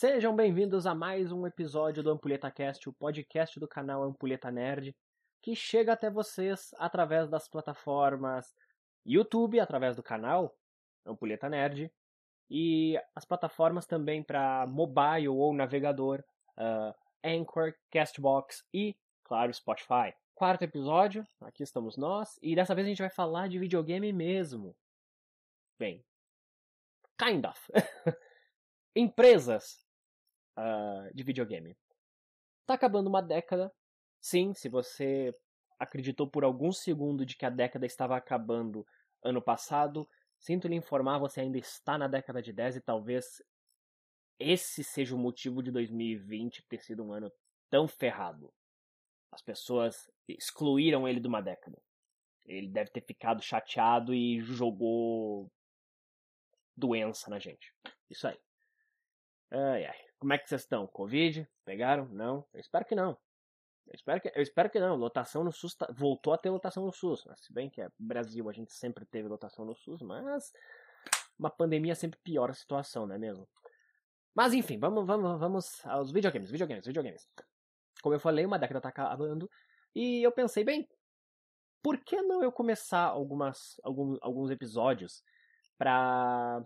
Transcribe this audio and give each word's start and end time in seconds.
Sejam 0.00 0.36
bem-vindos 0.36 0.86
a 0.86 0.94
mais 0.94 1.32
um 1.32 1.44
episódio 1.44 2.04
do 2.04 2.10
Ampulheta 2.12 2.48
Cast, 2.52 2.88
o 2.88 2.92
podcast 2.92 3.58
do 3.58 3.66
canal 3.66 4.04
Ampulheta 4.04 4.48
Nerd, 4.48 4.94
que 5.42 5.56
chega 5.56 5.92
até 5.92 6.08
vocês 6.08 6.72
através 6.78 7.28
das 7.28 7.48
plataformas 7.48 8.54
YouTube, 9.04 9.58
através 9.58 9.96
do 9.96 10.02
canal 10.04 10.56
Ampulheta 11.04 11.48
Nerd, 11.48 11.92
e 12.48 12.96
as 13.12 13.24
plataformas 13.24 13.86
também 13.86 14.22
para 14.22 14.68
mobile 14.68 15.30
ou 15.30 15.52
navegador, 15.52 16.22
uh, 16.56 16.94
Anchor, 17.24 17.74
Castbox 17.90 18.64
e, 18.72 18.96
claro, 19.24 19.52
Spotify. 19.52 20.14
Quarto 20.32 20.62
episódio, 20.62 21.26
aqui 21.40 21.64
estamos 21.64 21.96
nós, 21.96 22.38
e 22.40 22.54
dessa 22.54 22.72
vez 22.72 22.86
a 22.86 22.90
gente 22.90 23.02
vai 23.02 23.10
falar 23.10 23.48
de 23.48 23.58
videogame 23.58 24.12
mesmo. 24.12 24.76
Bem, 25.76 26.04
kind 27.18 27.44
of. 27.44 27.60
Empresas 28.94 29.87
uh, 30.58 31.14
de 31.14 31.22
videogame. 31.22 31.76
Tá 32.66 32.74
acabando 32.74 33.08
uma 33.08 33.22
década. 33.22 33.72
Sim, 34.20 34.52
se 34.52 34.68
você 34.68 35.34
acreditou 35.78 36.28
por 36.28 36.44
algum 36.44 36.72
segundo 36.72 37.24
de 37.24 37.36
que 37.36 37.46
a 37.46 37.50
década 37.50 37.86
estava 37.86 38.16
acabando 38.16 38.84
ano 39.22 39.40
passado, 39.40 40.08
sinto 40.38 40.66
lhe 40.66 40.74
informar, 40.74 41.18
você 41.18 41.40
ainda 41.40 41.58
está 41.58 41.96
na 41.96 42.08
década 42.08 42.42
de 42.42 42.52
10 42.52 42.76
e 42.76 42.80
talvez 42.80 43.42
esse 44.38 44.84
seja 44.84 45.14
o 45.14 45.18
motivo 45.18 45.62
de 45.62 45.70
2020 45.70 46.64
ter 46.68 46.80
sido 46.80 47.04
um 47.04 47.12
ano 47.12 47.32
tão 47.70 47.86
ferrado. 47.86 48.52
As 49.30 49.42
pessoas 49.42 50.10
excluíram 50.26 51.06
ele 51.06 51.20
de 51.20 51.28
uma 51.28 51.40
década. 51.40 51.80
Ele 52.44 52.68
deve 52.68 52.90
ter 52.90 53.02
ficado 53.02 53.42
chateado 53.42 54.14
e 54.14 54.40
jogou 54.40 55.50
doença 56.76 57.28
na 57.28 57.38
gente. 57.38 57.72
Isso 58.08 58.26
aí. 58.26 58.38
Ai, 59.50 59.84
ai. 59.84 60.07
Como 60.18 60.32
é 60.32 60.38
que 60.38 60.48
vocês 60.48 60.62
estão? 60.62 60.86
Covid? 60.86 61.48
Pegaram? 61.64 62.06
Não? 62.08 62.46
Eu 62.52 62.60
espero 62.60 62.84
que 62.84 62.94
não. 62.94 63.16
Eu 63.86 63.94
espero 63.94 64.20
que, 64.20 64.32
eu 64.34 64.42
espero 64.42 64.70
que 64.70 64.80
não. 64.80 64.96
Lotação 64.96 65.44
no 65.44 65.52
SUS 65.52 65.74
tá, 65.74 65.88
voltou 65.90 66.32
a 66.32 66.38
ter 66.38 66.50
lotação 66.50 66.84
no 66.84 66.92
SUS. 66.92 67.24
Mas, 67.26 67.40
se 67.40 67.52
bem 67.52 67.70
que 67.70 67.80
é 67.80 67.88
Brasil, 67.98 68.48
a 68.48 68.52
gente 68.52 68.72
sempre 68.72 69.06
teve 69.06 69.28
lotação 69.28 69.64
no 69.64 69.74
SUS, 69.74 70.02
mas 70.02 70.52
uma 71.38 71.50
pandemia 71.50 71.94
sempre 71.94 72.18
piora 72.22 72.52
a 72.52 72.54
situação, 72.54 73.06
não 73.06 73.14
é 73.14 73.18
mesmo? 73.18 73.48
Mas 74.34 74.52
enfim, 74.52 74.78
vamos, 74.78 75.06
vamos, 75.06 75.38
vamos 75.38 75.86
aos 75.86 76.12
videogames, 76.12 76.50
videogames, 76.50 76.86
videogames. 76.86 77.26
Como 78.02 78.14
eu 78.14 78.20
falei, 78.20 78.44
uma 78.44 78.58
década 78.58 78.80
tá 78.80 78.88
acabando. 78.88 79.50
E 79.94 80.22
eu 80.22 80.30
pensei, 80.30 80.64
bem, 80.64 80.88
por 81.82 81.98
que 81.98 82.20
não 82.22 82.42
eu 82.42 82.52
começar 82.52 83.04
algumas, 83.04 83.80
alguns, 83.82 84.18
alguns 84.20 84.50
episódios 84.50 85.22
pra 85.76 86.62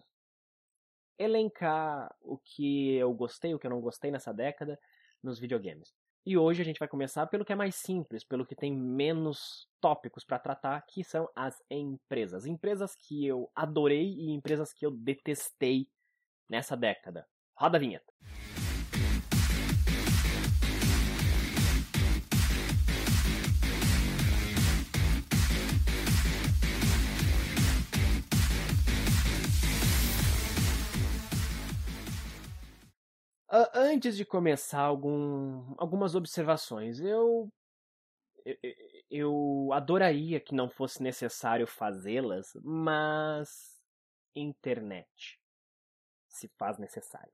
elencar 1.22 2.14
o 2.20 2.38
que 2.38 2.94
eu 2.96 3.12
gostei, 3.12 3.54
o 3.54 3.58
que 3.58 3.66
eu 3.66 3.70
não 3.70 3.80
gostei 3.80 4.10
nessa 4.10 4.32
década 4.32 4.78
nos 5.22 5.38
videogames. 5.38 5.92
E 6.24 6.38
hoje 6.38 6.62
a 6.62 6.64
gente 6.64 6.78
vai 6.78 6.86
começar 6.86 7.26
pelo 7.26 7.44
que 7.44 7.52
é 7.52 7.56
mais 7.56 7.74
simples, 7.74 8.24
pelo 8.24 8.46
que 8.46 8.54
tem 8.54 8.72
menos 8.72 9.68
tópicos 9.80 10.24
para 10.24 10.38
tratar, 10.38 10.80
que 10.82 11.02
são 11.02 11.28
as 11.34 11.60
empresas. 11.68 12.46
Empresas 12.46 12.94
que 12.94 13.26
eu 13.26 13.50
adorei 13.54 14.14
e 14.14 14.30
empresas 14.30 14.72
que 14.72 14.86
eu 14.86 14.92
detestei 14.92 15.88
nessa 16.48 16.76
década. 16.76 17.26
Roda 17.56 17.76
a 17.76 17.80
vinheta. 17.80 18.12
Antes 33.74 34.16
de 34.16 34.24
começar, 34.24 34.80
algum, 34.80 35.74
algumas 35.76 36.14
observações. 36.14 37.00
Eu, 37.00 37.52
eu, 38.44 38.56
eu 39.10 39.72
adoraria 39.72 40.40
que 40.40 40.54
não 40.54 40.70
fosse 40.70 41.02
necessário 41.02 41.66
fazê-las, 41.66 42.52
mas 42.62 43.78
internet 44.34 45.38
se 46.28 46.48
faz 46.58 46.78
necessário. 46.78 47.32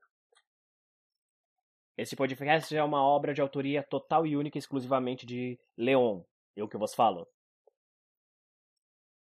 Este 1.97 2.15
podcast 2.15 2.75
é 2.75 2.83
uma 2.83 3.01
obra 3.03 3.33
de 3.33 3.41
autoria 3.41 3.83
total 3.83 4.25
e 4.27 4.35
única 4.35 4.57
exclusivamente 4.57 5.25
de 5.25 5.59
Leon, 5.77 6.21
eu 6.55 6.67
que 6.67 6.77
vos 6.77 6.93
falo. 6.93 7.27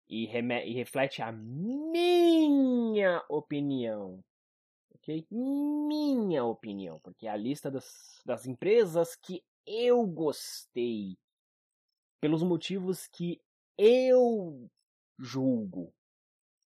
E, 0.09 0.25
e 0.27 0.73
reflete 0.73 1.21
a 1.21 1.33
minha 1.33 3.25
opinião 3.29 4.23
ok? 5.07 5.27
Minha 5.31 6.45
opinião, 6.45 6.99
porque 7.01 7.27
é 7.27 7.31
a 7.31 7.37
lista 7.37 7.71
das, 7.71 8.21
das 8.25 8.47
empresas 8.47 9.15
que 9.15 9.43
eu 9.65 10.05
gostei, 10.05 11.17
pelos 12.21 12.43
motivos 12.43 13.07
que 13.07 13.41
eu 13.79 14.69
julgo. 15.19 15.93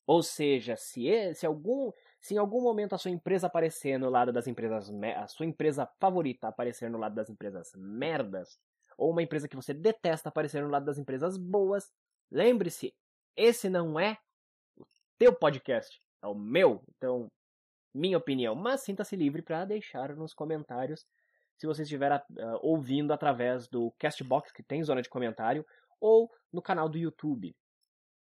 Ou 0.06 0.22
seja, 0.22 0.74
se, 0.76 1.34
se, 1.34 1.46
algum, 1.46 1.92
se 2.20 2.34
em 2.34 2.38
algum 2.38 2.60
momento 2.60 2.94
a 2.94 2.98
sua 2.98 3.10
empresa 3.10 3.46
aparecer 3.46 3.98
no 3.98 4.10
lado 4.10 4.32
das 4.32 4.46
empresas, 4.46 4.90
a 5.16 5.26
sua 5.28 5.46
empresa 5.46 5.86
favorita 6.00 6.48
aparecer 6.48 6.90
no 6.90 6.98
lado 6.98 7.14
das 7.14 7.30
empresas 7.30 7.72
merdas, 7.76 8.58
ou 8.98 9.10
uma 9.10 9.22
empresa 9.22 9.48
que 9.48 9.56
você 9.56 9.72
detesta 9.72 10.28
aparecer 10.28 10.62
no 10.62 10.68
lado 10.68 10.84
das 10.84 10.98
empresas 10.98 11.36
boas, 11.36 11.92
lembre-se, 12.30 12.94
esse 13.36 13.68
não 13.70 13.98
é 13.98 14.18
o 14.76 14.84
teu 15.16 15.32
podcast, 15.32 16.00
é 16.22 16.26
o 16.26 16.34
meu. 16.34 16.82
Então, 16.96 17.30
minha 17.92 18.18
opinião, 18.18 18.54
mas 18.54 18.82
sinta-se 18.82 19.16
livre 19.16 19.42
para 19.42 19.64
deixar 19.64 20.14
nos 20.14 20.32
comentários 20.32 21.06
se 21.56 21.66
você 21.66 21.82
estiver 21.82 22.10
uh, 22.12 22.22
ouvindo 22.62 23.12
através 23.12 23.68
do 23.68 23.92
Castbox, 23.98 24.50
que 24.50 24.62
tem 24.62 24.82
zona 24.82 25.02
de 25.02 25.10
comentário, 25.10 25.66
ou 26.00 26.32
no 26.50 26.62
canal 26.62 26.88
do 26.88 26.96
YouTube. 26.96 27.54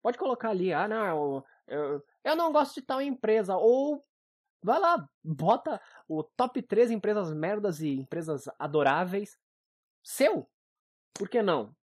Pode 0.00 0.16
colocar 0.16 0.50
ali, 0.50 0.72
ah, 0.72 0.86
não, 0.86 1.44
eu, 1.66 2.04
eu 2.22 2.36
não 2.36 2.52
gosto 2.52 2.76
de 2.76 2.82
tal 2.82 3.02
empresa, 3.02 3.56
ou 3.56 4.04
vai 4.62 4.78
lá, 4.78 5.08
bota 5.22 5.80
o 6.06 6.22
top 6.22 6.62
3 6.62 6.92
empresas 6.92 7.32
merdas 7.34 7.80
e 7.80 7.96
empresas 7.96 8.44
adoráveis 8.58 9.36
seu. 10.02 10.48
Por 11.12 11.28
que 11.28 11.42
não? 11.42 11.74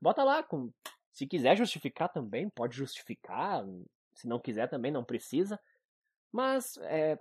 Bota 0.00 0.24
lá, 0.24 0.42
com, 0.42 0.72
se 1.12 1.26
quiser 1.26 1.56
justificar 1.56 2.08
também, 2.08 2.48
pode 2.48 2.76
justificar, 2.76 3.64
se 4.14 4.26
não 4.26 4.40
quiser 4.40 4.68
também, 4.68 4.90
não 4.90 5.04
precisa. 5.04 5.60
Mas, 6.34 6.76
é, 6.78 7.16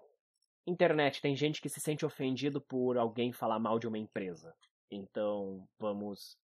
internet, 0.65 1.21
tem 1.21 1.35
gente 1.35 1.61
que 1.61 1.69
se 1.69 1.79
sente 1.79 2.03
ofendido 2.03 2.59
por 2.59 2.97
alguém 2.97 3.31
falar 3.31 3.59
mal 3.59 3.77
de 3.77 3.87
uma 3.87 3.99
empresa. 3.99 4.55
Então, 4.89 5.69
vamos 5.77 6.35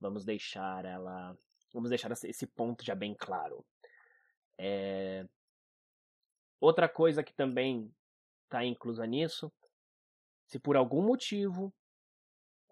vamos 0.00 0.24
deixar 0.24 0.84
ela, 0.84 1.38
vamos 1.72 1.90
deixar 1.90 2.10
esse 2.10 2.48
ponto 2.48 2.84
já 2.84 2.96
bem 2.96 3.14
claro. 3.14 3.64
É... 4.58 5.24
Outra 6.60 6.88
coisa 6.88 7.22
que 7.22 7.32
também 7.32 7.94
está 8.42 8.64
inclusa 8.64 9.06
nisso, 9.06 9.52
se 10.48 10.58
por 10.58 10.76
algum 10.76 11.00
motivo, 11.00 11.72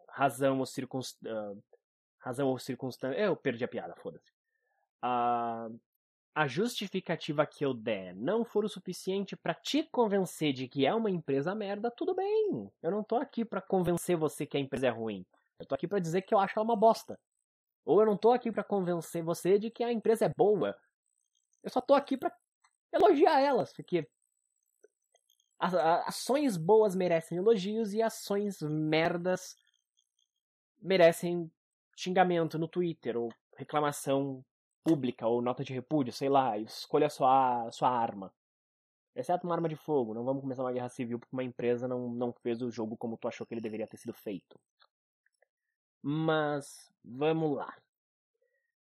razão 0.09 0.59
ou 0.59 0.67
circunstância, 0.67 1.33
uh, 1.33 1.63
razão 2.19 2.49
ou 2.49 2.59
circunstância, 2.59 3.21
eu 3.21 3.37
perdi 3.37 3.63
a 3.63 3.69
piada, 3.69 3.95
foda-se. 3.95 4.33
Uh, 5.01 5.81
a 6.35 6.47
justificativa 6.47 7.47
que 7.47 7.65
eu 7.65 7.75
der 7.75 8.15
não 8.15 8.45
for 8.45 8.65
o 8.65 8.69
suficiente 8.69 9.37
para 9.37 9.55
te 9.55 9.83
convencer 9.85 10.53
de 10.53 10.67
que 10.67 10.87
é 10.87 10.95
uma 10.95 11.11
empresa 11.11 11.55
merda, 11.55 11.91
tudo 11.91 12.15
bem. 12.15 12.71
Eu 12.83 12.91
não 12.91 13.05
tô 13.05 13.17
aqui 13.17 13.45
para 13.45 13.61
convencer 13.61 14.17
você 14.17 14.47
que 14.47 14.57
a 14.57 14.61
empresa 14.61 14.87
é 14.87 14.91
ruim. 14.91 15.27
Eu 15.59 15.67
tô 15.67 15.75
aqui 15.75 15.87
para 15.87 15.99
dizer 15.99 16.23
que 16.23 16.35
eu 16.35 16.39
acho 16.39 16.59
ela 16.59 16.65
uma 16.65 16.77
bosta. 16.77 17.19
Ou 17.85 18.01
eu 18.01 18.07
não 18.07 18.17
tô 18.17 18.33
aqui 18.33 18.51
para 18.51 18.65
convencer 18.65 19.23
você 19.23 19.59
de 19.59 19.71
que 19.71 19.85
a 19.85 19.93
empresa 19.93 20.25
é 20.25 20.33
boa. 20.35 20.77
Eu 21.63 21.71
só 21.71 21.81
tô 21.81 21.95
aqui 21.95 22.17
para 22.17 22.35
elogiar 22.93 23.41
elas, 23.41 23.73
porque 23.73 24.09
ações 25.59 26.57
boas 26.57 26.95
merecem 26.95 27.39
elogios 27.39 27.93
e 27.93 28.03
ações 28.03 28.61
merdas 28.63 29.57
merecem 30.81 31.49
xingamento 31.97 32.59
no 32.59 32.67
Twitter 32.67 33.17
ou 33.17 33.33
reclamação 33.57 34.45
pública 34.85 35.27
ou 35.27 35.43
nota 35.43 35.65
de 35.65 35.73
repúdio, 35.73 36.13
sei 36.13 36.29
lá, 36.29 36.59
escolha 36.59 37.09
sua, 37.09 37.71
sua 37.71 37.89
arma. 37.89 38.33
Exceto 39.15 39.47
uma 39.47 39.55
arma 39.55 39.69
de 39.69 39.77
fogo, 39.77 40.15
não 40.15 40.25
vamos 40.25 40.43
começar 40.43 40.63
uma 40.63 40.73
guerra 40.73 40.89
civil 40.89 41.19
porque 41.19 41.35
uma 41.35 41.45
empresa 41.45 41.87
não, 41.87 42.09
não 42.09 42.33
fez 42.33 42.63
o 42.63 42.71
jogo 42.71 42.97
como 42.97 43.19
tu 43.19 43.29
achou 43.29 43.47
que 43.47 43.55
ele 43.55 43.61
deveria 43.61 43.87
ter 43.87 43.99
sido 43.99 44.13
feito. 44.13 44.59
Mas, 46.03 46.91
vamos 47.05 47.57
lá. 47.57 47.77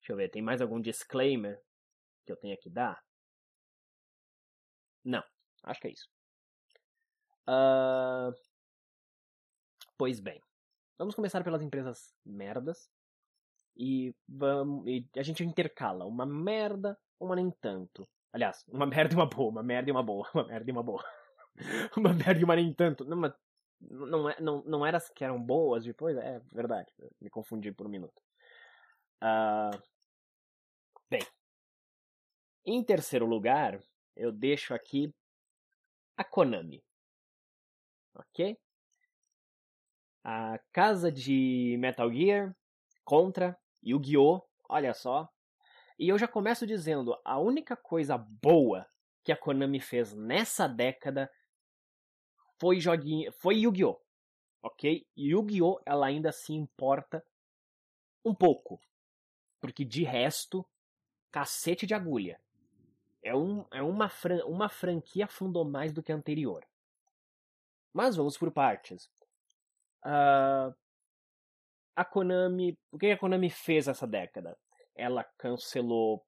Deixa 0.00 0.12
eu 0.12 0.16
ver, 0.16 0.30
tem 0.30 0.42
mais 0.42 0.60
algum 0.60 0.80
disclaimer 0.80 1.62
que 2.24 2.32
eu 2.32 2.36
tenha 2.36 2.56
que 2.56 2.70
dar? 2.70 3.02
Não, 5.04 5.22
acho 5.62 5.80
que 5.80 5.88
é 5.88 5.92
isso. 5.92 6.08
Uh... 7.46 8.34
Pois 9.96 10.18
bem, 10.18 10.42
vamos 10.98 11.14
começar 11.14 11.44
pelas 11.44 11.62
empresas 11.62 12.14
merdas 12.24 12.90
e, 13.76 14.14
vamos, 14.28 14.86
e 14.86 15.08
a 15.16 15.22
gente 15.22 15.44
intercala 15.44 16.04
uma 16.04 16.24
merda, 16.24 16.98
uma 17.18 17.34
nem 17.36 17.50
tanto. 17.50 18.08
Aliás, 18.32 18.64
uma 18.68 18.86
merda 18.86 19.14
e 19.14 19.16
uma 19.16 19.26
boa, 19.26 19.50
uma 19.50 19.62
merda 19.62 19.90
e 19.90 19.92
uma 19.92 20.02
boa, 20.02 20.28
uma 20.34 20.44
merda 20.44 20.70
e 20.70 20.72
uma 20.72 20.82
boa. 20.82 21.04
uma 21.96 22.12
merda, 22.12 22.46
mas 22.46 22.56
nem 22.56 22.72
tanto. 22.72 23.04
Não, 23.04 23.16
mas 23.16 23.32
não, 23.80 24.28
é, 24.28 24.40
não, 24.40 24.62
não 24.64 24.86
era 24.86 24.96
as 24.96 25.08
que 25.10 25.24
eram 25.24 25.40
boas 25.40 25.84
depois? 25.84 26.16
É 26.16 26.40
verdade, 26.52 26.92
me 27.20 27.30
confundi 27.30 27.72
por 27.72 27.86
um 27.86 27.90
minuto. 27.90 28.22
Uh, 29.22 29.80
bem, 31.10 31.22
em 32.64 32.82
terceiro 32.82 33.26
lugar, 33.26 33.80
eu 34.16 34.32
deixo 34.32 34.74
aqui 34.74 35.14
a 36.16 36.24
Konami. 36.24 36.82
Ok? 38.14 38.56
A 40.22 40.58
casa 40.72 41.10
de 41.10 41.76
Metal 41.78 42.10
Gear 42.12 42.56
contra 43.04 43.58
Yu-Gi-Oh! 43.84 44.42
Olha 44.68 44.94
só. 44.94 45.28
E 45.98 46.08
eu 46.08 46.18
já 46.18 46.26
começo 46.26 46.66
dizendo: 46.66 47.16
a 47.24 47.38
única 47.38 47.76
coisa 47.76 48.16
boa 48.16 48.88
que 49.22 49.32
a 49.32 49.36
Konami 49.36 49.80
fez 49.80 50.12
nessa 50.12 50.66
década 50.66 51.30
foi 52.58 52.80
joguinho, 52.80 53.32
foi 53.32 53.58
Yu-Gi-Oh! 53.58 54.00
Ok? 54.62 55.06
Yu-Gi-Oh! 55.16 55.80
ela 55.84 56.06
ainda 56.06 56.32
se 56.32 56.52
importa 56.52 57.24
um 58.24 58.34
pouco. 58.34 58.80
Porque 59.60 59.84
de 59.84 60.02
resto, 60.04 60.66
cacete 61.30 61.86
de 61.86 61.94
agulha. 61.94 62.40
É, 63.22 63.34
um, 63.34 63.64
é 63.70 63.82
uma, 63.82 64.08
fran 64.08 64.44
uma 64.44 64.68
franquia 64.68 65.26
fundou 65.26 65.64
mais 65.64 65.92
do 65.92 66.02
que 66.02 66.12
a 66.12 66.14
anterior. 66.14 66.66
Mas 67.92 68.16
vamos 68.16 68.36
por 68.36 68.50
partes. 68.50 69.10
Uh, 70.04 70.74
a 71.96 72.04
Konami. 72.04 72.76
O 72.90 72.98
que 72.98 73.10
a 73.10 73.18
Konami 73.18 73.50
fez 73.50 73.88
essa 73.88 74.06
década? 74.06 74.56
Ela 74.94 75.24
cancelou 75.38 76.24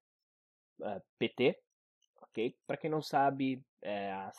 uh, 0.80 0.86
ah, 0.86 1.00
PT, 1.18 1.58
ok? 2.22 2.56
Para 2.66 2.76
quem 2.76 2.90
não 2.90 3.00
sabe, 3.02 3.62
é, 3.82 4.12
a, 4.12 4.32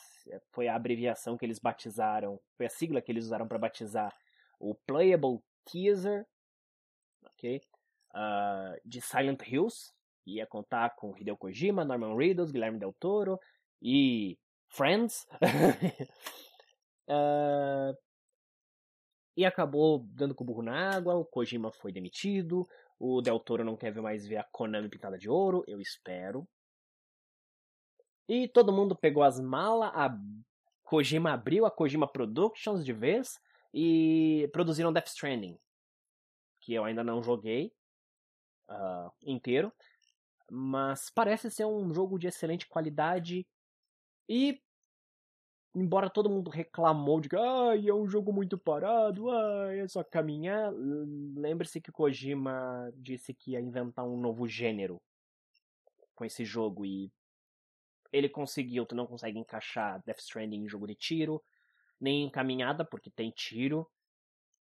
foi 0.52 0.68
a 0.68 0.74
abreviação 0.74 1.36
que 1.36 1.44
eles 1.44 1.58
batizaram, 1.58 2.40
foi 2.56 2.66
a 2.66 2.70
sigla 2.70 3.00
que 3.00 3.10
eles 3.10 3.24
usaram 3.26 3.48
para 3.48 3.58
batizar 3.58 4.14
o 4.60 4.74
Playable 4.86 5.40
Teaser, 5.64 6.26
ok? 7.24 7.60
Uh, 8.14 8.80
de 8.84 9.00
Silent 9.00 9.42
Hills, 9.46 9.92
ia 10.26 10.46
contar 10.46 10.94
com 10.96 11.16
Hideo 11.16 11.36
Kojima, 11.36 11.84
Norman 11.84 12.16
Reedus, 12.16 12.50
Guilherme 12.50 12.78
Del 12.78 12.94
Toro 12.98 13.38
e 13.80 14.38
Friends. 14.68 15.26
uh, 17.08 17.96
e 19.38 19.46
acabou 19.46 20.00
dando 20.00 20.34
com 20.34 20.42
o 20.42 20.46
burro 20.48 20.62
na 20.62 20.96
água, 20.96 21.14
o 21.14 21.24
Kojima 21.24 21.70
foi 21.70 21.92
demitido, 21.92 22.68
o 22.98 23.22
Del 23.22 23.38
Toro 23.38 23.62
não 23.62 23.76
quer 23.76 23.94
mais 23.94 24.26
ver 24.26 24.38
a 24.38 24.42
Konami 24.42 24.88
pintada 24.88 25.16
de 25.16 25.30
ouro, 25.30 25.62
eu 25.68 25.80
espero. 25.80 26.44
E 28.28 28.48
todo 28.48 28.72
mundo 28.72 28.96
pegou 28.96 29.22
as 29.22 29.38
malas, 29.38 29.92
a 29.94 30.12
Kojima 30.82 31.34
abriu 31.34 31.64
a 31.64 31.70
Kojima 31.70 32.08
Productions 32.08 32.84
de 32.84 32.92
vez 32.92 33.38
e 33.72 34.50
produziram 34.52 34.92
Death 34.92 35.06
Stranding, 35.06 35.56
que 36.58 36.74
eu 36.74 36.82
ainda 36.82 37.04
não 37.04 37.22
joguei 37.22 37.72
uh, 38.68 39.12
inteiro, 39.22 39.72
mas 40.50 41.10
parece 41.10 41.48
ser 41.48 41.64
um 41.64 41.94
jogo 41.94 42.18
de 42.18 42.26
excelente 42.26 42.66
qualidade 42.66 43.46
e 44.28 44.60
embora 45.78 46.10
todo 46.10 46.30
mundo 46.30 46.50
reclamou 46.50 47.20
de 47.20 47.28
que 47.28 47.36
ah, 47.36 47.74
é 47.76 47.92
um 47.92 48.06
jogo 48.08 48.32
muito 48.32 48.58
parado, 48.58 49.30
ah, 49.30 49.74
é 49.74 49.86
só 49.88 50.02
caminhar, 50.02 50.72
lembre-se 51.36 51.80
que 51.80 51.92
Kojima 51.92 52.92
disse 52.96 53.32
que 53.34 53.52
ia 53.52 53.60
inventar 53.60 54.06
um 54.06 54.20
novo 54.20 54.46
gênero 54.48 55.00
com 56.14 56.24
esse 56.24 56.44
jogo 56.44 56.84
e 56.84 57.12
ele 58.12 58.28
conseguiu, 58.28 58.86
tu 58.86 58.94
não 58.94 59.06
consegue 59.06 59.38
encaixar 59.38 60.02
Death 60.04 60.20
Stranding 60.20 60.64
em 60.64 60.68
jogo 60.68 60.86
de 60.86 60.94
tiro, 60.94 61.42
nem 62.00 62.24
em 62.24 62.30
caminhada, 62.30 62.84
porque 62.84 63.10
tem 63.10 63.30
tiro 63.30 63.88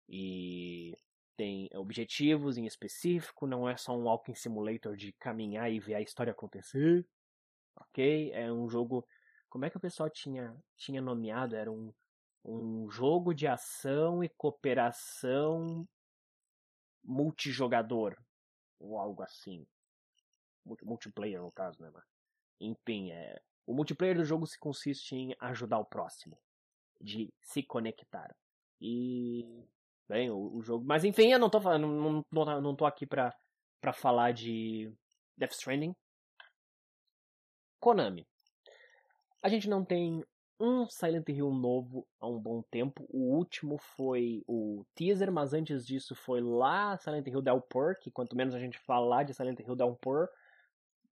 e 0.08 0.96
tem 1.36 1.68
objetivos 1.74 2.56
em 2.56 2.66
específico, 2.66 3.46
não 3.46 3.68
é 3.68 3.76
só 3.76 3.96
um 3.96 4.04
walking 4.04 4.34
simulator 4.34 4.96
de 4.96 5.12
caminhar 5.12 5.70
e 5.70 5.80
ver 5.80 5.94
a 5.94 6.00
história 6.00 6.30
acontecer. 6.30 7.06
Ok? 7.76 8.30
É 8.32 8.52
um 8.52 8.68
jogo. 8.68 9.06
Como 9.54 9.64
é 9.64 9.70
que 9.70 9.76
o 9.76 9.80
pessoal 9.80 10.10
tinha, 10.10 10.52
tinha 10.76 11.00
nomeado? 11.00 11.54
Era 11.54 11.70
um, 11.70 11.94
um 12.44 12.90
jogo 12.90 13.32
de 13.32 13.46
ação 13.46 14.24
e 14.24 14.28
cooperação 14.28 15.86
multijogador. 17.04 18.20
Ou 18.80 18.98
algo 18.98 19.22
assim. 19.22 19.64
Multiplayer, 20.82 21.40
no 21.40 21.52
caso, 21.52 21.80
né? 21.80 21.92
Enfim, 22.60 23.12
é, 23.12 23.40
o 23.64 23.72
multiplayer 23.72 24.16
do 24.16 24.24
jogo 24.24 24.44
se 24.44 24.58
consiste 24.58 25.14
em 25.14 25.36
ajudar 25.38 25.78
o 25.78 25.84
próximo. 25.84 26.36
De 27.00 27.32
se 27.40 27.62
conectar. 27.62 28.34
E 28.80 29.64
bem 30.08 30.30
o, 30.32 30.56
o, 30.56 30.62
jogo. 30.62 30.84
Mas 30.84 31.04
enfim, 31.04 31.30
eu 31.30 31.38
não 31.38 31.48
tô 31.48 31.60
falando, 31.60 31.86
não, 31.86 32.26
não, 32.28 32.60
não 32.60 32.74
tô 32.74 32.86
aqui 32.86 33.06
pra, 33.06 33.32
pra 33.80 33.92
falar 33.92 34.32
de 34.32 34.92
Death 35.38 35.52
Stranding. 35.52 35.94
Konami. 37.78 38.26
A 39.44 39.48
gente 39.50 39.68
não 39.68 39.84
tem 39.84 40.24
um 40.58 40.88
Silent 40.88 41.28
Hill 41.28 41.50
novo 41.50 42.08
há 42.18 42.26
um 42.26 42.40
bom 42.40 42.62
tempo. 42.70 43.04
O 43.10 43.36
último 43.36 43.76
foi 43.76 44.42
o 44.48 44.86
teaser, 44.94 45.30
mas 45.30 45.52
antes 45.52 45.86
disso 45.86 46.14
foi 46.14 46.40
lá 46.40 46.96
Silent 46.96 47.26
Hill 47.26 47.42
Downpour, 47.42 47.98
que 48.00 48.10
quanto 48.10 48.34
menos 48.34 48.54
a 48.54 48.58
gente 48.58 48.78
falar 48.78 49.22
de 49.22 49.34
Silent 49.34 49.60
Hill 49.60 49.76
Downpour, 49.76 50.30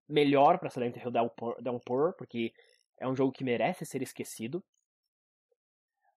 melhor 0.08 0.58
para 0.58 0.70
Silent 0.70 0.96
Hill 0.96 1.11
Downpour, 1.11 1.61
Downpour, 1.61 2.14
porque 2.14 2.55
é 2.99 3.06
um 3.06 3.14
jogo 3.14 3.32
que 3.32 3.44
merece 3.44 3.84
ser 3.84 4.00
esquecido. 4.00 4.64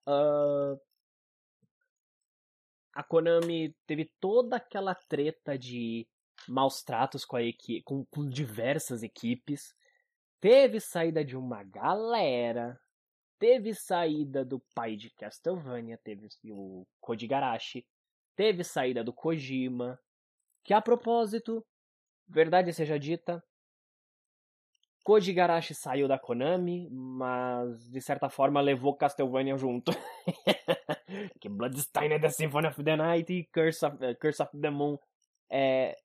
Uh, 0.08 0.80
a 2.94 3.02
Konami 3.02 3.76
teve 3.86 4.10
toda 4.18 4.56
aquela 4.56 4.94
treta 4.94 5.58
de 5.58 6.08
maus 6.48 6.82
tratos 6.82 7.26
com, 7.26 7.36
a 7.36 7.42
equipe, 7.42 7.82
com, 7.82 8.06
com 8.06 8.26
diversas 8.26 9.02
equipes. 9.02 9.75
Teve 10.46 10.78
saída 10.78 11.24
de 11.24 11.36
uma 11.36 11.64
galera. 11.64 12.80
Teve 13.36 13.74
saída 13.74 14.44
do 14.44 14.62
pai 14.76 14.94
de 14.94 15.10
Castlevania, 15.10 15.98
teve 15.98 16.28
o 16.52 16.86
Koji 17.00 17.26
Garashi. 17.26 17.84
Teve 18.36 18.62
saída 18.62 19.02
do 19.02 19.12
Kojima. 19.12 19.98
Que 20.62 20.72
a 20.72 20.80
propósito, 20.80 21.66
verdade 22.28 22.72
seja 22.72 22.96
dita, 22.96 23.42
Koji 25.02 25.32
Garashi 25.32 25.74
saiu 25.74 26.06
da 26.06 26.16
Konami, 26.16 26.88
mas 26.92 27.90
de 27.90 28.00
certa 28.00 28.28
forma 28.28 28.60
levou 28.60 28.96
Castlevania 28.96 29.56
junto. 29.56 29.90
que 31.40 31.48
Bloodstained 31.48 32.20
The 32.20 32.30
Symphony 32.30 32.68
of 32.68 32.84
the 32.84 32.96
Night 32.96 33.32
e 33.32 33.48
Curse 33.52 33.84
of, 33.84 33.96
uh, 33.96 34.14
Curse 34.14 34.44
of 34.44 34.60
the 34.60 34.70
Moon 34.70 34.96
é, 35.50 35.96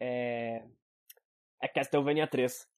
é, 0.00 0.64
é 1.60 1.68
Castlevania 1.68 2.26
3. 2.26 2.69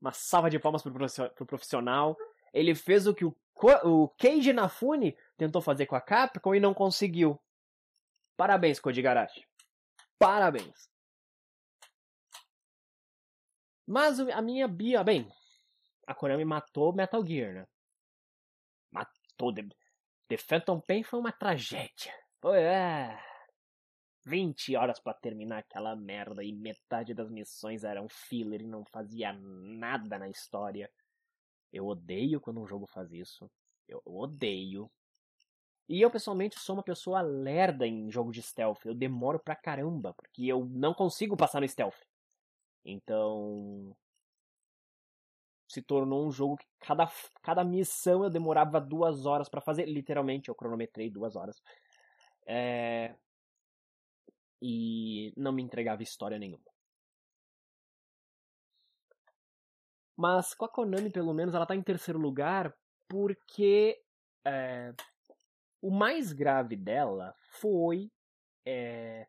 Uma 0.00 0.12
salva 0.12 0.48
de 0.48 0.58
palmas 0.58 0.82
pro, 0.82 0.92
pro 1.34 1.46
profissional. 1.46 2.16
Ele 2.52 2.74
fez 2.74 3.06
o 3.06 3.14
que 3.14 3.24
o, 3.24 3.36
o 3.84 4.08
Keiji 4.08 4.52
Nafune 4.52 5.16
tentou 5.36 5.60
fazer 5.60 5.86
com 5.86 5.94
a 5.94 6.00
Capcom 6.00 6.54
e 6.54 6.60
não 6.60 6.74
conseguiu. 6.74 7.40
Parabéns, 8.36 8.80
Koji 8.80 9.02
Garashi. 9.02 9.46
Parabéns. 10.18 10.88
Mas 13.86 14.20
a 14.20 14.40
minha 14.40 14.68
Bia, 14.68 15.02
bem, 15.02 15.30
a 16.06 16.14
Konami 16.14 16.44
matou 16.44 16.94
Metal 16.94 17.24
Gear, 17.26 17.54
né? 17.54 17.66
Matou. 18.90 19.52
The, 19.54 19.68
The 20.28 20.36
Phantom 20.36 20.80
Pain 20.80 21.02
foi 21.02 21.18
uma 21.18 21.32
tragédia. 21.32 22.14
Foi, 22.40 22.60
é. 22.60 23.18
20 24.24 24.76
horas 24.76 25.00
para 25.00 25.14
terminar 25.14 25.58
aquela 25.58 25.96
merda 25.96 26.44
e 26.44 26.52
metade 26.52 27.14
das 27.14 27.30
missões 27.30 27.84
eram 27.84 28.08
filler 28.08 28.62
e 28.62 28.66
não 28.66 28.84
fazia 28.84 29.32
nada 29.32 30.18
na 30.18 30.28
história. 30.28 30.90
Eu 31.72 31.86
odeio 31.86 32.40
quando 32.40 32.60
um 32.60 32.66
jogo 32.66 32.86
faz 32.86 33.12
isso. 33.12 33.50
Eu 33.88 34.02
odeio. 34.04 34.90
E 35.88 36.00
eu 36.00 36.10
pessoalmente 36.10 36.58
sou 36.58 36.76
uma 36.76 36.82
pessoa 36.82 37.20
lerda 37.20 37.86
em 37.86 38.10
jogo 38.10 38.30
de 38.30 38.42
stealth. 38.42 38.84
Eu 38.84 38.94
demoro 38.94 39.40
pra 39.40 39.56
caramba, 39.56 40.14
porque 40.14 40.46
eu 40.46 40.64
não 40.66 40.94
consigo 40.94 41.36
passar 41.36 41.60
no 41.60 41.68
stealth. 41.68 41.98
Então. 42.84 43.96
Se 45.68 45.82
tornou 45.82 46.26
um 46.26 46.32
jogo 46.32 46.56
que 46.56 46.66
cada, 46.80 47.10
cada 47.42 47.64
missão 47.64 48.24
eu 48.24 48.30
demorava 48.30 48.80
duas 48.80 49.24
horas 49.26 49.48
para 49.48 49.60
fazer. 49.60 49.86
Literalmente, 49.86 50.48
eu 50.48 50.54
cronometrei 50.54 51.10
duas 51.10 51.36
horas. 51.36 51.60
É... 52.46 53.14
E 54.62 55.32
não 55.36 55.52
me 55.52 55.62
entregava 55.62 56.02
história 56.02 56.38
nenhuma. 56.38 56.70
Mas 60.16 60.52
com 60.52 60.66
a 60.66 60.68
Konami, 60.68 61.10
pelo 61.10 61.32
menos, 61.32 61.54
ela 61.54 61.64
tá 61.64 61.74
em 61.74 61.82
terceiro 61.82 62.18
lugar 62.18 62.76
porque 63.08 63.98
é, 64.44 64.92
o 65.80 65.90
mais 65.90 66.32
grave 66.32 66.76
dela 66.76 67.34
foi 67.40 68.10
é, 68.64 69.26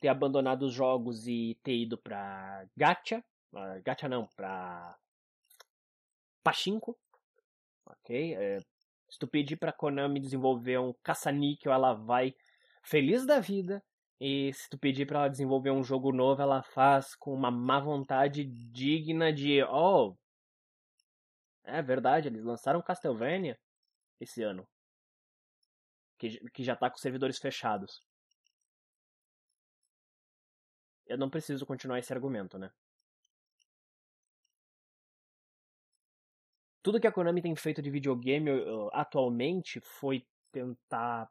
ter 0.00 0.08
abandonado 0.08 0.62
os 0.62 0.72
jogos 0.72 1.26
e 1.26 1.58
ter 1.62 1.76
ido 1.76 1.96
pra 1.96 2.66
Gacha. 2.76 3.24
Gacha 3.82 4.08
não, 4.08 4.26
pra 4.36 4.96
Pachinko, 6.42 6.96
ok? 7.86 8.34
É, 8.34 8.58
se 9.08 9.18
tu 9.18 9.26
pedir 9.26 9.56
pra 9.56 9.72
Konami 9.72 10.20
desenvolver 10.20 10.78
um 10.78 10.92
caça-níquel, 11.02 11.72
ela 11.72 11.94
vai 11.94 12.34
feliz 12.82 13.24
da 13.24 13.40
vida. 13.40 13.82
E 14.20 14.52
se 14.52 14.68
tu 14.68 14.76
pedir 14.78 15.06
para 15.06 15.20
ela 15.20 15.28
desenvolver 15.28 15.70
um 15.70 15.84
jogo 15.84 16.12
novo, 16.12 16.42
ela 16.42 16.62
faz 16.62 17.14
com 17.14 17.32
uma 17.32 17.50
má 17.50 17.78
vontade 17.78 18.44
digna 18.44 19.32
de. 19.32 19.62
Oh! 19.64 20.16
É 21.64 21.80
verdade, 21.82 22.28
eles 22.28 22.42
lançaram 22.44 22.82
Castlevania 22.82 23.58
esse 24.20 24.42
ano. 24.42 24.66
Que, 26.18 26.40
que 26.50 26.64
já 26.64 26.74
tá 26.74 26.90
com 26.90 26.96
servidores 26.96 27.38
fechados. 27.38 28.02
Eu 31.06 31.16
não 31.16 31.30
preciso 31.30 31.64
continuar 31.64 32.00
esse 32.00 32.12
argumento, 32.12 32.58
né? 32.58 32.70
Tudo 36.82 37.00
que 37.00 37.06
a 37.06 37.12
Konami 37.12 37.40
tem 37.42 37.54
feito 37.54 37.80
de 37.80 37.90
videogame 37.90 38.50
atualmente 38.92 39.80
foi 39.80 40.26
tentar 40.50 41.30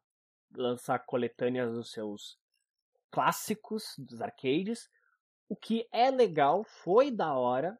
lançar 0.56 1.00
coletâneas 1.00 1.74
dos 1.74 1.91
seus 1.91 2.38
clássicos 3.12 3.94
dos 3.98 4.22
arcades. 4.22 4.90
O 5.50 5.56
que 5.56 5.88
é 5.92 6.10
legal, 6.12 6.64
foi 6.64 7.12
da 7.12 7.34
hora. 7.34 7.78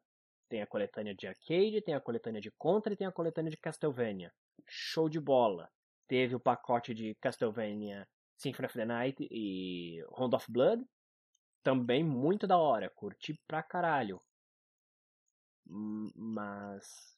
Tem 0.50 0.62
a 0.62 0.67
coletânea 0.67 1.13
de 1.13 1.27
arcade, 1.27 1.81
tem 1.81 1.93
a 1.93 2.01
coletânea 2.01 2.39
de 2.39 2.51
Contra 2.51 2.93
e 2.93 2.96
tem 2.96 3.07
a 3.07 3.12
coletânea 3.12 3.51
de 3.51 3.57
Castlevania. 3.57 4.34
Show 4.65 5.10
de 5.10 5.19
bola. 5.19 5.69
Teve 6.07 6.36
o 6.36 6.39
pacote 6.39 6.93
de 6.93 7.15
Castlevania 7.15 8.07
Symphony 8.38 8.65
of 8.67 8.77
the 8.77 8.86
Night 8.86 9.27
e 9.29 10.01
Round 10.15 10.36
of 10.36 10.50
Blood. 10.50 10.86
Também 11.63 12.03
muito 12.03 12.48
da 12.48 12.57
hora. 12.57 12.89
Curti 12.89 13.34
pra 13.48 13.62
caralho. 13.62 14.22
Mas. 15.65 17.17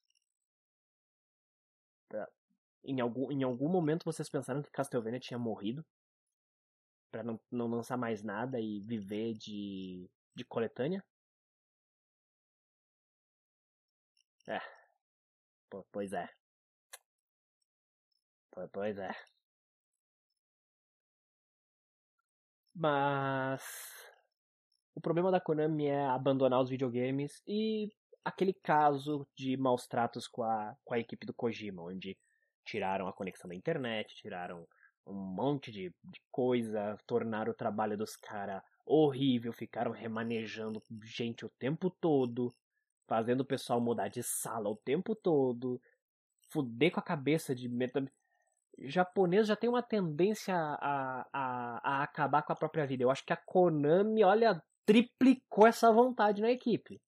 Em 2.84 3.00
algum, 3.00 3.32
em 3.32 3.44
algum 3.44 3.70
momento 3.70 4.06
vocês 4.06 4.30
pensaram 4.30 4.64
que 4.64 4.72
Castlevania 4.72 5.20
tinha 5.20 5.38
morrido? 5.38 5.86
Para 7.12 7.24
não, 7.24 7.40
não 7.52 7.68
lançar 7.68 7.98
mais 7.98 8.24
nada 8.24 8.60
e 8.60 8.80
viver 8.82 9.34
de, 9.34 10.10
de 10.36 10.44
coletânea? 10.46 11.04
É. 14.48 14.60
pois 15.92 16.14
é. 16.14 16.28
pois 18.72 18.98
é. 18.98 19.12
Mas 22.76 23.62
o 24.96 25.02
problema 25.02 25.32
da 25.32 25.40
Konami 25.42 25.88
é 25.88 26.06
abandonar 26.08 26.62
os 26.62 26.70
videogames 26.70 27.42
e 27.48 27.90
aquele 28.24 28.54
caso 28.54 29.28
de 29.36 29.58
maus 29.58 29.88
tratos 29.88 30.28
com 30.28 30.44
a, 30.44 30.76
com 30.84 30.94
a 30.94 31.00
equipe 31.00 31.26
do 31.26 31.34
Kojima, 31.34 31.84
onde 31.84 32.18
tiraram 32.66 33.08
a 33.08 33.14
conexão 33.14 33.50
da 33.50 33.56
internet, 33.56 34.16
tiraram 34.16 34.68
um 35.06 35.14
monte 35.14 35.72
de, 35.72 35.94
de 36.04 36.22
coisa, 36.32 36.98
tornaram 37.08 37.52
o 37.52 37.56
trabalho 37.56 37.98
dos 37.98 38.16
caras 38.16 38.62
horrível, 38.86 39.54
ficaram 39.54 39.92
remanejando 39.92 40.82
gente 41.04 41.46
o 41.46 41.50
tempo 41.60 41.90
todo, 41.90 42.54
fazendo 43.08 43.42
o 43.42 43.46
pessoal 43.46 43.80
mudar 43.80 44.08
de 44.08 44.24
sala 44.24 44.70
o 44.70 44.76
tempo 44.76 45.16
todo, 45.16 45.82
fuder 46.50 46.92
com 46.92 47.00
a 47.00 47.04
cabeça 47.04 47.54
de 47.54 47.70
meta... 47.70 48.04
japonês 48.80 49.48
já 49.48 49.56
tem 49.56 49.70
uma 49.70 49.84
tendência 49.84 50.56
a, 50.56 51.28
a, 51.32 51.80
a 51.84 52.04
acabar 52.04 52.42
com 52.42 52.54
a 52.54 52.56
própria 52.56 52.88
vida. 52.88 53.04
Eu 53.04 53.12
acho 53.12 53.26
que 53.26 53.34
a 53.34 53.38
Konami, 53.38 54.24
olha, 54.24 54.62
triplicou 54.86 55.68
essa 55.68 55.92
vontade 55.92 56.42
na 56.42 56.50
equipe. 56.50 57.00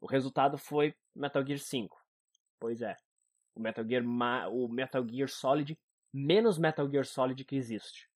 O 0.00 0.06
resultado 0.06 0.56
foi 0.56 0.94
Metal 1.14 1.44
Gear 1.46 1.58
5. 1.58 1.98
Pois 2.58 2.80
é. 2.80 2.96
O 3.54 3.60
Metal 3.60 3.86
Gear, 3.86 4.02
o 4.50 4.68
Metal 4.68 5.06
Gear 5.06 5.28
Solid 5.28 5.78
menos 6.14 6.58
Metal 6.58 6.88
Gear 6.88 7.04
Solid 7.04 7.44
que 7.44 7.56
existe. 7.56 8.08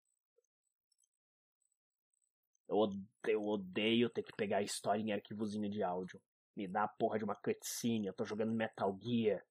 Eu 2.68 3.44
odeio, 3.44 4.08
ter 4.08 4.22
que 4.22 4.32
pegar 4.36 4.58
a 4.58 4.62
história 4.62 5.02
em 5.02 5.12
arquivozinho 5.12 5.68
de 5.68 5.82
áudio. 5.82 6.20
Me 6.54 6.68
dá 6.68 6.84
a 6.84 6.88
porra 6.88 7.18
de 7.18 7.24
uma 7.24 7.34
cutscene, 7.34 8.06
eu 8.06 8.14
tô 8.14 8.24
jogando 8.24 8.52
Metal 8.52 8.96
Gear. 9.02 9.42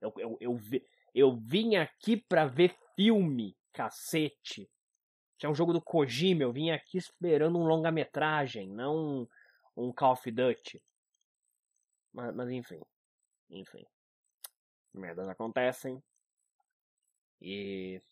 Eu, 0.00 0.12
eu, 0.16 0.36
eu, 0.40 0.56
vi, 0.56 0.84
eu 1.14 1.36
vim 1.36 1.76
aqui 1.76 2.16
pra 2.16 2.46
ver 2.46 2.76
filme, 2.96 3.56
cacete. 3.72 4.68
Tinha 5.36 5.50
um 5.50 5.54
jogo 5.54 5.72
do 5.72 5.80
Kojima, 5.80 6.42
eu 6.42 6.52
vim 6.52 6.70
aqui 6.70 6.98
esperando 6.98 7.58
um 7.58 7.66
longa-metragem, 7.66 8.68
não 8.68 8.96
um, 8.96 9.28
um 9.76 9.92
Call 9.92 10.12
of 10.12 10.30
Duty. 10.30 10.82
Mas, 12.12 12.34
mas 12.34 12.50
enfim. 12.50 12.80
Enfim. 13.50 13.86
Merdas 14.92 15.28
acontecem. 15.28 16.02
E 17.40 18.02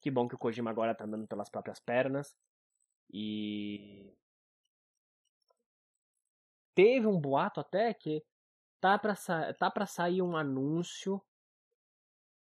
que 0.00 0.10
bom 0.10 0.28
que 0.28 0.34
o 0.34 0.38
Kojima 0.38 0.70
agora 0.70 0.94
tá 0.94 1.04
andando 1.04 1.26
pelas 1.26 1.48
próprias 1.48 1.80
pernas. 1.80 2.36
E 3.10 4.14
teve 6.74 7.06
um 7.06 7.18
boato 7.18 7.60
até 7.60 7.94
que 7.94 8.22
tá 8.80 8.98
para 8.98 9.14
tá 9.58 9.70
para 9.70 9.86
sair 9.86 10.20
um 10.20 10.36
anúncio 10.36 11.22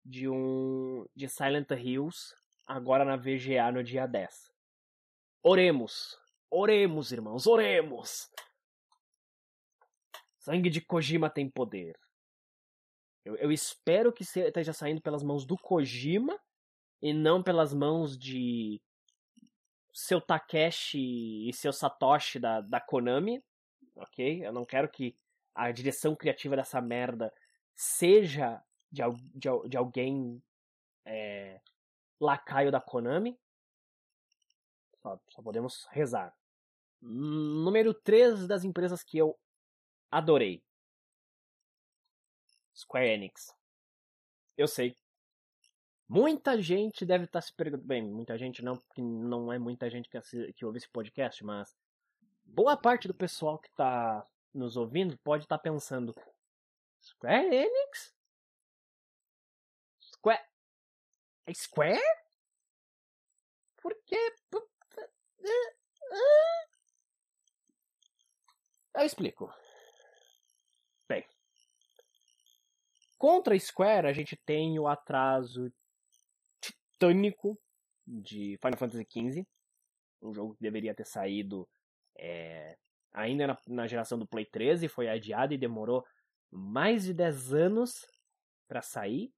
de 0.03 0.27
um 0.27 1.05
de 1.15 1.29
Silent 1.29 1.69
Hills 1.71 2.35
agora 2.65 3.05
na 3.05 3.15
VGA 3.15 3.71
no 3.71 3.83
dia 3.83 4.05
10. 4.05 4.51
Oremos. 5.41 6.19
Oremos, 6.49 7.11
irmãos, 7.11 7.47
oremos. 7.47 8.29
Sangue 10.37 10.69
de 10.69 10.81
Kojima 10.81 11.29
tem 11.29 11.49
poder. 11.49 11.97
Eu, 13.25 13.35
eu 13.37 13.51
espero 13.51 14.11
que 14.11 14.23
esteja 14.23 14.73
saindo 14.73 15.01
pelas 15.01 15.23
mãos 15.23 15.45
do 15.45 15.57
Kojima 15.57 16.39
e 17.01 17.13
não 17.13 17.41
pelas 17.41 17.73
mãos 17.73 18.17
de 18.17 18.81
seu 19.93 20.19
Takeshi 20.19 21.47
e 21.47 21.53
seu 21.53 21.71
Satoshi 21.71 22.39
da, 22.39 22.61
da 22.61 22.81
Konami, 22.81 23.43
ok? 23.95 24.45
Eu 24.45 24.51
não 24.51 24.65
quero 24.65 24.89
que 24.89 25.15
a 25.53 25.71
direção 25.71 26.15
criativa 26.15 26.55
dessa 26.55 26.81
merda 26.81 27.31
seja 27.75 28.61
de, 28.91 29.01
de, 29.35 29.69
de 29.69 29.77
alguém 29.77 30.41
é, 31.05 31.61
lacaio 32.19 32.71
da 32.71 32.81
Konami. 32.81 33.37
Só, 35.01 35.19
só 35.29 35.41
podemos 35.41 35.85
rezar. 35.91 36.33
Número 37.01 37.93
3 37.93 38.47
das 38.47 38.63
empresas 38.63 39.03
que 39.03 39.17
eu 39.17 39.37
adorei. 40.09 40.63
Square 42.75 43.07
Enix. 43.07 43.55
Eu 44.57 44.67
sei. 44.67 44.95
Muita 46.07 46.61
gente 46.61 47.05
deve 47.05 47.25
estar 47.25 47.39
tá 47.39 47.45
se 47.45 47.53
perguntando. 47.53 47.87
Bem, 47.87 48.03
muita 48.03 48.37
gente 48.37 48.63
não, 48.63 48.77
porque 48.77 49.01
não 49.01 49.51
é 49.51 49.57
muita 49.57 49.89
gente 49.89 50.09
que, 50.09 50.19
que 50.53 50.65
ouve 50.65 50.77
esse 50.77 50.89
podcast, 50.89 51.43
mas 51.43 51.75
boa 52.45 52.77
parte 52.77 53.07
do 53.07 53.13
pessoal 53.13 53.57
que 53.57 53.69
está 53.69 54.25
nos 54.53 54.77
ouvindo 54.77 55.17
pode 55.19 55.45
estar 55.45 55.57
tá 55.57 55.63
pensando: 55.63 56.15
Square 57.01 57.55
Enix? 57.55 58.13
Square. 60.01 60.43
É 61.45 61.53
Square? 61.53 61.99
Por 63.81 63.95
quê? 64.05 64.33
Eu 68.95 69.05
explico. 69.05 69.51
Contra 73.23 73.55
a 73.55 73.57
Square, 73.57 74.05
a 74.05 74.11
gente 74.11 74.35
tem 74.35 74.77
o 74.77 74.85
atraso 74.85 75.71
titânico 76.59 77.57
de 78.05 78.57
Final 78.61 78.77
Fantasy 78.77 79.07
XV, 79.09 79.47
um 80.21 80.33
jogo 80.33 80.55
que 80.55 80.61
deveria 80.61 80.93
ter 80.93 81.05
saído 81.05 81.65
é, 82.17 82.77
ainda 83.13 83.47
na, 83.47 83.57
na, 83.65 83.87
geração 83.87 84.19
do 84.19 84.27
Play 84.27 84.45
13, 84.45 84.89
foi 84.89 85.07
adiado 85.07 85.53
e 85.53 85.57
demorou 85.57 86.05
mais 86.51 87.05
de 87.05 87.13
10 87.13 87.53
anos 87.53 88.05
para 88.67 88.81
sair. 88.81 89.33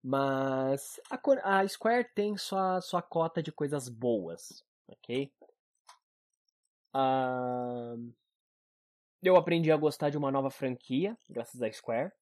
Mas 0.00 1.00
a, 1.10 1.58
a, 1.58 1.66
Square 1.66 2.08
tem 2.14 2.36
sua, 2.36 2.80
sua 2.80 3.02
cota 3.02 3.42
de 3.42 3.50
coisas 3.50 3.88
boas, 3.88 4.64
ok? 4.86 5.32
Uh, 6.94 8.14
eu 9.20 9.34
aprendi 9.34 9.72
a 9.72 9.76
gostar 9.76 10.10
de 10.10 10.16
uma 10.16 10.30
nova 10.30 10.52
franquia, 10.52 11.18
graças 11.28 11.60
à 11.60 11.72
Square 11.72 12.12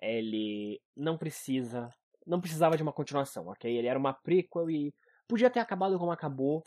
ele 0.00 0.80
não 0.96 1.16
precisa, 1.16 1.88
não 2.26 2.40
precisava 2.40 2.76
de 2.76 2.82
uma 2.82 2.92
continuação, 2.92 3.48
ok? 3.48 3.74
Ele 3.74 3.86
era 3.86 3.98
uma 3.98 4.12
prequel 4.12 4.70
e 4.70 4.94
podia 5.28 5.50
ter 5.50 5.60
acabado 5.60 5.98
como 5.98 6.10
acabou. 6.10 6.62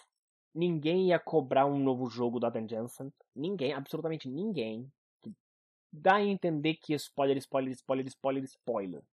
Ninguém 0.53 1.09
ia 1.09 1.19
cobrar 1.19 1.65
um 1.65 1.79
novo 1.79 2.09
jogo 2.09 2.39
do 2.39 2.45
Adam 2.45 2.67
Jensen. 2.67 3.13
Ninguém, 3.35 3.73
absolutamente 3.73 4.27
ninguém. 4.27 4.91
Dá 5.91 6.15
a 6.15 6.23
entender 6.23 6.75
que 6.75 6.93
spoiler, 6.93 7.37
spoiler, 7.37 7.71
spoiler, 7.73 8.07
spoiler, 8.07 8.43
spoiler. 8.43 9.03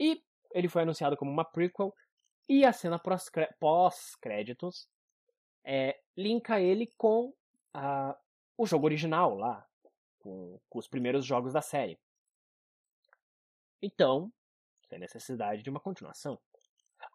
E 0.00 0.22
ele 0.52 0.68
foi 0.68 0.82
anunciado 0.82 1.16
como 1.16 1.30
uma 1.30 1.44
prequel. 1.44 1.94
E 2.48 2.64
a 2.64 2.72
cena 2.72 3.00
pós-créditos 3.60 4.88
é, 5.64 6.00
linka 6.16 6.60
ele 6.60 6.90
com 6.96 7.32
a, 7.74 8.16
o 8.56 8.66
jogo 8.66 8.86
original 8.86 9.36
lá, 9.36 9.66
com, 10.18 10.58
com 10.68 10.78
os 10.78 10.88
primeiros 10.88 11.26
jogos 11.26 11.52
da 11.52 11.60
série. 11.60 11.98
Então, 13.80 14.32
tem 14.88 14.98
necessidade 14.98 15.62
de 15.62 15.70
uma 15.70 15.80
continuação. 15.80 16.38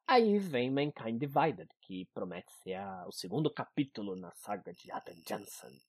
Aí 0.07 0.37
vem 0.39 0.71
Mankind 0.71 1.19
Divided, 1.19 1.69
que 1.81 2.05
promete 2.13 2.51
ser 2.53 2.75
a, 2.75 3.05
o 3.07 3.11
segundo 3.11 3.49
capítulo 3.49 4.15
na 4.15 4.31
saga 4.31 4.73
de 4.73 4.91
Adam 4.91 5.15
Jansen. 5.27 5.81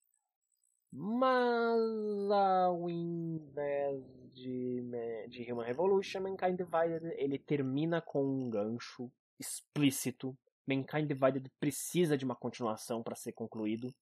Mas 0.91 2.31
ao 2.31 2.89
invés 2.89 4.05
de, 4.33 4.83
de 5.29 5.53
Human 5.53 5.67
Revolution, 5.67 6.21
Mankind 6.21 6.57
Divided 6.57 7.05
ele 7.17 7.39
termina 7.39 8.01
com 8.01 8.25
um 8.25 8.49
gancho 8.49 9.11
explícito. 9.39 10.37
Mankind 10.67 11.07
Divided 11.07 11.51
precisa 11.61 12.17
de 12.17 12.25
uma 12.25 12.37
continuação 12.37 13.03
para 13.03 13.17
ser 13.17 13.33
concluído. 13.33 13.95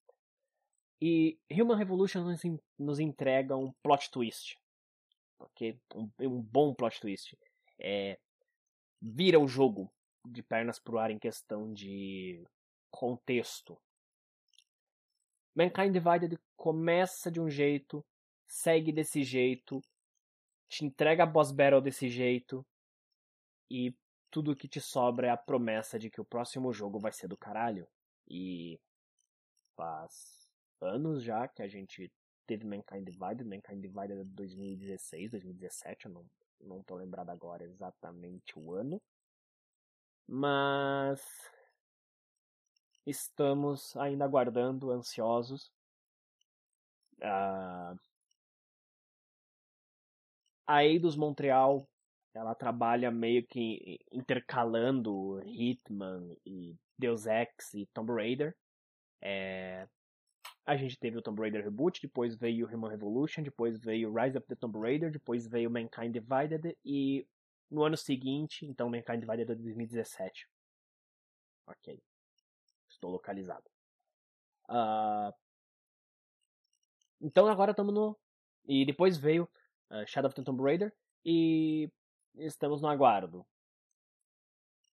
E 1.00 1.38
Human 1.50 1.76
Revolution 1.76 2.22
nos, 2.22 2.42
nos 2.78 3.00
entrega 3.00 3.56
um 3.56 3.72
plot 3.82 4.10
twist 4.10 4.61
ok? 5.42 5.78
Um, 5.94 6.10
um 6.20 6.42
bom 6.42 6.74
plot 6.74 7.00
twist. 7.00 7.38
É, 7.78 8.18
vira 9.00 9.38
o 9.38 9.48
jogo 9.48 9.92
de 10.24 10.42
pernas 10.42 10.78
pro 10.78 10.98
ar 10.98 11.10
em 11.10 11.18
questão 11.18 11.72
de 11.72 12.44
contexto. 12.90 13.80
Mankind 15.54 15.92
Divided 15.92 16.38
começa 16.56 17.30
de 17.30 17.40
um 17.40 17.50
jeito, 17.50 18.04
segue 18.46 18.92
desse 18.92 19.22
jeito, 19.22 19.82
te 20.68 20.84
entrega 20.84 21.24
a 21.24 21.26
boss 21.26 21.52
battle 21.52 21.82
desse 21.82 22.08
jeito 22.08 22.64
e 23.70 23.94
tudo 24.30 24.56
que 24.56 24.68
te 24.68 24.80
sobra 24.80 25.26
é 25.26 25.30
a 25.30 25.36
promessa 25.36 25.98
de 25.98 26.08
que 26.08 26.20
o 26.20 26.24
próximo 26.24 26.72
jogo 26.72 26.98
vai 26.98 27.12
ser 27.12 27.28
do 27.28 27.36
caralho. 27.36 27.86
E 28.26 28.80
faz 29.76 30.48
anos 30.80 31.22
já 31.22 31.46
que 31.48 31.62
a 31.62 31.68
gente 31.68 32.10
teve 32.46 32.64
Mankind 32.66 33.04
Divided, 33.04 33.44
Mankind 33.44 33.80
Divided 33.80 34.20
é 34.20 34.24
de 34.24 34.30
2016, 34.30 35.30
2017, 35.30 36.06
eu 36.06 36.12
não, 36.12 36.26
não 36.60 36.82
tô 36.82 36.96
lembrado 36.96 37.30
agora 37.30 37.64
exatamente 37.64 38.58
o 38.58 38.72
ano. 38.72 39.00
Mas 40.26 41.20
estamos 43.06 43.96
ainda 43.96 44.24
aguardando, 44.24 44.90
ansiosos. 44.90 45.72
Uh, 47.18 47.98
a 50.66 50.84
Eidos 50.84 51.16
Montreal 51.16 51.88
ela 52.34 52.54
trabalha 52.54 53.10
meio 53.10 53.46
que 53.46 53.98
intercalando 54.10 55.42
Hitman 55.44 56.34
e 56.46 56.74
Deus 56.98 57.26
Ex 57.26 57.74
e 57.74 57.86
Tomb 57.86 58.12
Raider. 58.12 58.56
É, 59.20 59.86
a 60.64 60.76
gente 60.76 60.98
teve 60.98 61.18
o 61.18 61.22
Tomb 61.22 61.40
Raider 61.40 61.64
Reboot, 61.64 62.00
depois 62.00 62.36
veio 62.36 62.68
Human 62.68 62.90
Revolution, 62.90 63.42
depois 63.42 63.78
veio 63.80 64.12
Rise 64.14 64.38
of 64.38 64.46
the 64.46 64.54
Tomb 64.54 64.78
Raider, 64.78 65.10
depois 65.10 65.46
veio 65.46 65.70
Mankind 65.70 66.12
Divided 66.12 66.76
e 66.84 67.26
no 67.70 67.82
ano 67.82 67.96
seguinte, 67.96 68.64
então 68.66 68.88
Mankind 68.88 69.20
Divided 69.20 69.50
é 69.50 69.54
de 69.54 69.62
2017. 69.62 70.48
Ok. 71.66 72.00
Estou 72.88 73.10
localizado. 73.10 73.64
Uh... 74.68 75.32
Então 77.20 77.46
agora 77.48 77.72
estamos 77.72 77.94
no. 77.94 78.16
E 78.64 78.84
depois 78.84 79.16
veio 79.16 79.48
uh, 79.90 80.06
Shadow 80.06 80.28
of 80.28 80.36
the 80.36 80.42
Tomb 80.44 80.62
Raider 80.62 80.92
e 81.24 81.90
estamos 82.36 82.80
no 82.80 82.88
aguardo. 82.88 83.44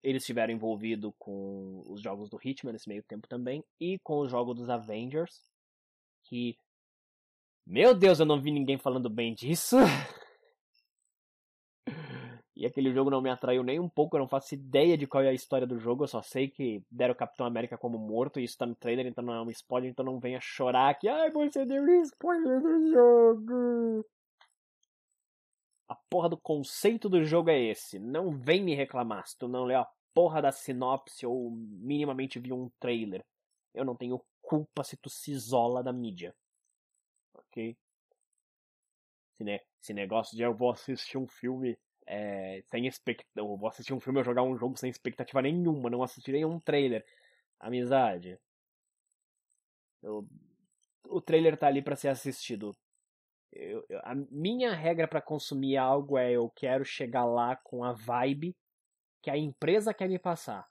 Eles 0.04 0.22
estiveram 0.22 0.54
envolvidos 0.54 1.12
com 1.18 1.82
os 1.88 2.02
jogos 2.02 2.30
do 2.30 2.40
Hitman 2.44 2.74
nesse 2.74 2.88
meio 2.88 3.04
tempo 3.04 3.28
também 3.28 3.64
e 3.80 3.98
com 4.00 4.20
o 4.20 4.28
jogo 4.28 4.54
dos 4.54 4.70
Avengers 4.70 5.55
que. 6.26 6.58
Meu 7.66 7.96
Deus, 7.96 8.20
eu 8.20 8.26
não 8.26 8.42
vi 8.42 8.52
ninguém 8.52 8.78
falando 8.78 9.10
bem 9.10 9.34
disso. 9.34 9.78
E 12.56 12.66
aquele 12.66 12.94
jogo 12.94 13.10
não 13.10 13.22
me 13.22 13.30
atraiu 13.30 13.64
nem 13.64 13.82
um 13.82 13.90
pouco, 13.90 14.16
eu 14.16 14.22
não 14.22 14.30
faço 14.30 14.54
ideia 14.56 14.98
de 14.98 15.06
qual 15.06 15.22
é 15.22 15.28
a 15.28 15.34
história 15.34 15.68
do 15.68 15.78
jogo, 15.78 16.06
eu 16.06 16.08
só 16.08 16.22
sei 16.22 16.48
que 16.48 16.82
deram 16.90 17.14
o 17.14 17.18
Capitão 17.18 17.46
América 17.46 17.78
como 17.78 17.98
morto, 17.98 18.40
e 18.40 18.46
isso 18.46 18.58
tá 18.58 18.66
no 18.66 18.76
trailer, 18.76 19.06
então 19.06 19.22
não 19.22 19.34
é 19.34 19.42
um 19.42 19.50
spoiler, 19.50 19.90
então 19.92 20.06
não 20.06 20.22
venha 20.22 20.40
chorar 20.42 20.98
que, 20.98 21.10
ai, 21.10 21.30
você 21.32 21.66
deu 21.66 21.86
spoiler 22.04 22.62
do 22.62 22.92
jogo. 22.92 24.06
A 25.90 25.96
porra 26.10 26.30
do 26.30 26.38
conceito 26.38 27.10
do 27.10 27.26
jogo 27.26 27.50
é 27.50 27.60
esse, 27.60 28.00
não 28.00 28.32
vem 28.32 28.64
me 28.64 28.74
reclamar 28.74 29.28
se 29.28 29.38
tu 29.38 29.50
não 29.50 29.66
leu 29.66 29.82
a 29.82 29.88
porra 30.14 30.42
da 30.42 30.52
sinopse 30.52 31.26
ou 31.26 31.52
minimamente 31.52 32.40
viu 32.40 32.56
um 32.56 32.72
trailer. 32.80 33.22
Eu 33.74 33.84
não 33.84 33.98
tenho 33.98 34.22
culpa 34.46 34.84
se 34.84 34.96
tu 34.96 35.10
se 35.10 35.32
isola 35.32 35.84
da 35.84 35.92
mídia. 35.92 36.36
Ok? 37.34 37.76
Esse, 39.34 39.44
ne 39.44 39.62
esse 39.82 39.94
negócio 39.94 40.38
de 40.38 40.44
eu 40.44 40.54
vou 40.54 40.72
assistir 40.72 41.18
um 41.18 41.28
filme 41.28 41.78
é, 42.08 42.64
sem 42.70 42.86
expectativa. 42.88 43.32
Eu 43.36 43.58
vou 43.58 43.68
assistir 43.68 43.94
um 43.94 44.00
filme 44.00 44.20
ou 44.20 44.24
jogar 44.24 44.44
um 44.44 44.58
jogo 44.58 44.78
sem 44.78 44.90
expectativa 44.90 45.42
nenhuma, 45.42 45.90
não 45.90 46.04
assistirei 46.04 46.46
um 46.46 46.60
trailer. 46.60 47.06
Amizade. 47.60 48.40
Eu, 50.02 50.28
o 51.08 51.20
trailer 51.20 51.58
tá 51.58 51.68
ali 51.68 51.82
para 51.82 51.96
ser 51.96 52.10
assistido. 52.10 52.76
Eu, 53.52 53.86
eu, 53.90 54.00
a 54.04 54.14
minha 54.30 54.74
regra 54.74 55.08
para 55.08 55.22
consumir 55.22 55.78
algo 55.78 56.18
é 56.18 56.32
eu 56.32 56.50
quero 56.50 56.86
chegar 56.86 57.26
lá 57.26 57.56
com 57.56 57.84
a 57.84 57.94
vibe 57.94 58.56
que 59.22 59.30
a 59.30 59.38
empresa 59.38 59.94
quer 59.94 60.08
me 60.08 60.20
passar. 60.20 60.68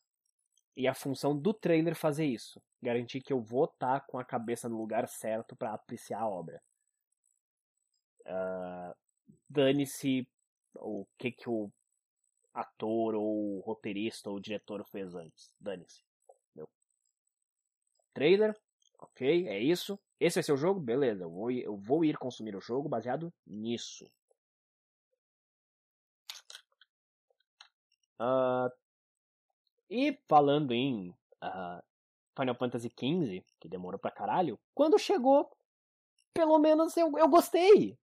E 0.76 0.86
a 0.86 0.94
função 0.94 1.36
do 1.36 1.52
trailer 1.52 1.94
fazer 1.94 2.26
isso 2.26 2.60
garantir 2.84 3.20
que 3.20 3.32
eu 3.32 3.40
vou 3.40 3.64
estar 3.64 4.00
tá 4.00 4.06
com 4.06 4.18
a 4.18 4.24
cabeça 4.24 4.68
no 4.68 4.76
lugar 4.76 5.08
certo 5.08 5.56
para 5.56 5.72
apreciar 5.72 6.20
a 6.20 6.28
obra. 6.28 6.62
Uh, 8.26 8.94
Dane-se 9.48 10.28
o 10.76 11.06
que, 11.18 11.32
que 11.32 11.48
o 11.48 11.70
ator 12.52 13.14
ou 13.14 13.60
roteirista 13.60 14.30
ou 14.30 14.40
diretor 14.40 14.84
fez 14.84 15.14
antes. 15.14 15.50
Dane-se. 15.58 16.02
Trailer, 18.14 18.56
ok, 19.00 19.48
é 19.48 19.58
isso. 19.58 19.98
Esse 20.20 20.40
ser 20.40 20.52
o 20.52 20.56
jogo? 20.56 20.78
Beleza, 20.80 21.24
eu 21.24 21.30
vou, 21.30 21.50
eu 21.50 21.76
vou 21.76 22.04
ir 22.04 22.16
consumir 22.16 22.54
o 22.54 22.60
jogo 22.60 22.88
baseado 22.88 23.34
nisso. 23.44 24.08
Uh, 28.20 28.70
e 29.90 30.16
falando 30.28 30.72
em 30.72 31.10
uh, 31.42 31.82
Final 32.36 32.54
Fantasy 32.54 32.88
XV, 32.88 33.44
que 33.60 33.68
demorou 33.68 33.98
pra 33.98 34.10
caralho, 34.10 34.58
quando 34.74 34.98
chegou, 34.98 35.50
pelo 36.32 36.58
menos 36.58 36.96
eu, 36.96 37.16
eu 37.16 37.28
gostei. 37.28 37.96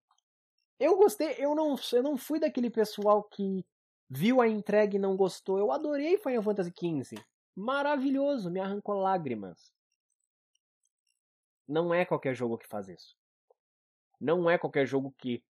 Eu 0.78 0.96
gostei, 0.96 1.36
eu 1.38 1.54
não, 1.54 1.76
eu 1.92 2.02
não 2.02 2.16
fui 2.16 2.40
daquele 2.40 2.70
pessoal 2.70 3.22
que 3.22 3.64
viu 4.08 4.40
a 4.40 4.48
entrega 4.48 4.96
e 4.96 4.98
não 4.98 5.16
gostou. 5.16 5.58
Eu 5.58 5.70
adorei 5.70 6.18
Final 6.18 6.42
Fantasy 6.42 6.70
XV. 6.70 7.22
Maravilhoso, 7.54 8.50
me 8.50 8.58
arrancou 8.58 8.96
lágrimas. 8.96 9.72
Não 11.68 11.94
é 11.94 12.04
qualquer 12.04 12.34
jogo 12.34 12.58
que 12.58 12.66
faz 12.66 12.88
isso. 12.88 13.16
Não 14.20 14.48
é 14.48 14.58
qualquer 14.58 14.86
jogo 14.86 15.14
que 15.18 15.42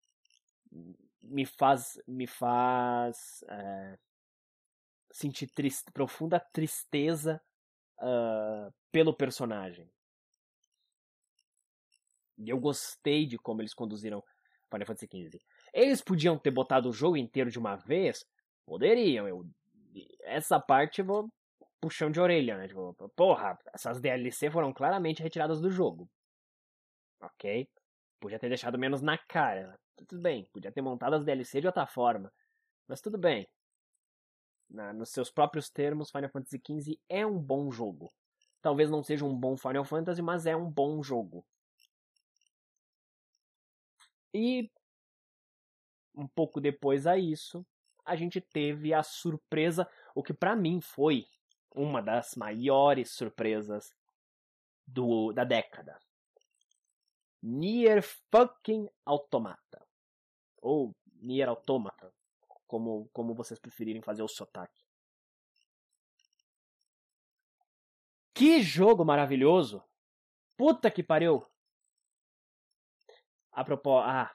me 1.23 1.47
faz 1.47 2.01
me 2.07 2.27
faz 2.27 3.45
é, 3.49 3.99
sentir 5.11 5.47
triste, 5.49 5.93
profunda 5.93 6.41
tristeza 6.41 7.41
uh, 8.03 8.73
pelo 8.91 9.15
personagem. 9.15 9.91
E 12.39 12.51
eu 12.51 12.59
gostei 12.59 13.25
de 13.27 13.39
como 13.39 13.63
eles 13.63 13.73
conduziram 13.73 14.23
Final 14.71 14.87
Fantasy 14.87 15.07
XV. 15.07 15.41
Eles 15.73 16.03
podiam 16.03 16.39
ter 16.39 16.51
botado 16.51 16.89
o 16.89 16.93
jogo 16.93 17.17
inteiro 17.17 17.51
de 17.51 17.59
uma 17.59 17.77
vez? 17.77 18.27
Poderiam. 18.67 19.29
Eu, 19.29 19.47
essa 20.23 20.59
parte 20.59 21.01
eu 21.01 21.05
vou 21.05 21.33
puxão 21.81 22.11
de 22.11 22.21
orelha, 22.21 22.57
né? 22.57 22.69
Tipo, 22.69 22.95
porra, 23.17 23.59
essas 23.75 24.01
DLC 24.01 24.51
foram 24.51 24.73
claramente 24.73 25.23
retiradas 25.23 25.61
do 25.61 25.71
jogo. 25.71 26.09
Ok? 27.21 27.69
Podia 28.21 28.39
ter 28.39 28.49
deixado 28.49 28.79
menos 28.79 29.03
na 29.03 29.19
cara. 29.19 29.79
Tudo 30.09 30.23
bem. 30.23 30.49
Podia 30.53 30.73
ter 30.73 30.81
montado 30.81 31.15
as 31.15 31.25
DLC 31.25 31.61
de 31.61 31.67
outra 31.67 31.87
forma. 31.87 32.33
Mas 32.89 33.01
tudo 33.01 33.19
bem. 33.19 33.49
Na, 34.69 34.93
nos 34.93 35.11
seus 35.11 35.31
próprios 35.31 35.69
termos, 35.69 36.11
Final 36.11 36.31
Fantasy 36.31 36.61
XV 36.65 37.01
é 37.09 37.27
um 37.27 37.39
bom 37.39 37.71
jogo. 37.71 38.11
Talvez 38.61 38.91
não 38.91 39.03
seja 39.03 39.25
um 39.25 39.37
bom 39.37 39.57
Final 39.57 39.85
Fantasy, 39.85 40.23
mas 40.23 40.47
é 40.47 40.57
um 40.57 40.71
bom 40.71 41.03
jogo. 41.03 41.45
E 44.33 44.71
um 46.15 46.27
pouco 46.27 46.61
depois 46.61 47.07
a 47.07 47.19
isso, 47.19 47.67
a 48.05 48.17
gente 48.17 48.41
teve 48.41 48.93
a 48.93 49.03
surpresa, 49.03 49.89
o 50.15 50.23
que 50.23 50.33
para 50.33 50.57
mim 50.57 50.81
foi 50.81 51.27
uma 51.75 52.03
das 52.03 52.35
maiores 52.35 53.11
surpresas 53.11 53.95
do, 54.87 55.33
da 55.33 55.45
década. 55.45 55.99
Nier 57.43 58.03
fucking 58.31 58.89
Automata. 59.05 59.87
Ou 60.61 60.95
Nier 61.21 61.49
Automata, 61.49 62.13
como, 62.73 63.07
como 63.13 63.35
vocês 63.35 63.61
preferirem 63.61 64.01
fazer 64.01 64.23
o 64.23 64.29
sotaque. 64.29 64.83
Que 68.33 68.63
jogo 68.63 69.05
maravilhoso! 69.05 69.85
Puta 70.57 70.91
que 70.91 71.03
pariu! 71.03 71.47
A 73.53 73.63
propósito, 73.63 74.09
ah, 74.09 74.35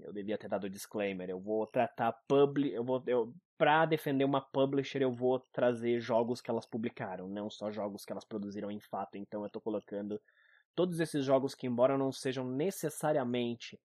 eu 0.00 0.12
devia 0.12 0.36
ter 0.36 0.48
dado 0.48 0.68
disclaimer. 0.68 1.30
Eu 1.30 1.40
vou 1.40 1.66
tratar 1.66 2.12
public, 2.28 2.74
eu 2.74 2.84
vou 2.84 3.02
eu 3.06 3.34
para 3.56 3.86
defender 3.86 4.24
uma 4.24 4.42
publisher, 4.42 5.00
eu 5.00 5.10
vou 5.10 5.40
trazer 5.50 5.98
jogos 5.98 6.42
que 6.42 6.50
elas 6.50 6.66
publicaram, 6.66 7.26
não 7.26 7.48
só 7.48 7.72
jogos 7.72 8.04
que 8.04 8.12
elas 8.12 8.26
produziram 8.26 8.70
em 8.70 8.80
fato. 8.80 9.16
Então 9.16 9.44
eu 9.44 9.50
tô 9.50 9.62
colocando 9.62 10.20
todos 10.74 11.00
esses 11.00 11.24
jogos 11.24 11.54
que 11.54 11.66
embora 11.66 11.96
não 11.96 12.12
sejam 12.12 12.44
necessariamente 12.44 13.80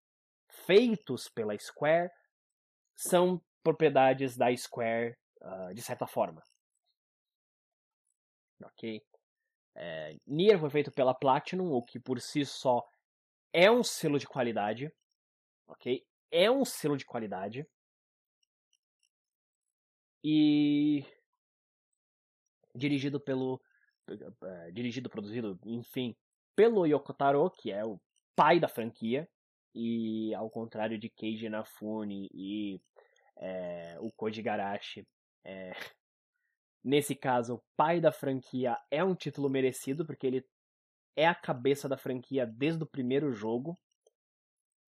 feitos 0.49 1.29
pela 1.29 1.57
Square, 1.57 2.11
são 2.95 3.41
propriedades 3.63 4.35
da 4.35 4.55
Square 4.55 5.17
uh, 5.41 5.73
de 5.73 5.81
certa 5.81 6.05
forma. 6.05 6.43
Ok? 8.63 9.01
É, 9.75 10.17
Nier 10.27 10.59
foi 10.59 10.69
feito 10.69 10.91
pela 10.91 11.13
Platinum, 11.13 11.71
o 11.71 11.83
que 11.83 11.99
por 11.99 12.19
si 12.21 12.45
só 12.45 12.87
é 13.51 13.71
um 13.71 13.83
selo 13.83 14.19
de 14.19 14.27
qualidade, 14.27 14.91
ok? 15.67 16.05
É 16.31 16.49
um 16.49 16.63
selo 16.63 16.97
de 16.97 17.05
qualidade. 17.05 17.67
E 20.23 21.05
dirigido 22.75 23.19
pelo 23.19 23.61
uh, 24.09 24.71
dirigido, 24.71 25.09
produzido, 25.09 25.59
enfim, 25.65 26.15
pelo 26.55 26.85
Yoko 26.85 27.13
Taro, 27.13 27.49
que 27.51 27.71
é 27.71 27.83
o 27.85 27.99
pai 28.35 28.59
da 28.59 28.67
franquia, 28.67 29.29
e 29.75 30.33
ao 30.35 30.49
contrário 30.49 30.97
de 30.97 31.09
Keiji 31.09 31.47
Inafune 31.47 32.29
e 32.33 32.81
é, 33.37 33.97
o 33.99 34.11
Koji 34.11 34.41
Garashi, 34.41 35.07
é, 35.43 35.71
nesse 36.83 37.15
caso, 37.15 37.55
o 37.55 37.63
pai 37.75 37.99
da 37.99 38.11
franquia 38.11 38.77
é 38.91 39.03
um 39.03 39.15
título 39.15 39.49
merecido, 39.49 40.05
porque 40.05 40.27
ele 40.27 40.45
é 41.15 41.27
a 41.27 41.35
cabeça 41.35 41.87
da 41.87 41.97
franquia 41.97 42.45
desde 42.45 42.83
o 42.83 42.87
primeiro 42.87 43.31
jogo. 43.31 43.77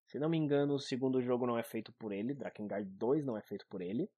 Se 0.06 0.18
não 0.18 0.28
me 0.28 0.38
engano, 0.38 0.74
o 0.74 0.78
segundo 0.78 1.20
jogo 1.20 1.46
não 1.46 1.58
é 1.58 1.62
feito 1.62 1.92
por 1.94 2.12
ele, 2.12 2.34
Drakengard 2.34 2.88
2 2.88 3.24
não 3.24 3.36
é 3.36 3.42
feito 3.42 3.66
por 3.68 3.80
ele. 3.80 4.08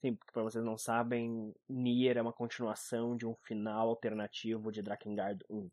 Sim, 0.00 0.16
para 0.32 0.44
vocês 0.44 0.64
não 0.64 0.78
sabem, 0.78 1.52
Nier 1.68 2.16
é 2.16 2.22
uma 2.22 2.32
continuação 2.32 3.16
de 3.16 3.26
um 3.26 3.34
final 3.34 3.88
alternativo 3.88 4.70
de 4.70 4.80
Drakengard 4.80 5.44
1. 5.50 5.68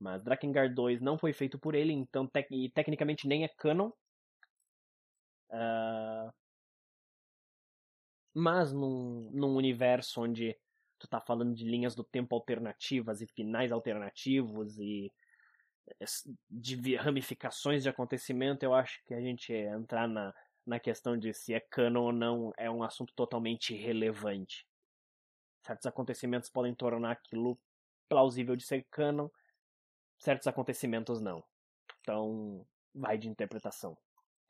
Mas 0.00 0.22
Drakengard 0.22 0.74
2 0.74 1.00
não 1.02 1.18
foi 1.18 1.34
feito 1.34 1.58
por 1.58 1.74
ele, 1.74 1.92
então 1.92 2.26
tec 2.26 2.50
e 2.50 2.70
tecnicamente 2.70 3.28
nem 3.28 3.44
é 3.44 3.48
canon. 3.48 3.90
Uh... 5.50 6.32
Mas 8.34 8.72
num, 8.72 9.30
num 9.32 9.54
universo 9.54 10.20
onde 10.20 10.56
tu 10.98 11.06
tá 11.06 11.20
falando 11.20 11.54
de 11.54 11.64
linhas 11.64 11.94
do 11.94 12.02
tempo 12.02 12.34
alternativas 12.34 13.20
e 13.20 13.26
finais 13.26 13.70
alternativos 13.70 14.78
e 14.78 15.12
de 16.50 16.96
ramificações 16.96 17.82
de 17.82 17.88
acontecimento, 17.88 18.62
eu 18.62 18.74
acho 18.74 19.02
que 19.04 19.14
a 19.14 19.20
gente 19.20 19.52
entrar 19.52 20.08
na, 20.08 20.34
na 20.66 20.80
questão 20.80 21.16
de 21.16 21.32
se 21.34 21.52
é 21.52 21.60
canon 21.60 22.04
ou 22.04 22.12
não 22.12 22.52
é 22.56 22.70
um 22.70 22.82
assunto 22.82 23.12
totalmente 23.14 23.74
irrelevante. 23.74 24.66
Certos 25.62 25.86
acontecimentos 25.86 26.48
podem 26.48 26.74
tornar 26.74 27.12
aquilo 27.12 27.58
plausível 28.08 28.56
de 28.56 28.64
ser 28.64 28.86
canon, 28.90 29.28
certos 30.18 30.46
acontecimentos 30.46 31.20
não. 31.20 31.44
Então, 32.00 32.66
vai 32.94 33.18
de 33.18 33.28
interpretação. 33.28 33.96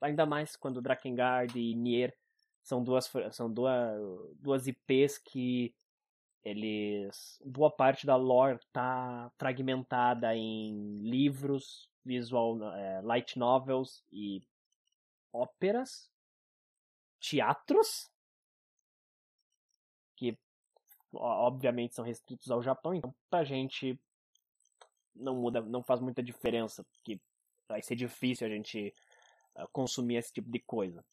Ainda 0.00 0.26
mais 0.26 0.56
quando 0.56 0.82
Drakengard 0.82 1.58
e 1.58 1.74
Nier 1.74 2.16
são 2.64 2.82
duas, 2.82 3.10
são 3.32 3.52
duas, 3.52 4.00
duas 4.40 4.66
IPs 4.66 5.18
que 5.18 5.74
eles 6.42 7.40
boa 7.44 7.70
parte 7.70 8.06
da 8.06 8.16
lore 8.16 8.58
tá 8.72 9.30
fragmentada 9.38 10.34
em 10.34 10.98
livros, 10.98 11.88
visual 12.04 12.58
é, 12.74 13.00
light 13.02 13.38
novels 13.38 14.02
e 14.10 14.42
óperas, 15.32 16.10
teatros 17.20 18.10
que 20.16 20.36
obviamente 21.12 21.94
são 21.94 22.04
restritos 22.04 22.50
ao 22.50 22.62
Japão, 22.62 22.94
então 22.94 23.14
pra 23.30 23.44
gente 23.44 23.98
não 25.14 25.36
muda, 25.36 25.60
não 25.60 25.82
faz 25.82 26.00
muita 26.00 26.22
diferença, 26.22 26.82
porque 26.84 27.20
vai 27.68 27.82
ser 27.82 27.94
difícil 27.94 28.46
a 28.46 28.50
gente 28.50 28.92
uh, 29.56 29.68
consumir 29.72 30.16
esse 30.16 30.32
tipo 30.32 30.50
de 30.50 30.60
coisa. 30.60 31.04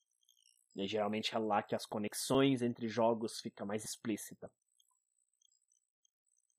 E 0.76 0.88
geralmente 0.88 1.36
é 1.36 1.40
lá 1.40 1.62
que 1.62 1.76
as 1.76 1.86
conexões 1.86 2.62
entre 2.62 2.88
jogos 2.88 3.40
fica 3.40 3.66
mais 3.66 3.84
explícita. 3.84 4.50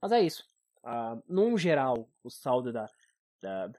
Mas 0.00 0.12
é 0.12 0.20
isso. 0.20 0.44
Uh, 0.84 1.22
num 1.28 1.56
geral, 1.56 2.08
o 2.24 2.30
saldo 2.30 2.72
da, 2.72 2.88
da, 3.40 3.72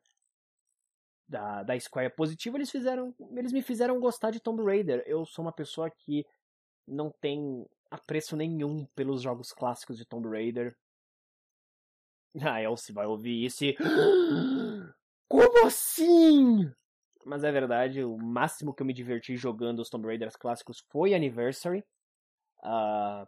da, 1.28 1.64
da 1.64 1.80
Square 1.80 2.08
é 2.08 2.10
positivo. 2.10 2.58
Eles, 2.58 2.72
fizeram, 2.72 3.14
eles 3.36 3.52
me 3.52 3.62
fizeram 3.62 4.00
gostar 4.00 4.32
de 4.32 4.40
Tomb 4.40 4.64
Raider. 4.64 5.04
Eu 5.06 5.26
sou 5.26 5.44
uma 5.44 5.52
pessoa 5.52 5.90
que 5.90 6.26
não 6.88 7.12
tem 7.12 7.66
apreço 7.92 8.36
nenhum 8.36 8.86
pelos 8.96 9.22
jogos 9.22 9.52
clássicos 9.52 9.98
de 9.98 10.06
Tomb 10.06 10.28
Raider. 10.30 10.76
Ah, 12.42 12.62
Elsie 12.62 12.94
vai 12.94 13.06
ouvir 13.06 13.46
isso 13.46 13.64
e. 13.66 13.76
Como 15.30 15.66
assim? 15.66 16.72
Mas 17.26 17.44
é 17.44 17.52
verdade, 17.52 18.04
o 18.04 18.18
máximo 18.18 18.74
que 18.74 18.82
eu 18.82 18.86
me 18.86 18.94
diverti 18.94 19.36
jogando 19.38 19.80
os 19.80 19.90
Tomb 19.90 20.08
Raiders 20.08 20.36
clássicos 20.36 20.84
foi 20.90 21.14
Anniversary. 21.14 21.84
Uh, 22.60 23.26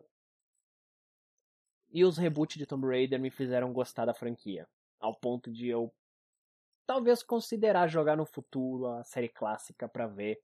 e 1.89 2.03
os 2.03 2.17
reboots 2.17 2.57
de 2.57 2.65
Tomb 2.65 2.87
Raider 2.87 3.19
me 3.19 3.31
fizeram 3.31 3.71
gostar 3.71 4.05
da 4.05 4.13
franquia. 4.13 4.67
Ao 4.99 5.15
ponto 5.15 5.51
de 5.51 5.67
eu 5.67 5.93
talvez 6.85 7.23
considerar 7.23 7.87
jogar 7.87 8.15
no 8.15 8.25
futuro 8.25 8.87
a 8.87 9.03
série 9.03 9.29
clássica 9.29 9.87
para 9.87 10.07
ver 10.07 10.41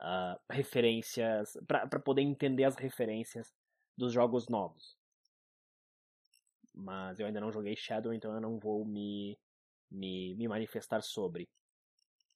uh, 0.00 0.38
referências, 0.50 1.56
para 1.66 2.00
poder 2.00 2.22
entender 2.22 2.64
as 2.64 2.76
referências 2.76 3.52
dos 3.96 4.12
jogos 4.12 4.48
novos. 4.48 4.96
Mas 6.74 7.20
eu 7.20 7.26
ainda 7.26 7.40
não 7.40 7.52
joguei 7.52 7.76
Shadow, 7.76 8.12
então 8.12 8.32
eu 8.34 8.40
não 8.40 8.58
vou 8.58 8.84
me, 8.84 9.38
me, 9.90 10.34
me 10.36 10.48
manifestar 10.48 11.02
sobre. 11.02 11.48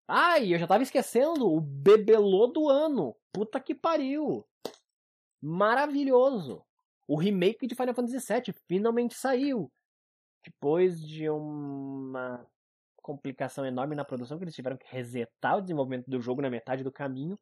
E 0.08 0.52
eu 0.52 0.58
já 0.58 0.66
tava 0.66 0.82
esquecendo 0.82 1.52
o 1.52 1.60
bebelô 1.60 2.46
do 2.46 2.68
ano. 2.68 3.16
Puta 3.32 3.60
que 3.60 3.74
pariu. 3.74 4.46
Maravilhoso 5.40 6.66
o 7.06 7.16
remake 7.16 7.66
de 7.66 7.74
Final 7.74 7.94
Fantasy 7.94 8.18
VII 8.18 8.54
finalmente 8.66 9.14
saiu. 9.14 9.70
Depois 10.44 11.00
de 11.00 11.28
uma 11.28 12.44
complicação 12.96 13.64
enorme 13.64 13.94
na 13.94 14.04
produção, 14.04 14.36
que 14.36 14.44
eles 14.44 14.54
tiveram 14.54 14.76
que 14.76 14.86
resetar 14.88 15.58
o 15.58 15.60
desenvolvimento 15.60 16.10
do 16.10 16.20
jogo 16.20 16.42
na 16.42 16.50
metade 16.50 16.82
do 16.82 16.90
caminho. 16.90 17.38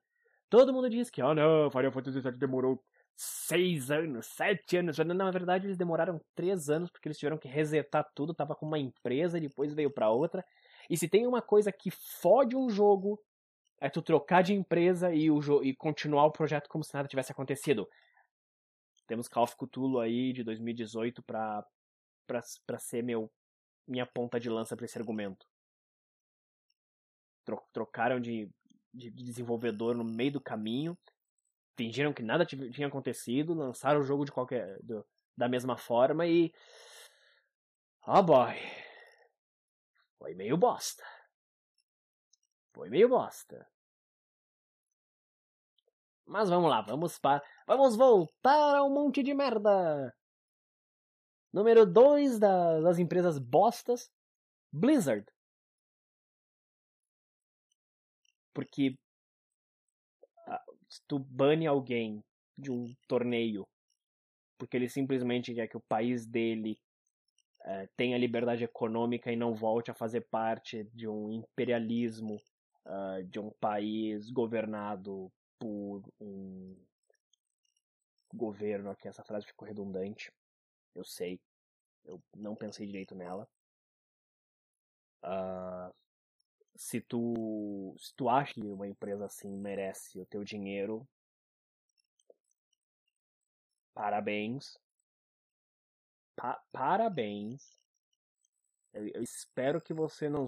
Todo 0.50 0.72
mundo 0.72 0.90
diz 0.90 1.10
que, 1.10 1.22
oh 1.22 1.34
não, 1.34 1.70
Final 1.70 1.92
Fantasy 1.92 2.20
VII 2.20 2.38
demorou 2.38 2.82
seis 3.16 3.90
anos, 3.90 4.26
sete 4.26 4.76
anos. 4.76 4.98
Na 4.98 5.30
verdade, 5.30 5.66
eles 5.66 5.78
demoraram 5.78 6.20
três 6.34 6.68
anos 6.68 6.90
porque 6.90 7.08
eles 7.08 7.18
tiveram 7.18 7.38
que 7.38 7.48
resetar 7.48 8.06
tudo. 8.14 8.34
Tava 8.34 8.54
com 8.54 8.66
uma 8.66 8.78
empresa, 8.78 9.40
depois 9.40 9.72
veio 9.72 9.90
para 9.90 10.10
outra. 10.10 10.44
E 10.88 10.96
se 10.96 11.08
tem 11.08 11.26
uma 11.26 11.42
coisa 11.42 11.72
que 11.72 11.90
fode 11.90 12.56
um 12.56 12.68
jogo, 12.68 13.20
é 13.80 13.88
tu 13.88 14.02
trocar 14.02 14.42
de 14.42 14.54
empresa 14.54 15.14
e, 15.14 15.30
o 15.30 15.62
e 15.62 15.74
continuar 15.74 16.26
o 16.26 16.32
projeto 16.32 16.68
como 16.68 16.84
se 16.84 16.94
nada 16.94 17.08
tivesse 17.08 17.32
acontecido. 17.32 17.88
Temos 19.06 19.28
Call 19.28 19.44
of 19.44 19.56
Cthulhu 19.56 20.00
aí 20.00 20.32
de 20.32 20.42
2018 20.42 21.22
pra, 21.22 21.64
pra, 22.26 22.40
pra 22.66 22.78
ser 22.78 23.02
meu, 23.02 23.30
minha 23.86 24.06
ponta 24.06 24.40
de 24.40 24.48
lança 24.48 24.76
para 24.76 24.86
esse 24.86 24.98
argumento. 24.98 25.46
Trocaram 27.72 28.18
de, 28.18 28.50
de 28.92 29.10
desenvolvedor 29.10 29.94
no 29.94 30.04
meio 30.04 30.32
do 30.32 30.40
caminho 30.40 30.96
fingiram 31.76 32.12
que 32.12 32.22
nada 32.22 32.46
tinha 32.46 32.86
acontecido, 32.86 33.54
lançaram 33.54 34.00
o 34.00 34.04
jogo 34.04 34.24
de 34.24 34.32
qualquer 34.32 34.78
do, 34.82 35.04
da 35.36 35.48
mesma 35.48 35.76
forma 35.76 36.26
e 36.26 36.52
oh 38.06 38.22
boy. 38.22 38.54
Foi 40.24 40.34
meio 40.34 40.56
bosta. 40.56 41.04
Foi 42.72 42.88
meio 42.88 43.10
bosta. 43.10 43.68
Mas 46.24 46.48
vamos 46.48 46.70
lá, 46.70 46.80
vamos 46.80 47.18
para 47.18 47.44
vamos 47.66 47.94
voltar 47.94 48.74
ao 48.74 48.88
monte 48.88 49.22
de 49.22 49.34
merda. 49.34 50.16
Número 51.52 51.84
2 51.84 52.38
da, 52.38 52.80
das 52.80 52.98
empresas 52.98 53.38
bostas, 53.38 54.10
Blizzard. 54.72 55.30
Porque 58.54 58.96
se 60.88 61.02
tu 61.06 61.18
bane 61.18 61.66
alguém 61.66 62.24
de 62.56 62.70
um 62.72 62.94
torneio 63.06 63.68
porque 64.56 64.78
ele 64.78 64.88
simplesmente 64.88 65.52
quer 65.52 65.68
que 65.68 65.76
o 65.76 65.82
país 65.82 66.26
dele 66.26 66.78
é, 67.64 67.88
tenha 67.96 68.18
liberdade 68.18 68.62
econômica 68.62 69.32
e 69.32 69.36
não 69.36 69.54
volte 69.54 69.90
a 69.90 69.94
fazer 69.94 70.20
parte 70.22 70.84
de 70.92 71.08
um 71.08 71.32
imperialismo 71.32 72.36
uh, 72.84 73.24
de 73.24 73.40
um 73.40 73.50
país 73.52 74.30
governado 74.30 75.32
por 75.58 76.02
um 76.20 76.76
governo 78.34 78.90
aqui. 78.90 79.08
Essa 79.08 79.24
frase 79.24 79.46
ficou 79.46 79.66
redundante. 79.66 80.30
Eu 80.94 81.04
sei. 81.04 81.40
Eu 82.04 82.22
não 82.36 82.54
pensei 82.54 82.86
direito 82.86 83.14
nela. 83.14 83.48
Uh, 85.22 85.94
se 86.76 87.00
tu 87.00 87.96
se 87.98 88.14
tu 88.14 88.28
acha 88.28 88.52
que 88.52 88.60
uma 88.60 88.86
empresa 88.86 89.24
assim 89.24 89.56
merece 89.56 90.20
o 90.20 90.26
teu 90.26 90.44
dinheiro, 90.44 91.08
parabéns. 93.94 94.78
Pa 96.36 96.62
parabéns. 96.72 97.78
Eu, 98.92 99.08
eu, 99.08 99.22
espero 99.22 99.80
que 99.80 99.92
você 99.92 100.28
não 100.28 100.46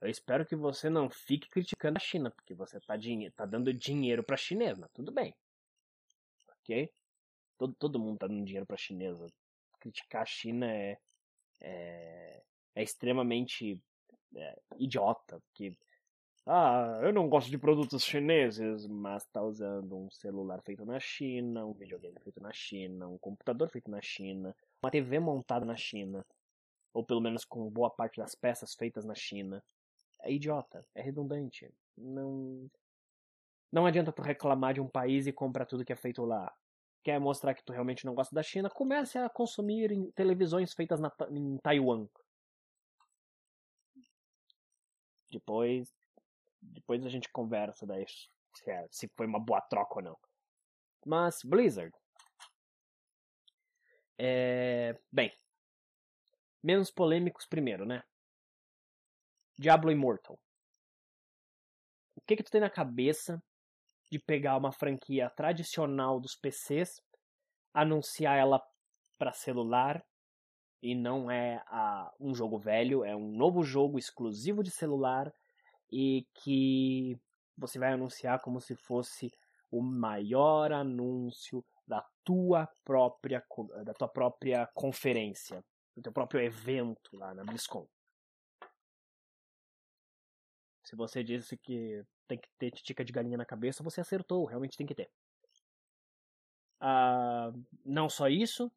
eu 0.00 0.08
espero 0.08 0.46
que 0.46 0.54
você 0.54 0.88
não 0.88 1.10
fique 1.10 1.48
criticando 1.48 1.96
a 1.96 2.00
China, 2.00 2.30
porque 2.30 2.54
você 2.54 2.80
tá, 2.80 2.94
tá 3.34 3.46
dando 3.46 3.72
dinheiro 3.74 4.22
pra 4.22 4.36
chinesa, 4.36 4.88
tudo 4.94 5.10
bem. 5.10 5.34
OK? 6.60 6.92
Todo, 7.56 7.74
todo 7.74 7.98
mundo 7.98 8.18
tá 8.18 8.26
dando 8.28 8.44
dinheiro 8.44 8.66
pra 8.66 8.76
chinesa. 8.76 9.26
Criticar 9.80 10.22
a 10.22 10.26
China 10.26 10.70
é, 10.72 10.98
é, 11.60 12.42
é 12.76 12.82
extremamente 12.82 13.82
é, 14.36 14.60
idiota, 14.78 15.42
que 15.52 15.76
ah, 16.46 17.00
eu 17.02 17.12
não 17.12 17.28
gosto 17.28 17.50
de 17.50 17.58
produtos 17.58 18.02
chineses, 18.04 18.86
mas 18.86 19.26
tá 19.26 19.42
usando 19.42 19.94
um 19.94 20.10
celular 20.10 20.62
feito 20.62 20.86
na 20.86 20.98
China, 20.98 21.66
um 21.66 21.74
videogame 21.74 22.18
feito 22.20 22.40
na 22.40 22.52
China, 22.52 23.08
um 23.08 23.18
computador 23.18 23.68
feito 23.68 23.90
na 23.90 24.00
China, 24.00 24.56
uma 24.82 24.90
TV 24.90 25.18
montada 25.18 25.64
na 25.64 25.76
China, 25.76 26.24
ou 26.92 27.04
pelo 27.04 27.20
menos 27.20 27.44
com 27.44 27.68
boa 27.70 27.90
parte 27.90 28.18
das 28.18 28.34
peças 28.34 28.74
feitas 28.74 29.04
na 29.04 29.14
China. 29.14 29.62
É 30.20 30.32
idiota, 30.32 30.84
é 30.94 31.02
redundante. 31.02 31.72
Não 31.96 32.68
não 33.70 33.84
adianta 33.84 34.12
tu 34.12 34.22
reclamar 34.22 34.74
de 34.74 34.80
um 34.80 34.88
país 34.88 35.26
e 35.26 35.32
comprar 35.32 35.66
tudo 35.66 35.84
que 35.84 35.92
é 35.92 35.96
feito 35.96 36.24
lá. 36.24 36.52
Quer 37.04 37.20
mostrar 37.20 37.54
que 37.54 37.62
tu 37.62 37.72
realmente 37.72 38.04
não 38.04 38.14
gosta 38.14 38.34
da 38.34 38.42
China? 38.42 38.70
Comece 38.70 39.18
a 39.18 39.28
consumir 39.28 40.10
televisões 40.12 40.72
feitas 40.72 40.98
na, 40.98 41.12
em 41.30 41.58
Taiwan. 41.58 42.08
Depois, 45.30 45.94
depois 46.60 47.04
a 47.04 47.08
gente 47.10 47.28
conversa 47.30 47.86
daí 47.86 48.06
se, 48.08 48.70
é, 48.70 48.86
se 48.90 49.08
foi 49.14 49.26
uma 49.26 49.38
boa 49.38 49.60
troca 49.60 49.96
ou 49.96 50.02
não. 50.02 50.18
Mas 51.04 51.42
Blizzard. 51.44 51.94
É, 54.18 54.98
bem, 55.12 55.32
menos 56.62 56.90
polêmicos 56.90 57.46
primeiro, 57.46 57.86
né? 57.86 58.02
Diablo 59.56 59.90
Immortal. 59.90 60.38
O 62.16 62.20
que 62.20 62.36
que 62.36 62.42
tu 62.42 62.50
tem 62.50 62.60
na 62.60 62.70
cabeça 62.70 63.42
de 64.10 64.18
pegar 64.18 64.56
uma 64.56 64.72
franquia 64.72 65.30
tradicional 65.30 66.18
dos 66.20 66.34
PCs, 66.34 67.02
anunciar 67.72 68.38
ela 68.38 68.60
para 69.18 69.32
celular 69.32 70.04
e 70.82 70.94
não 70.94 71.30
é 71.30 71.62
a, 71.66 72.12
um 72.18 72.34
jogo 72.34 72.58
velho, 72.58 73.04
é 73.04 73.14
um 73.14 73.32
novo 73.32 73.62
jogo 73.62 73.98
exclusivo 73.98 74.62
de 74.62 74.70
celular 74.70 75.32
e 75.90 76.26
que 76.34 77.18
você 77.56 77.78
vai 77.78 77.92
anunciar 77.92 78.40
como 78.40 78.60
se 78.60 78.74
fosse 78.76 79.32
o 79.70 79.82
maior 79.82 80.72
anúncio 80.72 81.64
da 81.88 82.06
tua 82.22 82.68
própria 82.84 83.42
da 83.84 83.94
tua 83.94 84.08
própria 84.08 84.66
conferência, 84.74 85.64
do 85.96 86.02
teu 86.02 86.12
próprio 86.12 86.42
evento 86.42 87.16
lá 87.16 87.34
na 87.34 87.42
BlizzCon. 87.42 87.88
Se 90.84 90.94
você 90.94 91.24
disse 91.24 91.56
que 91.56 92.04
tem 92.28 92.38
que 92.38 92.48
ter 92.58 92.70
tica 92.70 93.04
de 93.04 93.12
galinha 93.12 93.38
na 93.38 93.46
cabeça, 93.46 93.82
você 93.82 94.02
acertou, 94.02 94.44
realmente 94.44 94.76
tem 94.76 94.86
que 94.86 94.94
ter. 94.94 95.10
Uh, 96.80 97.64
não 97.84 98.08
só 98.08 98.28
isso, 98.28 98.70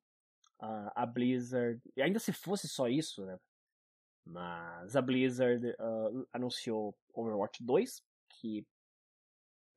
a 0.60 1.06
Blizzard, 1.06 1.82
e 1.96 2.02
ainda 2.02 2.20
se 2.20 2.32
fosse 2.32 2.68
só 2.68 2.88
isso, 2.88 3.26
né? 3.26 3.38
Mas 4.24 4.96
a 4.96 5.02
Blizzard 5.02 5.66
uh, 5.68 6.28
anunciou 6.32 6.96
Overwatch 7.14 7.64
2, 7.64 8.02
que, 8.30 8.66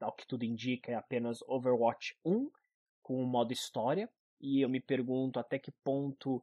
ao 0.00 0.12
que 0.12 0.26
tudo 0.26 0.44
indica, 0.44 0.92
é 0.92 0.94
apenas 0.94 1.40
Overwatch 1.42 2.14
1 2.24 2.50
com 3.04 3.22
o 3.22 3.26
modo 3.26 3.52
história. 3.52 4.10
E 4.40 4.60
eu 4.60 4.68
me 4.68 4.80
pergunto 4.80 5.38
até 5.38 5.58
que 5.60 5.70
ponto 5.84 6.42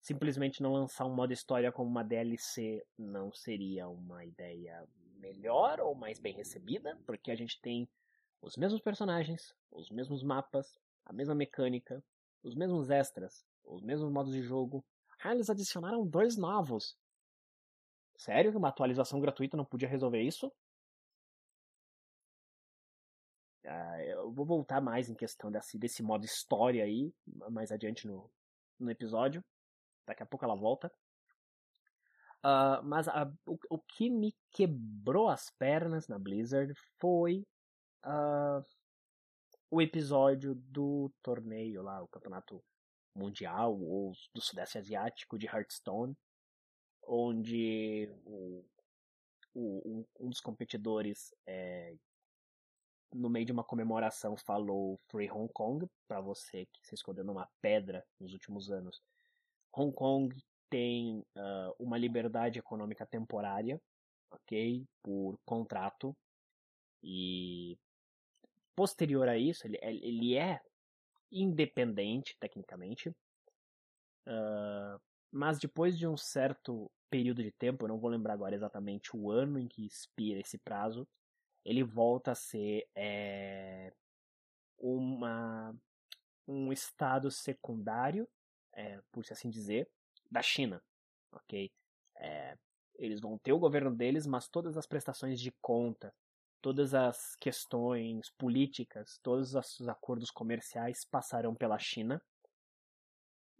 simplesmente 0.00 0.62
não 0.62 0.72
lançar 0.72 1.04
um 1.04 1.14
modo 1.14 1.32
história 1.32 1.72
como 1.72 1.90
uma 1.90 2.04
DLC 2.04 2.86
não 2.96 3.32
seria 3.32 3.88
uma 3.88 4.24
ideia 4.24 4.86
melhor 5.18 5.80
ou 5.80 5.96
mais 5.96 6.20
bem 6.20 6.32
recebida, 6.32 6.96
porque 7.04 7.32
a 7.32 7.34
gente 7.34 7.60
tem 7.60 7.88
os 8.40 8.56
mesmos 8.56 8.80
personagens, 8.80 9.52
os 9.72 9.90
mesmos 9.90 10.22
mapas, 10.22 10.78
a 11.04 11.12
mesma 11.12 11.34
mecânica, 11.34 12.04
os 12.44 12.54
mesmos 12.54 12.90
extras, 12.90 13.44
os 13.64 13.82
mesmos 13.82 14.12
modos 14.12 14.32
de 14.32 14.42
jogo. 14.42 14.84
Ah, 15.20 15.34
eles 15.34 15.50
adicionaram 15.50 16.06
dois 16.06 16.36
novos. 16.36 16.96
Sério 18.16 18.52
que 18.52 18.56
uma 18.56 18.68
atualização 18.68 19.20
gratuita 19.20 19.56
não 19.56 19.64
podia 19.64 19.88
resolver 19.88 20.22
isso? 20.22 20.52
Ah, 23.66 24.04
eu 24.04 24.30
vou 24.32 24.46
voltar 24.46 24.80
mais 24.80 25.08
em 25.08 25.14
questão 25.14 25.50
desse, 25.50 25.78
desse 25.78 26.02
modo 26.02 26.24
história 26.24 26.84
aí, 26.84 27.12
mais 27.50 27.72
adiante 27.72 28.06
no, 28.06 28.30
no 28.78 28.90
episódio. 28.90 29.44
Daqui 30.06 30.22
a 30.22 30.26
pouco 30.26 30.44
ela 30.44 30.54
volta. 30.54 30.92
Uh, 32.44 32.82
mas 32.84 33.08
a, 33.08 33.30
o, 33.44 33.58
o, 33.70 33.78
que 33.78 34.08
me 34.08 34.32
quebrou 34.52 35.28
as 35.28 35.50
pernas 35.50 36.06
na 36.06 36.16
Blizzard 36.16 36.72
foi 37.00 37.44
uh, 38.04 38.64
o 39.68 39.82
episódio 39.82 40.54
do 40.54 41.10
torneio 41.22 41.82
lá, 41.82 42.00
o 42.00 42.06
campeonato 42.06 42.62
mundial 43.16 43.76
ou 43.80 44.12
do 44.32 44.40
Sudeste 44.40 44.78
Asiático 44.78 45.36
de 45.36 45.46
Hearthstone, 45.46 46.16
onde 47.02 48.08
o, 48.24 48.64
o, 49.54 50.06
um 50.20 50.28
dos 50.28 50.40
competidores, 50.40 51.34
é, 51.46 51.96
no 53.16 53.30
meio 53.30 53.46
de 53.46 53.52
uma 53.52 53.64
comemoração, 53.64 54.36
falou 54.36 55.00
Free 55.08 55.30
Hong 55.30 55.50
Kong, 55.52 55.86
para 56.06 56.20
você 56.20 56.66
que 56.66 56.86
se 56.86 56.94
escondeu 56.94 57.24
numa 57.24 57.48
pedra 57.60 58.04
nos 58.20 58.32
últimos 58.32 58.70
anos. 58.70 59.02
Hong 59.72 59.92
Kong 59.92 60.36
tem 60.70 61.20
uh, 61.36 61.74
uma 61.78 61.98
liberdade 61.98 62.58
econômica 62.58 63.06
temporária, 63.06 63.80
ok? 64.30 64.84
Por 65.02 65.38
contrato. 65.44 66.16
E 67.02 67.78
posterior 68.74 69.28
a 69.28 69.38
isso, 69.38 69.66
ele, 69.66 69.78
ele 69.82 70.36
é 70.36 70.60
independente, 71.30 72.36
tecnicamente. 72.38 73.10
Uh, 74.26 75.00
mas 75.30 75.58
depois 75.58 75.98
de 75.98 76.06
um 76.06 76.16
certo 76.16 76.90
período 77.08 77.42
de 77.42 77.52
tempo, 77.52 77.84
eu 77.84 77.88
não 77.88 77.98
vou 77.98 78.10
lembrar 78.10 78.34
agora 78.34 78.54
exatamente 78.54 79.16
o 79.16 79.30
ano 79.30 79.58
em 79.58 79.68
que 79.68 79.86
expira 79.86 80.40
esse 80.40 80.58
prazo, 80.58 81.06
ele 81.66 81.82
volta 81.82 82.30
a 82.30 82.34
ser 82.36 82.86
é, 82.94 83.92
uma 84.78 85.74
um 86.46 86.72
estado 86.72 87.28
secundário, 87.28 88.28
é, 88.72 89.00
por 89.10 89.24
assim 89.28 89.50
dizer, 89.50 89.90
da 90.30 90.40
China, 90.40 90.80
ok? 91.32 91.72
É, 92.18 92.56
eles 92.94 93.20
vão 93.20 93.36
ter 93.36 93.52
o 93.52 93.58
governo 93.58 93.92
deles, 93.92 94.28
mas 94.28 94.48
todas 94.48 94.76
as 94.76 94.86
prestações 94.86 95.40
de 95.40 95.50
conta, 95.60 96.14
todas 96.62 96.94
as 96.94 97.34
questões 97.34 98.30
políticas, 98.38 99.18
todos 99.20 99.54
os 99.54 99.88
acordos 99.88 100.30
comerciais 100.30 101.04
passarão 101.04 101.52
pela 101.52 101.80
China. 101.80 102.22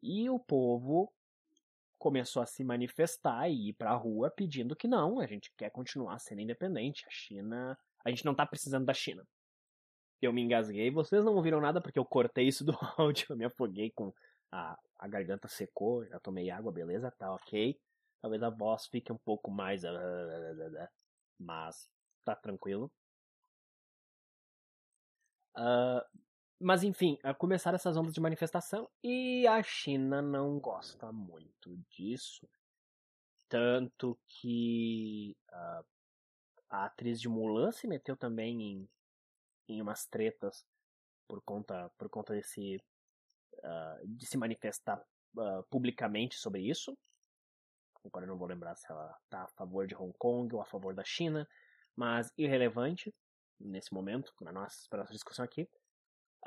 E 0.01 0.31
o 0.31 0.38
povo 0.38 1.12
começou 1.99 2.40
a 2.40 2.47
se 2.47 2.62
manifestar 2.62 3.49
e 3.49 3.71
ir 3.71 3.73
para 3.73 3.90
a 3.90 3.97
rua 3.97 4.31
pedindo 4.31 4.77
que 4.77 4.87
não, 4.87 5.19
a 5.19 5.27
gente 5.27 5.53
quer 5.57 5.71
continuar 5.71 6.21
sendo 6.21 6.42
independente. 6.42 7.05
A 7.05 7.11
China, 7.11 7.77
a 8.07 8.11
gente 8.11 8.25
não 8.25 8.33
está 8.33 8.47
precisando 8.47 8.87
da 8.87 8.95
China. 8.95 9.27
Eu 10.23 10.33
me 10.33 10.40
engasguei, 10.40 10.92
vocês 10.92 11.25
não 11.25 11.35
ouviram 11.35 11.61
nada 11.61 11.81
porque 11.81 11.99
eu 11.99 12.05
cortei 12.05 12.47
isso 12.47 12.64
do 12.64 12.73
áudio, 12.97 13.27
eu 13.31 13.37
me 13.37 13.45
afoguei 13.45 13.90
com 13.90 14.12
a, 14.53 14.79
a 14.97 15.09
garganta 15.09 15.49
secou, 15.49 16.07
já 16.07 16.21
tomei 16.21 16.49
água, 16.49 16.71
beleza, 16.71 17.11
tá 17.19 17.35
ok. 17.35 17.77
Talvez 18.23 18.42
a 18.45 18.49
voz 18.49 18.87
fique 18.87 19.12
um 19.12 19.19
pouco 19.19 19.51
mais. 19.51 19.85
Ah, 19.85 19.90
ah, 19.90 20.85
ah, 20.85 20.88
mas 21.38 21.90
tá 22.25 22.37
tranquilo. 22.37 22.92
Uh, 25.59 26.01
mas 26.61 26.85
enfim, 26.85 27.19
começaram 27.38 27.75
essas 27.75 27.97
ondas 27.97 28.14
de 28.14 28.21
manifestação 28.21 28.88
e 29.03 29.47
a 29.49 29.61
China 29.64 30.23
não 30.23 30.61
gosta 30.61 31.11
muito 31.12 31.77
disso. 31.90 32.49
Tanto 33.49 34.19
que 34.29 35.37
uh, 35.51 35.95
a 36.68 36.87
atriz 36.87 37.20
de 37.20 37.29
Mulan 37.29 37.72
se 37.72 37.87
meteu 37.87 38.16
também 38.16 38.62
em, 38.62 38.88
em 39.68 39.83
umas 39.83 40.07
tretas 40.07 40.64
por 41.29 41.42
conta, 41.42 41.90
por 41.98 42.09
conta 42.09 42.35
desse, 42.35 42.76
uh, 43.59 44.07
de 44.07 44.26
se 44.26 44.37
manifestar 44.37 45.02
publicamente 45.70 46.37
sobre 46.37 46.62
isso. 46.62 46.96
Agora 48.05 48.24
eu 48.24 48.29
não 48.29 48.38
vou 48.38 48.48
lembrar 48.48 48.74
se 48.76 48.90
ela 48.90 49.14
está 49.24 49.42
a 49.42 49.48
favor 49.48 49.87
de 49.87 49.94
Hong 49.94 50.14
Kong 50.18 50.55
ou 50.55 50.61
a 50.61 50.64
favor 50.64 50.94
da 50.94 51.05
China, 51.05 51.46
mas 51.94 52.33
irrelevante 52.38 53.12
nesse 53.59 53.92
momento, 53.92 54.33
na 54.40 54.52
nossa, 54.52 54.87
para 54.88 55.00
nossa 55.00 55.12
discussão 55.12 55.44
aqui. 55.44 55.68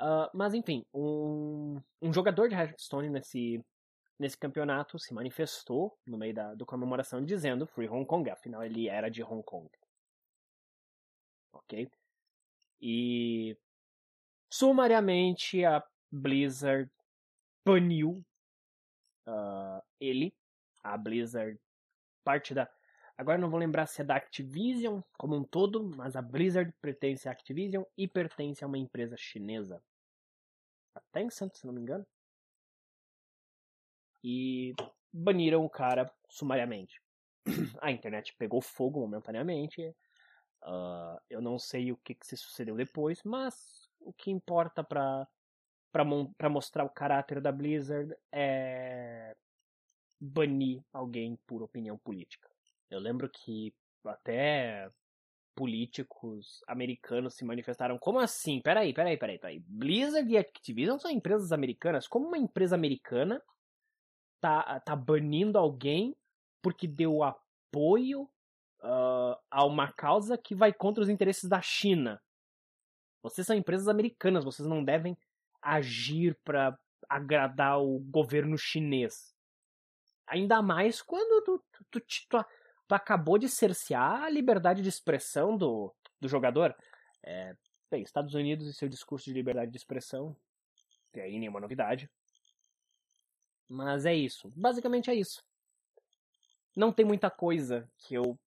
Uh, 0.00 0.30
mas 0.32 0.54
enfim, 0.54 0.84
um, 0.94 1.80
um 2.00 2.12
jogador 2.12 2.48
de 2.48 2.54
Hearthstone 2.54 3.10
nesse, 3.10 3.62
nesse 4.18 4.38
campeonato 4.38 4.98
se 4.98 5.12
manifestou 5.12 5.96
no 6.06 6.16
meio 6.16 6.34
da 6.34 6.54
do 6.54 6.64
comemoração 6.64 7.22
dizendo 7.22 7.66
Free 7.66 7.88
Hong 7.88 8.06
Kong, 8.06 8.30
afinal 8.30 8.62
ele 8.64 8.88
era 8.88 9.10
de 9.10 9.22
Hong 9.22 9.42
Kong. 9.42 9.68
Ok? 11.52 11.90
E 12.80 13.56
sumariamente 14.50 15.64
a 15.64 15.82
Blizzard 16.10 16.90
baniu 17.64 18.24
uh, 19.26 19.82
ele 20.00 20.34
a 20.82 20.96
Blizzard, 20.96 21.58
parte 22.24 22.54
da. 22.54 22.70
Agora 23.16 23.38
não 23.38 23.50
vou 23.50 23.60
lembrar 23.60 23.86
se 23.86 24.00
é 24.00 24.04
da 24.04 24.16
Activision 24.16 25.00
como 25.18 25.36
um 25.36 25.44
todo, 25.44 25.84
mas 25.96 26.16
a 26.16 26.22
Blizzard 26.22 26.72
pertence 26.80 27.28
à 27.28 27.32
Activision 27.32 27.84
e 27.96 28.08
pertence 28.08 28.64
a 28.64 28.66
uma 28.66 28.78
empresa 28.78 29.16
chinesa. 29.16 29.82
A 30.94 31.00
Tencent, 31.12 31.54
se 31.54 31.66
não 31.66 31.74
me 31.74 31.82
engano. 31.82 32.06
E 34.24 34.74
baniram 35.12 35.64
o 35.64 35.70
cara 35.70 36.10
sumariamente. 36.28 37.00
A 37.80 37.90
internet 37.90 38.34
pegou 38.36 38.60
fogo 38.60 39.00
momentaneamente. 39.00 39.94
Uh, 40.62 41.18
eu 41.28 41.40
não 41.40 41.58
sei 41.58 41.90
o 41.90 41.96
que, 41.96 42.14
que 42.14 42.26
se 42.26 42.36
sucedeu 42.36 42.76
depois, 42.76 43.22
mas 43.24 43.88
o 44.00 44.12
que 44.12 44.30
importa 44.30 44.84
para 44.84 45.26
para 45.92 46.48
mostrar 46.48 46.84
o 46.84 46.90
caráter 46.90 47.40
da 47.40 47.50
Blizzard 47.50 48.14
é 48.30 49.34
banir 50.20 50.84
alguém 50.92 51.36
por 51.46 51.62
opinião 51.62 51.98
política. 51.98 52.48
Eu 52.88 53.00
lembro 53.00 53.28
que 53.28 53.74
até 54.04 54.88
políticos 55.54 56.62
americanos 56.66 57.34
se 57.34 57.44
manifestaram. 57.44 57.98
Como 57.98 58.18
assim? 58.18 58.60
Peraí, 58.60 58.94
peraí, 58.94 59.16
peraí, 59.16 59.38
peraí. 59.38 59.58
Blizzard 59.66 60.30
e 60.30 60.38
Activision 60.38 60.98
são 60.98 61.10
empresas 61.10 61.52
americanas. 61.52 62.06
Como 62.06 62.28
uma 62.28 62.38
empresa 62.38 62.74
americana 62.74 63.42
tá, 64.40 64.80
tá 64.80 64.94
banindo 64.94 65.58
alguém 65.58 66.16
porque 66.62 66.86
deu 66.86 67.22
apoio 67.22 68.28
uh, 68.82 69.36
a 69.50 69.64
uma 69.64 69.92
causa 69.92 70.36
que 70.36 70.54
vai 70.54 70.72
contra 70.72 71.02
os 71.02 71.08
interesses 71.08 71.48
da 71.48 71.60
China? 71.60 72.20
Vocês 73.22 73.46
são 73.46 73.56
empresas 73.56 73.88
americanas, 73.88 74.44
vocês 74.44 74.68
não 74.68 74.82
devem 74.82 75.16
agir 75.60 76.38
para 76.44 76.78
agradar 77.08 77.80
o 77.80 77.98
governo 77.98 78.56
chinês. 78.56 79.34
Ainda 80.26 80.62
mais 80.62 81.02
quando 81.02 81.44
tu, 81.44 81.64
tu, 81.72 81.84
tu, 81.90 82.00
tu, 82.00 82.46
tu 82.88 82.94
acabou 82.94 83.36
de 83.36 83.48
cercear 83.48 84.22
a 84.22 84.30
liberdade 84.30 84.80
de 84.80 84.88
expressão 84.88 85.56
do, 85.56 85.92
do 86.20 86.28
jogador. 86.28 86.74
É, 87.22 87.54
bem, 87.90 88.02
Estados 88.02 88.34
Unidos 88.34 88.66
e 88.66 88.72
seu 88.72 88.88
discurso 88.88 89.26
de 89.26 89.32
liberdade 89.32 89.70
de 89.70 89.76
expressão, 89.76 90.36
tem 91.12 91.22
aí 91.22 91.38
nenhuma 91.38 91.60
novidade. 91.60 92.08
Mas 93.68 94.06
é 94.06 94.14
isso. 94.14 94.52
Basicamente 94.56 95.10
é 95.10 95.14
isso. 95.14 95.44
Não 96.76 96.92
tem 96.92 97.04
muita 97.04 97.30
coisa 97.30 97.88
que 97.98 98.14
eu 98.14 98.38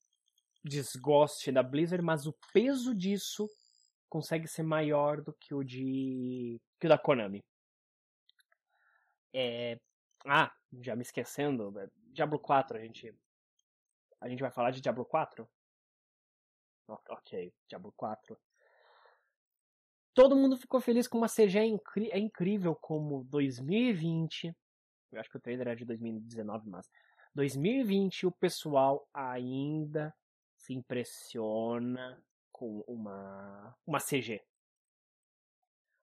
desgoste 0.64 1.52
da 1.52 1.62
Blizzard, 1.62 2.04
mas 2.04 2.26
o 2.26 2.34
peso 2.54 2.96
disso 2.96 3.50
consegue 4.10 4.48
ser 4.48 4.64
maior 4.64 5.22
do 5.22 5.34
que 5.34 5.54
o 5.54 5.64
de 5.64 6.62
que 6.80 6.86
o 6.86 6.90
da 6.90 6.98
Konami. 6.98 7.44
É, 9.34 9.80
ah, 10.26 10.54
já 10.82 10.96
me 10.96 11.02
esquecendo, 11.02 11.78
é, 11.80 11.90
Diablo 12.12 12.40
4, 12.40 12.78
a 12.78 12.82
gente. 12.82 13.14
A 14.22 14.30
gente 14.30 14.42
vai 14.42 14.52
falar 14.52 14.72
de 14.72 14.80
Diablo 14.80 15.06
4? 15.06 15.50
Ok, 16.88 17.54
Diablo 17.68 17.92
4. 17.98 18.40
Todo 20.14 20.36
mundo 20.36 20.56
ficou 20.56 20.80
feliz 20.80 21.08
com 21.08 21.18
uma 21.18 21.28
CG 21.28 21.60
incri 21.66 22.10
é 22.12 22.20
incrível 22.20 22.76
como 22.76 23.24
2020. 23.26 24.56
Eu 25.12 25.20
acho 25.20 25.30
que 25.30 25.38
o 25.38 25.42
trailer 25.42 25.68
é 25.68 25.76
de 25.76 25.86
2019, 25.86 26.70
mas 26.70 26.90
2020 27.34 28.28
o 28.28 28.32
pessoal 28.32 29.08
ainda 29.14 30.14
se 30.64 30.74
impressiona 30.74 32.24
com 32.52 32.84
uma 32.88 33.76
uma 33.86 34.00
CG. 34.00 34.42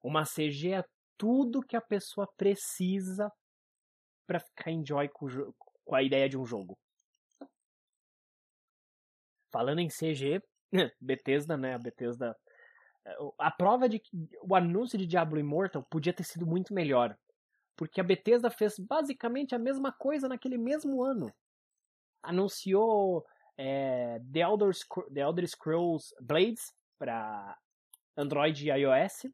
Uma 0.02 0.24
CG 0.24 0.74
é 0.74 0.84
tudo 1.16 1.62
que 1.62 1.76
a 1.76 1.80
pessoa 1.80 2.26
precisa 2.36 3.30
para 4.26 4.40
ficar 4.40 4.70
enjoy 4.70 5.08
com, 5.08 5.26
com 5.84 5.94
a 5.94 6.02
ideia 6.02 6.28
de 6.28 6.38
um 6.38 6.44
jogo. 6.44 6.78
Falando 9.50 9.80
em 9.80 9.88
CG, 9.88 10.40
Bethesda, 11.00 11.56
né? 11.56 11.74
A 11.74 11.78
Bethesda. 11.78 12.36
Eh, 13.06 13.16
a 13.38 13.50
prova 13.50 13.88
de 13.88 13.98
que 13.98 14.10
o 14.42 14.54
anúncio 14.54 14.98
de 14.98 15.06
Diablo 15.06 15.40
Immortal 15.40 15.84
podia 15.90 16.12
ter 16.12 16.24
sido 16.24 16.46
muito 16.46 16.72
melhor. 16.74 17.18
Porque 17.76 18.00
a 18.00 18.04
Bethesda 18.04 18.50
fez 18.50 18.74
basicamente 18.78 19.54
a 19.54 19.58
mesma 19.58 19.90
coisa 19.90 20.28
naquele 20.28 20.58
mesmo 20.58 21.02
ano. 21.02 21.32
Anunciou 22.22 23.24
é, 23.62 24.18
The, 24.32 24.40
Elder 24.40 24.72
The 25.12 25.20
Elder 25.20 25.46
Scrolls 25.46 26.14
Blades 26.18 26.74
para 26.98 27.58
Android 28.16 28.66
e 28.66 28.70
iOS. 28.70 29.26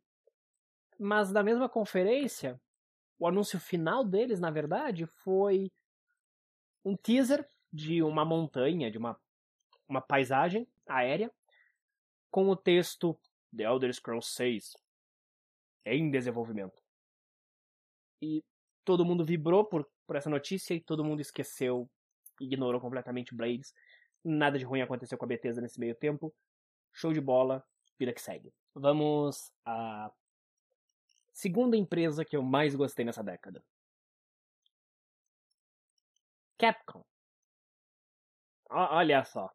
Mas 0.98 1.30
na 1.30 1.44
mesma 1.44 1.68
conferência, 1.68 2.60
o 3.20 3.28
anúncio 3.28 3.60
final 3.60 4.04
deles, 4.04 4.40
na 4.40 4.50
verdade, 4.50 5.06
foi 5.06 5.70
um 6.84 6.96
teaser 6.96 7.48
de 7.72 8.02
uma 8.02 8.24
montanha, 8.24 8.90
de 8.90 8.98
uma, 8.98 9.16
uma 9.88 10.00
paisagem 10.00 10.66
aérea, 10.88 11.30
com 12.28 12.48
o 12.48 12.56
texto 12.56 13.16
The 13.56 13.62
Elder 13.62 13.94
Scrolls 13.94 14.28
6 14.34 14.76
em 15.84 16.10
desenvolvimento. 16.10 16.82
E 18.20 18.42
todo 18.84 19.04
mundo 19.04 19.24
vibrou 19.24 19.64
por, 19.64 19.88
por 20.04 20.16
essa 20.16 20.28
notícia 20.28 20.74
e 20.74 20.80
todo 20.80 21.04
mundo 21.04 21.20
esqueceu, 21.20 21.88
ignorou 22.40 22.80
completamente 22.80 23.32
Blades. 23.32 23.72
Nada 24.28 24.58
de 24.58 24.64
ruim 24.64 24.80
aconteceu 24.80 25.16
com 25.16 25.24
a 25.24 25.28
Bethesda 25.28 25.62
nesse 25.62 25.78
meio 25.78 25.94
tempo. 25.94 26.34
Show 26.92 27.12
de 27.12 27.20
bola, 27.20 27.64
vida 27.98 28.12
que 28.12 28.20
segue. 28.20 28.52
Vamos 28.74 29.52
a 29.64 30.10
Segunda 31.36 31.76
empresa 31.76 32.24
que 32.24 32.34
eu 32.34 32.42
mais 32.42 32.74
gostei 32.74 33.04
nessa 33.04 33.22
década. 33.22 33.62
Capcom. 36.58 37.04
olha 38.70 39.22
só. 39.22 39.52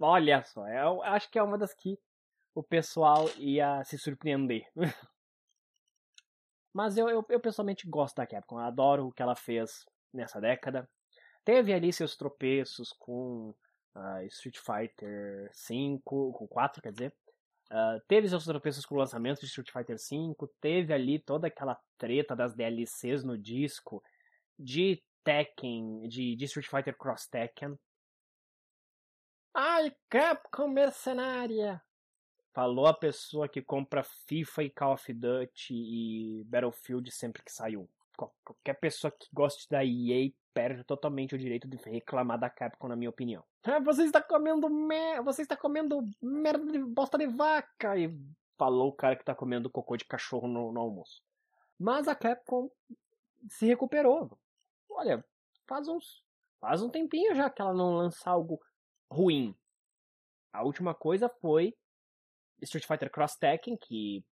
Olha 0.00 0.42
só. 0.42 0.66
É, 0.66 0.82
eu 0.82 1.02
acho 1.02 1.30
que 1.30 1.38
é 1.38 1.42
uma 1.42 1.58
das 1.58 1.74
que 1.74 1.98
o 2.54 2.62
pessoal 2.62 3.28
ia 3.36 3.84
se 3.84 3.98
surpreender. 3.98 4.66
Mas 6.72 6.96
eu, 6.96 7.10
eu, 7.10 7.22
eu, 7.28 7.38
pessoalmente 7.38 7.86
gosto 7.86 8.16
da 8.16 8.26
Capcom. 8.26 8.58
Eu 8.58 8.64
adoro 8.64 9.06
o 9.08 9.12
que 9.12 9.20
ela 9.20 9.36
fez 9.36 9.84
nessa 10.10 10.40
década. 10.40 10.88
Teve 11.44 11.74
ali 11.74 11.92
seus 11.92 12.16
tropeços 12.16 12.94
com 12.98 13.54
uh, 13.94 14.24
Street 14.26 14.58
Fighter 14.58 15.50
5, 15.52 16.32
com 16.32 16.46
4, 16.46 16.82
quer 16.82 16.92
dizer. 16.92 17.14
Uh, 17.70 18.00
teve 18.06 18.28
seus 18.28 18.44
tropeços 18.44 18.84
com 18.84 18.94
o 18.94 18.98
lançamento 18.98 19.40
de 19.40 19.46
Street 19.46 19.70
Fighter 19.70 19.96
V, 19.96 20.34
teve 20.60 20.92
ali 20.92 21.18
toda 21.18 21.46
aquela 21.46 21.80
treta 21.98 22.36
das 22.36 22.54
DLCs 22.54 23.24
no 23.24 23.38
disco, 23.38 24.02
de 24.58 25.02
Tekken, 25.24 26.06
de, 26.08 26.36
de 26.36 26.44
Street 26.44 26.68
Fighter 26.68 26.96
Cross 26.96 27.26
Tekken. 27.26 27.78
Ai, 29.54 29.94
Capcom 30.10 30.68
mercenária! 30.68 31.82
Falou 32.52 32.86
a 32.86 32.94
pessoa 32.94 33.48
que 33.48 33.62
compra 33.62 34.04
FIFA 34.04 34.62
e 34.62 34.70
Call 34.70 34.92
of 34.92 35.12
Duty 35.12 35.74
e 35.74 36.44
Battlefield 36.44 37.10
sempre 37.10 37.42
que 37.42 37.50
sai 37.50 37.76
um. 37.76 37.88
Qualquer 38.16 38.74
pessoa 38.74 39.10
que 39.10 39.26
goste 39.32 39.68
da 39.68 39.84
EA 39.84 40.30
perde 40.54 40.84
totalmente 40.84 41.34
o 41.34 41.38
direito 41.38 41.68
de 41.68 41.76
reclamar 41.76 42.38
da 42.38 42.48
Capcom, 42.48 42.88
na 42.88 42.96
minha 42.96 43.10
opinião. 43.10 43.44
Ah, 43.64 43.80
você 43.80 44.04
está 44.04 44.22
comendo 44.22 44.70
mer... 44.70 45.20
você 45.22 45.42
está 45.42 45.56
comendo 45.56 46.08
merda 46.22 46.70
de 46.70 46.78
bosta 46.78 47.18
de 47.18 47.26
vaca 47.26 47.98
e 47.98 48.16
falou 48.56 48.88
o 48.88 48.96
cara 48.96 49.16
que 49.16 49.22
está 49.22 49.34
comendo 49.34 49.68
cocô 49.68 49.96
de 49.96 50.04
cachorro 50.04 50.46
no, 50.46 50.72
no 50.72 50.80
almoço. 50.80 51.22
Mas 51.78 52.06
a 52.06 52.14
Capcom 52.14 52.70
se 53.48 53.66
recuperou. 53.66 54.38
Olha, 54.88 55.24
faz 55.66 55.88
uns 55.88 56.24
faz 56.60 56.80
um 56.80 56.88
tempinho 56.88 57.34
já 57.34 57.50
que 57.50 57.60
ela 57.60 57.74
não 57.74 57.96
lança 57.96 58.30
algo 58.30 58.58
ruim. 59.10 59.54
A 60.52 60.62
última 60.62 60.94
coisa 60.94 61.28
foi 61.28 61.76
Street 62.62 62.86
Fighter 62.86 63.10
Cross 63.10 63.36
Tekken, 63.36 63.76
que 63.76 64.24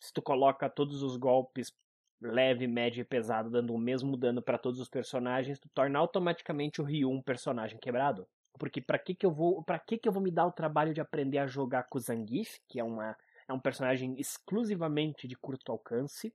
se 0.00 0.12
tu 0.12 0.22
coloca 0.22 0.70
todos 0.70 1.02
os 1.02 1.16
golpes 1.16 1.74
leve, 2.20 2.66
médio 2.66 3.02
e 3.02 3.04
pesado 3.04 3.50
dando 3.50 3.74
o 3.74 3.78
mesmo 3.78 4.16
dano 4.16 4.42
para 4.42 4.58
todos 4.58 4.80
os 4.80 4.88
personagens, 4.88 5.58
tu 5.58 5.68
torna 5.70 5.98
automaticamente 5.98 6.80
o 6.80 6.84
Ryu 6.84 7.10
um 7.10 7.22
personagem 7.22 7.78
quebrado. 7.78 8.26
Porque 8.58 8.80
para 8.80 8.98
que 8.98 9.14
que 9.14 9.26
eu 9.26 9.30
vou, 9.30 9.62
para 9.62 9.78
que 9.78 9.98
que 9.98 10.08
eu 10.08 10.12
vou 10.12 10.22
me 10.22 10.30
dar 10.30 10.46
o 10.46 10.52
trabalho 10.52 10.94
de 10.94 11.00
aprender 11.00 11.38
a 11.38 11.46
jogar 11.46 11.84
com 11.84 11.98
o 11.98 12.00
Zangief, 12.00 12.58
que 12.68 12.80
é 12.80 12.84
uma 12.84 13.16
é 13.48 13.52
um 13.52 13.60
personagem 13.60 14.18
exclusivamente 14.18 15.28
de 15.28 15.36
curto 15.36 15.70
alcance, 15.70 16.34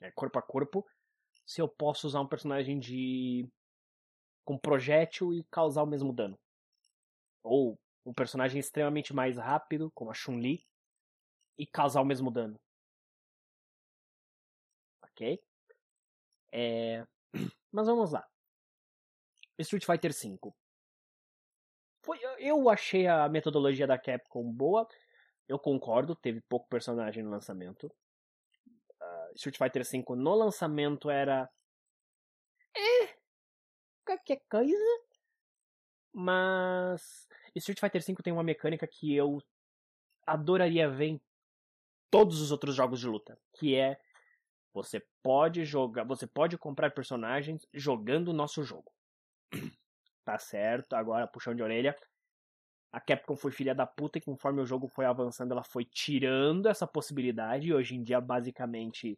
é 0.00 0.10
corpo 0.10 0.38
a 0.38 0.42
corpo, 0.42 0.86
se 1.44 1.60
eu 1.60 1.68
posso 1.68 2.06
usar 2.06 2.20
um 2.20 2.26
personagem 2.26 2.78
de 2.78 3.46
com 4.44 4.56
projétil 4.56 5.34
e 5.34 5.44
causar 5.50 5.82
o 5.82 5.86
mesmo 5.86 6.12
dano. 6.12 6.38
Ou 7.42 7.78
um 8.04 8.14
personagem 8.14 8.58
extremamente 8.58 9.12
mais 9.12 9.36
rápido, 9.36 9.90
como 9.94 10.10
a 10.10 10.14
Chun-Li, 10.14 10.64
e 11.58 11.66
causar 11.66 12.00
o 12.00 12.06
mesmo 12.06 12.30
dano. 12.30 12.58
Ok? 15.20 15.38
É... 16.50 17.06
Mas 17.70 17.86
vamos 17.86 18.12
lá. 18.12 18.26
Street 19.58 19.84
Fighter 19.84 20.12
V. 20.12 20.38
Foi, 22.02 22.18
eu 22.38 22.70
achei 22.70 23.06
a 23.06 23.28
metodologia 23.28 23.86
da 23.86 23.98
Capcom 23.98 24.50
boa. 24.50 24.88
Eu 25.46 25.58
concordo, 25.58 26.16
teve 26.16 26.40
pouco 26.48 26.66
personagem 26.70 27.22
no 27.22 27.30
lançamento. 27.30 27.92
Uh, 28.98 29.34
Street 29.34 29.58
Fighter 29.58 29.84
V 29.84 30.16
no 30.16 30.34
lançamento 30.34 31.10
era. 31.10 31.50
É. 32.74 33.14
Qualquer 34.06 34.40
coisa. 34.50 35.04
Mas 36.14 37.28
Street 37.54 37.78
Fighter 37.78 38.02
V 38.02 38.22
tem 38.22 38.32
uma 38.32 38.42
mecânica 38.42 38.86
que 38.86 39.14
eu 39.14 39.38
adoraria 40.26 40.88
ver 40.88 41.08
em 41.08 41.20
todos 42.10 42.40
os 42.40 42.50
outros 42.50 42.74
jogos 42.74 43.00
de 43.00 43.06
luta, 43.06 43.38
que 43.52 43.76
é 43.76 44.00
você 44.72 45.04
pode 45.22 45.64
jogar, 45.64 46.04
você 46.04 46.26
pode 46.26 46.56
comprar 46.56 46.90
personagens 46.92 47.66
jogando 47.72 48.28
o 48.28 48.32
nosso 48.32 48.62
jogo. 48.62 48.92
tá 50.24 50.38
certo, 50.38 50.94
agora 50.94 51.26
puxão 51.26 51.54
de 51.54 51.62
orelha. 51.62 51.96
A 52.92 53.00
Capcom 53.00 53.36
foi 53.36 53.52
filha 53.52 53.74
da 53.74 53.86
puta 53.86 54.18
e 54.18 54.20
conforme 54.20 54.60
o 54.60 54.66
jogo 54.66 54.88
foi 54.88 55.04
avançando, 55.04 55.52
ela 55.52 55.62
foi 55.62 55.84
tirando 55.84 56.66
essa 56.66 56.86
possibilidade. 56.86 57.68
E 57.68 57.74
hoje 57.74 57.94
em 57.94 58.02
dia, 58.02 58.20
basicamente, 58.20 59.16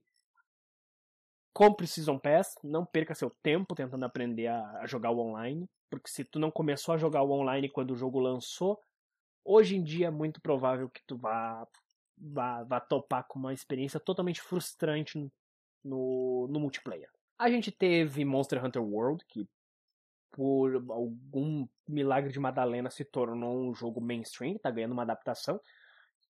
compre 1.54 1.86
Season 1.86 2.18
Pass, 2.18 2.54
não 2.62 2.84
perca 2.84 3.14
seu 3.14 3.30
tempo 3.42 3.74
tentando 3.74 4.04
aprender 4.04 4.48
a, 4.48 4.86
jogar 4.86 5.10
o 5.10 5.18
online, 5.20 5.68
porque 5.90 6.10
se 6.10 6.24
tu 6.24 6.38
não 6.38 6.50
começou 6.50 6.94
a 6.94 6.98
jogar 6.98 7.22
o 7.22 7.30
online 7.30 7.68
quando 7.68 7.92
o 7.92 7.96
jogo 7.96 8.18
lançou, 8.18 8.78
hoje 9.44 9.76
em 9.76 9.82
dia 9.82 10.08
é 10.08 10.10
muito 10.10 10.40
provável 10.40 10.90
que 10.90 11.02
tu 11.06 11.16
vá, 11.16 11.66
vá, 12.18 12.64
vá 12.64 12.80
topar 12.80 13.26
com 13.26 13.38
uma 13.38 13.54
experiência 13.54 13.98
totalmente 13.98 14.42
frustrante 14.42 15.30
no, 15.84 16.46
no 16.48 16.60
multiplayer. 16.60 17.10
A 17.38 17.50
gente 17.50 17.72
teve 17.72 18.24
Monster 18.24 18.64
Hunter 18.64 18.82
World, 18.82 19.24
que 19.26 19.48
por 20.30 20.74
algum 20.90 21.66
milagre 21.86 22.32
de 22.32 22.40
Madalena 22.40 22.90
se 22.90 23.04
tornou 23.04 23.68
um 23.68 23.74
jogo 23.74 24.00
mainstream, 24.00 24.56
tá 24.58 24.70
ganhando 24.70 24.92
uma 24.92 25.02
adaptação, 25.02 25.60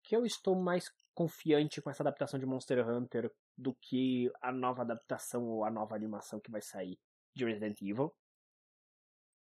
que 0.03 0.17
eu 0.17 0.27
estou 0.27 0.57
mais 0.57 0.91
confiante 1.15 1.81
com 1.81 1.91
essa 1.91 2.03
adaptação 2.03 2.39
de 2.39 2.47
Monster 2.47 2.87
Hunter 2.89 3.31
do 3.57 3.75
que 3.75 4.31
a 4.41 4.51
nova 4.51 4.83
adaptação 4.83 5.45
ou 5.45 5.65
a 5.65 5.71
nova 5.71 5.95
animação 5.95 6.41
que 6.41 6.51
vai 6.51 6.61
sair 6.61 6.99
de 7.35 7.45
Resident 7.45 7.81
Evil. 7.81 8.13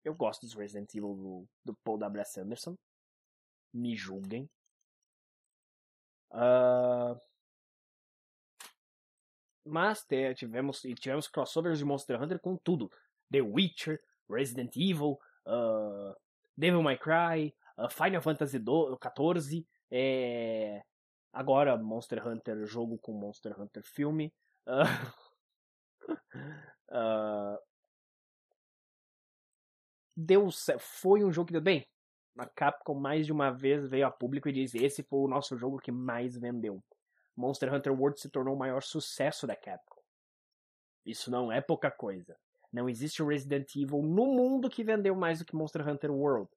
Eu 0.05 0.15
gosto 0.15 0.43
dos 0.43 0.55
Resident 0.55 0.93
Evil 0.95 1.15
do, 1.15 1.49
do 1.65 1.75
Paul 1.83 1.99
W.S. 1.99 2.41
Anderson. 2.41 2.77
Me 3.73 3.97
julguem. 3.97 4.51
Uh... 6.31 7.17
Mas 9.65 10.07
tivemos, 10.37 10.83
tivemos 10.99 11.29
crossovers 11.29 11.79
de 11.79 11.85
Monster 11.85 12.21
Hunter 12.21 12.39
com 12.39 12.57
tudo. 12.57 12.91
The 13.31 13.41
Witcher, 13.41 14.01
Resident 14.29 14.77
Evil, 14.77 15.19
uh... 15.47 16.15
Devil 16.57 16.83
May 16.83 16.99
Cry, 16.99 17.55
uh, 17.79 17.89
Final 17.89 18.21
Fantasy 18.21 18.59
XIV, 18.59 19.67
é... 19.91 20.83
Agora, 21.33 21.77
Monster 21.79 22.27
Hunter 22.27 22.67
jogo 22.67 22.99
com 22.99 23.13
Monster 23.13 23.59
Hunter 23.59 23.83
filme. 23.83 24.33
Uh, 24.67 24.85
uh, 26.91 27.59
deu 30.15 30.51
foi 30.79 31.25
um 31.25 31.33
jogo 31.33 31.47
que 31.47 31.53
deu 31.55 31.63
bem. 31.63 31.87
A 32.37 32.47
Capcom 32.47 32.95
mais 32.95 33.27
de 33.27 33.33
uma 33.33 33.51
vez 33.51 33.89
veio 33.89 34.07
a 34.07 34.11
público 34.11 34.49
e 34.49 34.53
disse: 34.53 34.83
esse 34.83 35.03
foi 35.03 35.21
o 35.21 35.29
nosso 35.29 35.57
jogo 35.57 35.79
que 35.79 35.91
mais 35.91 36.37
vendeu. 36.37 36.83
Monster 37.37 37.73
Hunter 37.73 37.93
World 37.93 38.21
se 38.21 38.29
tornou 38.29 38.55
o 38.55 38.59
maior 38.59 38.83
sucesso 38.83 39.47
da 39.47 39.57
Capcom. 39.57 40.03
Isso 41.05 41.31
não 41.31 41.51
é 41.51 41.61
pouca 41.61 41.91
coisa. 41.91 42.39
Não 42.73 42.89
existe 42.89 43.23
Resident 43.23 43.75
Evil 43.77 44.03
no 44.03 44.27
mundo 44.27 44.71
que 44.71 44.85
vendeu 44.85 45.15
mais 45.15 45.39
do 45.39 45.45
que 45.45 45.55
Monster 45.55 45.87
Hunter 45.87 46.11
World. 46.11 46.51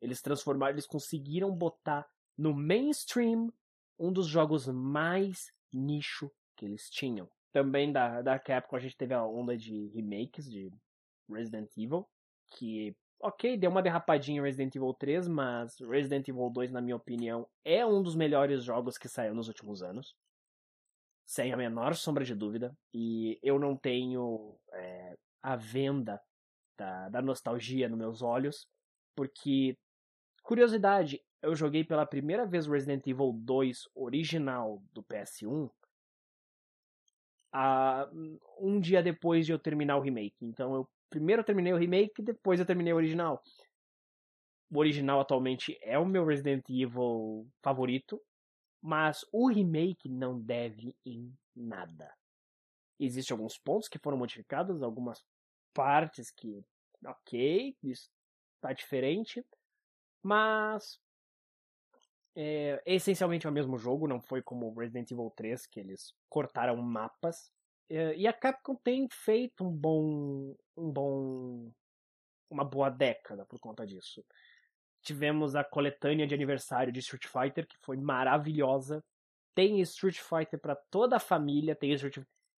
Eles 0.00 0.20
transformaram, 0.20 0.74
eles 0.74 0.86
conseguiram 0.86 1.50
botar 1.54 2.06
no 2.36 2.54
mainstream 2.54 3.52
um 3.98 4.12
dos 4.12 4.26
jogos 4.26 4.66
mais 4.66 5.52
nicho 5.72 6.30
que 6.54 6.66
eles 6.66 6.90
tinham. 6.90 7.30
Também 7.52 7.90
da, 7.90 8.20
da 8.20 8.38
Capcom 8.38 8.76
a 8.76 8.80
gente 8.80 8.96
teve 8.96 9.14
a 9.14 9.24
onda 9.24 9.56
de 9.56 9.88
remakes 9.88 10.50
de 10.50 10.70
Resident 11.28 11.70
Evil, 11.76 12.06
que, 12.48 12.94
ok, 13.20 13.56
deu 13.56 13.70
uma 13.70 13.82
derrapadinha 13.82 14.38
em 14.38 14.42
Resident 14.42 14.74
Evil 14.74 14.94
3, 14.94 15.28
mas 15.28 15.78
Resident 15.80 16.28
Evil 16.28 16.50
2, 16.50 16.70
na 16.70 16.80
minha 16.80 16.96
opinião, 16.96 17.48
é 17.64 17.84
um 17.84 18.02
dos 18.02 18.14
melhores 18.14 18.62
jogos 18.62 18.98
que 18.98 19.08
saiu 19.08 19.34
nos 19.34 19.48
últimos 19.48 19.82
anos. 19.82 20.14
Sem 21.24 21.52
a 21.52 21.56
menor 21.56 21.94
sombra 21.94 22.24
de 22.24 22.34
dúvida. 22.34 22.76
E 22.94 23.38
eu 23.42 23.58
não 23.58 23.76
tenho 23.76 24.56
é, 24.72 25.16
a 25.42 25.56
venda 25.56 26.20
da, 26.78 27.08
da 27.08 27.22
nostalgia 27.22 27.88
nos 27.88 27.98
meus 27.98 28.22
olhos, 28.22 28.68
porque, 29.16 29.76
curiosidade, 30.42 31.20
eu 31.42 31.54
joguei 31.54 31.84
pela 31.84 32.06
primeira 32.06 32.46
vez 32.46 32.66
Resident 32.66 33.06
Evil 33.06 33.32
2 33.32 33.88
original 33.94 34.82
do 34.92 35.02
PS1 35.02 35.70
a, 37.52 38.08
um 38.58 38.80
dia 38.80 39.02
depois 39.02 39.46
de 39.46 39.52
eu 39.52 39.58
terminar 39.58 39.96
o 39.96 40.00
remake. 40.00 40.36
Então 40.42 40.74
eu 40.74 40.88
primeiro 41.10 41.40
eu 41.40 41.46
terminei 41.46 41.72
o 41.72 41.76
remake, 41.76 42.22
depois 42.22 42.60
eu 42.60 42.66
terminei 42.66 42.92
o 42.92 42.96
original. 42.96 43.42
O 44.70 44.78
original 44.78 45.20
atualmente 45.20 45.78
é 45.80 45.98
o 45.98 46.06
meu 46.06 46.24
Resident 46.24 46.64
Evil 46.68 47.48
favorito, 47.62 48.20
mas 48.82 49.24
o 49.32 49.48
remake 49.48 50.08
não 50.08 50.40
deve 50.40 50.94
em 51.04 51.32
nada. 51.54 52.12
Existem 52.98 53.34
alguns 53.34 53.58
pontos 53.58 53.88
que 53.88 53.98
foram 53.98 54.16
modificados, 54.16 54.82
algumas 54.82 55.24
partes 55.74 56.30
que, 56.30 56.64
ok, 57.04 57.76
isso 57.82 58.10
tá 58.60 58.72
diferente, 58.72 59.44
mas 60.22 60.98
é, 62.34 62.82
essencialmente 62.84 63.46
é 63.46 63.50
o 63.50 63.52
mesmo 63.52 63.78
jogo, 63.78 64.06
não 64.06 64.20
foi 64.20 64.42
como 64.42 64.72
Resident 64.74 65.10
Evil 65.10 65.32
3, 65.34 65.66
que 65.66 65.80
eles 65.80 66.14
cortaram 66.28 66.76
mapas. 66.76 67.50
É, 67.88 68.16
e 68.16 68.26
a 68.26 68.32
Capcom 68.32 68.74
tem 68.74 69.08
feito 69.10 69.64
um 69.64 69.70
bom. 69.70 70.54
um 70.76 70.90
bom. 70.90 71.70
uma 72.50 72.64
boa 72.64 72.90
década 72.90 73.44
por 73.46 73.58
conta 73.58 73.86
disso. 73.86 74.24
Tivemos 75.02 75.54
a 75.54 75.62
coletânea 75.62 76.26
de 76.26 76.34
aniversário 76.34 76.92
de 76.92 77.00
Street 77.00 77.26
Fighter, 77.26 77.66
que 77.66 77.76
foi 77.82 77.96
maravilhosa. 77.96 79.04
Tem 79.54 79.80
Street 79.80 80.18
Fighter 80.18 80.58
para 80.60 80.76
toda 80.90 81.16
a 81.16 81.20
família, 81.20 81.76
tem 81.76 81.92
Street 81.92 82.18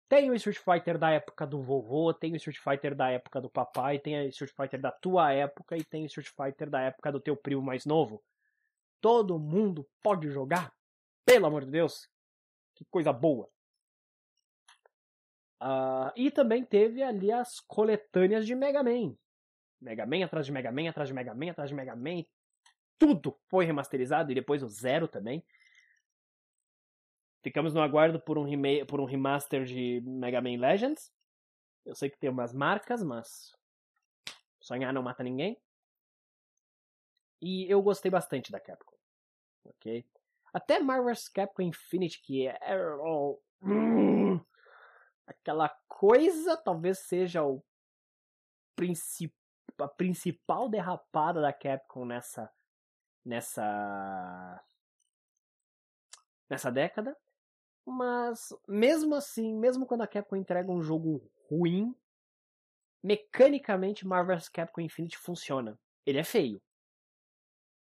tem 0.09 0.31
o 0.31 0.35
Street 0.35 0.59
Fighter 0.59 0.99
da 0.99 1.11
época 1.11 1.45
do 1.45 1.61
vovô, 1.61 2.14
tem 2.14 2.33
o 2.33 2.37
Street 2.37 2.59
Fighter 2.59 2.95
da 2.95 3.11
época 3.11 3.41
do 3.41 3.51
papai, 3.51 3.99
tem 3.99 4.16
o 4.20 4.29
Street 4.29 4.53
Fighter 4.55 4.81
da 4.81 4.93
tua 4.93 5.33
época 5.33 5.77
e 5.77 5.85
tem 5.85 6.05
o 6.05 6.07
Street 6.07 6.29
Fighter 6.29 6.70
da 6.70 6.81
época 6.81 7.11
do 7.11 7.20
teu 7.20 7.37
primo 7.37 7.61
mais 7.61 7.85
novo. 7.85 8.22
todo 9.01 9.39
mundo 9.39 9.87
pode 10.03 10.31
jogar. 10.31 10.72
Pelo 11.24 11.47
amor 11.47 11.64
de 11.64 11.72
Deus, 11.72 12.09
que 12.74 12.85
coisa 12.85 13.12
boa. 13.12 13.49
Uh, 15.63 16.13
e 16.15 16.31
também 16.31 16.65
teve 16.65 17.03
ali 17.03 17.33
as 17.33 17.61
coletâneas 17.61 18.47
de 18.47 18.55
Mega 18.55 18.83
Man. 18.83 19.17
Mega 19.81 20.07
Man 20.07 20.25
atrás 20.25 20.47
de 20.47 20.53
Mega 20.53 20.71
Man, 20.71 20.89
atrás 20.89 21.09
de 21.09 21.15
Mega 21.15 21.35
Man, 21.35 21.51
atrás 21.51 21.71
de 21.71 21.77
Mega 21.77 21.97
Man. 21.97 22.25
Tudo 22.99 23.39
foi 23.49 23.65
remasterizado 23.65 24.31
e 24.31 24.35
depois 24.35 24.63
o 24.63 24.69
Zero 24.69 25.09
também. 25.09 25.45
Ficamos 27.43 27.73
no 27.73 27.81
aguardo 27.81 28.21
por 28.21 28.39
um, 28.39 28.47
por 28.89 29.01
um 29.01 29.05
remaster 29.05 29.65
de 29.65 30.01
Mega 30.05 30.41
Man 30.41 30.59
Legends. 30.59 31.13
Eu 31.85 31.95
sei 31.95 32.11
que 32.11 32.19
tem 32.19 32.29
umas 32.29 32.53
marcas, 32.53 33.03
mas 33.03 33.55
sonhar 34.61 34.93
não 34.93 35.03
mata 35.03 35.23
ninguém. 35.23 35.57
E 37.41 37.71
eu 37.71 37.81
gostei 37.83 38.11
bastante 38.11 38.51
da 38.51 38.59
Capcom. 38.59 38.97
Ok? 39.65 40.05
Até 40.53 40.81
Marvel's 40.81 41.29
Capcom 41.29 41.63
Infinity, 41.63 42.21
que 42.21 42.47
é. 42.49 42.59
Aquela 45.27 45.68
coisa 45.89 46.57
talvez 46.57 47.01
seja 47.01 47.45
o 47.45 47.62
princip... 48.74 49.35
a 49.79 49.89
principal 49.89 50.68
derrapada 50.68 51.41
da 51.41 51.53
Capcom 51.53 52.05
nessa 52.05 52.53
nessa 53.24 54.64
nessa 56.49 56.70
década. 56.70 57.16
Mas 57.85 58.53
mesmo 58.68 59.14
assim, 59.14 59.55
mesmo 59.55 59.87
quando 59.87 60.03
a 60.03 60.07
Capcom 60.07 60.37
entrega 60.37 60.70
um 60.70 60.83
jogo 60.83 61.29
ruim, 61.49 61.95
mecanicamente 63.03 64.07
Marvel's 64.07 64.49
Capcom 64.49 64.81
Infinite 64.81 65.16
funciona. 65.16 65.79
Ele 66.05 66.18
é 66.18 66.24
feio. 66.24 66.61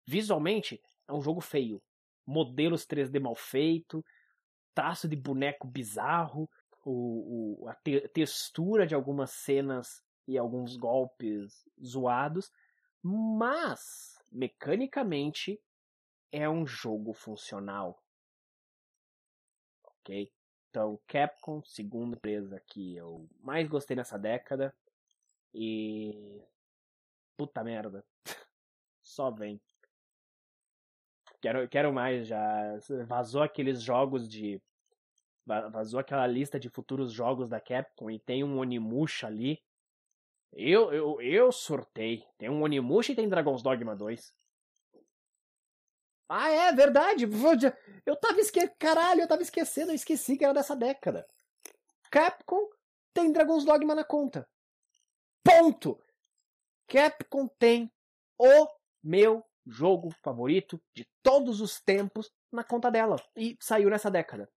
Visualmente 0.06 0.82
é 1.06 1.12
um 1.12 1.20
jogo 1.20 1.40
feio. 1.40 1.82
Modelos 2.24 2.86
3D 2.86 3.20
mal 3.20 3.34
feito, 3.34 4.04
traço 4.74 5.08
de 5.08 5.16
boneco 5.16 5.66
bizarro, 5.66 6.48
o, 6.90 7.62
o, 7.62 7.68
a 7.68 7.74
te 7.74 8.08
textura 8.08 8.86
de 8.86 8.94
algumas 8.94 9.30
cenas 9.30 10.02
e 10.26 10.38
alguns 10.38 10.76
golpes 10.76 11.68
zoados, 11.84 12.50
mas 13.02 14.18
mecanicamente 14.32 15.60
é 16.32 16.48
um 16.48 16.66
jogo 16.66 17.12
funcional. 17.12 18.02
Ok? 19.84 20.32
Então, 20.70 20.98
Capcom, 21.06 21.62
segunda 21.62 22.16
empresa 22.16 22.60
que 22.66 22.96
eu 22.96 23.28
mais 23.40 23.68
gostei 23.68 23.94
nessa 23.96 24.18
década. 24.18 24.74
E. 25.52 26.42
Puta 27.36 27.62
merda. 27.62 28.04
Só 29.02 29.30
vem. 29.30 29.60
Quero, 31.40 31.68
quero 31.68 31.92
mais 31.92 32.26
já. 32.26 32.78
Vazou 33.06 33.42
aqueles 33.42 33.82
jogos 33.82 34.28
de 34.28 34.60
vazou 35.70 35.98
aquela 35.98 36.26
lista 36.26 36.58
de 36.60 36.68
futuros 36.68 37.12
jogos 37.12 37.48
da 37.48 37.60
Capcom 37.60 38.10
e 38.10 38.18
tem 38.18 38.44
um 38.44 38.58
Onimusha 38.58 39.26
ali. 39.26 39.62
Eu, 40.52 40.92
eu, 40.92 41.20
eu 41.20 41.52
sortei. 41.52 42.24
Tem 42.36 42.48
um 42.48 42.62
Onimusha 42.62 43.12
e 43.12 43.16
tem 43.16 43.28
Dragon's 43.28 43.62
Dogma 43.62 43.96
2. 43.96 44.34
Ah, 46.28 46.50
é 46.50 46.72
verdade. 46.72 47.26
Eu 48.04 48.16
tava 48.16 48.40
esquecendo. 48.40 48.74
Caralho, 48.78 49.22
eu 49.22 49.28
tava 49.28 49.42
esquecendo. 49.42 49.90
Eu 49.90 49.94
esqueci 49.94 50.36
que 50.36 50.44
era 50.44 50.54
dessa 50.54 50.76
década. 50.76 51.26
Capcom 52.10 52.68
tem 53.14 53.32
Dragon's 53.32 53.64
Dogma 53.64 53.94
na 53.94 54.04
conta. 54.04 54.48
Ponto! 55.42 55.98
Capcom 56.86 57.48
tem 57.58 57.90
o 58.38 58.68
meu 59.02 59.44
jogo 59.66 60.10
favorito 60.22 60.80
de 60.94 61.06
todos 61.22 61.60
os 61.60 61.80
tempos 61.80 62.30
na 62.52 62.64
conta 62.64 62.90
dela. 62.90 63.16
E 63.36 63.56
saiu 63.60 63.90
nessa 63.90 64.10
década. 64.10 64.48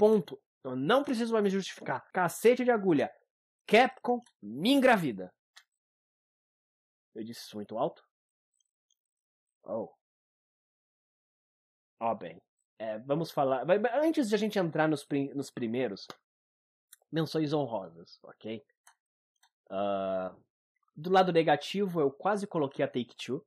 Ponto. 0.00 0.42
Eu 0.64 0.74
não 0.74 1.04
preciso 1.04 1.34
mais 1.34 1.44
me 1.44 1.50
justificar. 1.50 2.10
Cacete 2.10 2.64
de 2.64 2.70
agulha. 2.70 3.14
Capcom 3.66 4.22
me 4.40 4.70
engravida. 4.70 5.30
Eu 7.14 7.22
disse 7.22 7.40
isso 7.40 7.54
muito 7.54 7.76
alto? 7.76 8.02
Oh. 9.62 9.92
Ó, 12.00 12.12
oh, 12.12 12.14
bem. 12.14 12.40
É, 12.78 12.98
vamos 13.00 13.30
falar. 13.30 13.66
Antes 14.02 14.30
de 14.30 14.34
a 14.34 14.38
gente 14.38 14.58
entrar 14.58 14.88
nos, 14.88 15.06
nos 15.34 15.50
primeiros, 15.50 16.08
menções 17.12 17.52
honrosas, 17.52 18.18
ok? 18.22 18.64
Uh, 19.70 20.34
do 20.96 21.10
lado 21.10 21.30
negativo, 21.30 22.00
eu 22.00 22.10
quase 22.10 22.46
coloquei 22.46 22.82
a 22.82 22.88
Take 22.88 23.14
Two. 23.16 23.46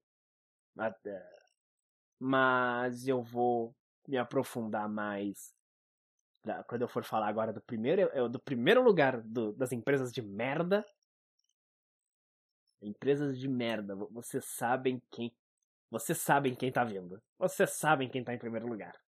Mas 2.20 3.08
eu 3.08 3.24
vou 3.24 3.76
me 4.08 4.20
aprofundar 4.20 4.88
mais 4.88 5.52
quando 6.68 6.82
eu 6.82 6.88
for 6.88 7.04
falar 7.04 7.28
agora 7.28 7.54
do 7.54 7.62
primeiro, 7.62 8.02
eu, 8.14 8.28
do 8.28 8.40
primeiro 8.40 8.84
lugar 8.84 9.22
do, 9.22 9.54
das 9.54 9.72
empresas 9.72 10.12
de 10.12 10.22
merda. 10.22 10.86
Empresas 12.82 13.40
de 13.40 13.48
merda, 13.48 13.96
vocês 13.96 14.44
sabem 14.46 15.02
quem. 15.10 15.34
Vocês 15.90 16.18
sabem 16.18 16.54
quem 16.54 16.72
tá 16.72 16.84
vindo. 16.84 17.22
Vocês 17.38 17.78
sabem 17.78 18.10
quem 18.10 18.24
tá 18.24 18.34
em 18.34 18.40
primeiro 18.40 18.68
lugar. 18.68 19.00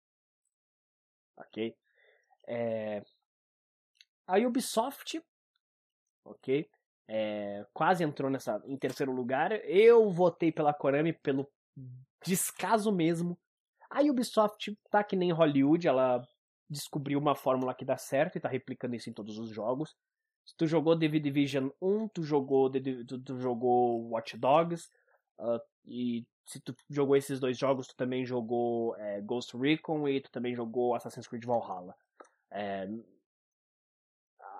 Ok? 1.36 1.76
É... 2.46 3.02
A 4.26 4.38
Ubisoft, 4.38 5.20
ok? 6.24 6.70
É... 7.08 7.66
Quase 7.72 8.04
entrou 8.04 8.30
nessa 8.30 8.62
em 8.66 8.76
terceiro 8.76 9.12
lugar. 9.12 9.52
Eu 9.64 10.08
votei 10.10 10.52
pela 10.52 10.74
Konami 10.74 11.12
pelo 11.12 11.50
descaso 12.24 12.92
mesmo. 12.92 13.36
A 13.90 14.00
Ubisoft 14.02 14.78
tá 14.90 15.02
que 15.02 15.16
nem 15.16 15.32
Hollywood, 15.32 15.88
ela 15.88 16.24
descobriu 16.74 17.18
uma 17.18 17.34
fórmula 17.34 17.74
que 17.74 17.84
dá 17.84 17.96
certo 17.96 18.36
e 18.36 18.40
tá 18.40 18.48
replicando 18.48 18.94
isso 18.96 19.08
em 19.08 19.12
todos 19.12 19.38
os 19.38 19.50
jogos. 19.50 19.96
Se 20.44 20.54
tu 20.56 20.66
jogou 20.66 20.98
The 20.98 21.08
Division 21.08 21.70
1, 21.80 22.08
tu 22.08 22.22
jogou, 22.22 22.70
tu, 22.70 23.18
tu 23.18 23.38
jogou 23.38 24.10
Watch 24.10 24.36
Dogs, 24.36 24.90
uh, 25.38 25.60
e 25.86 26.26
se 26.44 26.60
tu 26.60 26.74
jogou 26.90 27.16
esses 27.16 27.40
dois 27.40 27.56
jogos, 27.56 27.86
tu 27.86 27.96
também 27.96 28.26
jogou 28.26 28.94
é, 28.96 29.20
Ghost 29.22 29.56
Recon 29.56 30.06
e 30.06 30.20
tu 30.20 30.30
também 30.30 30.54
jogou 30.54 30.94
Assassin's 30.94 31.26
Creed 31.26 31.44
Valhalla. 31.44 31.94
É, 32.50 32.86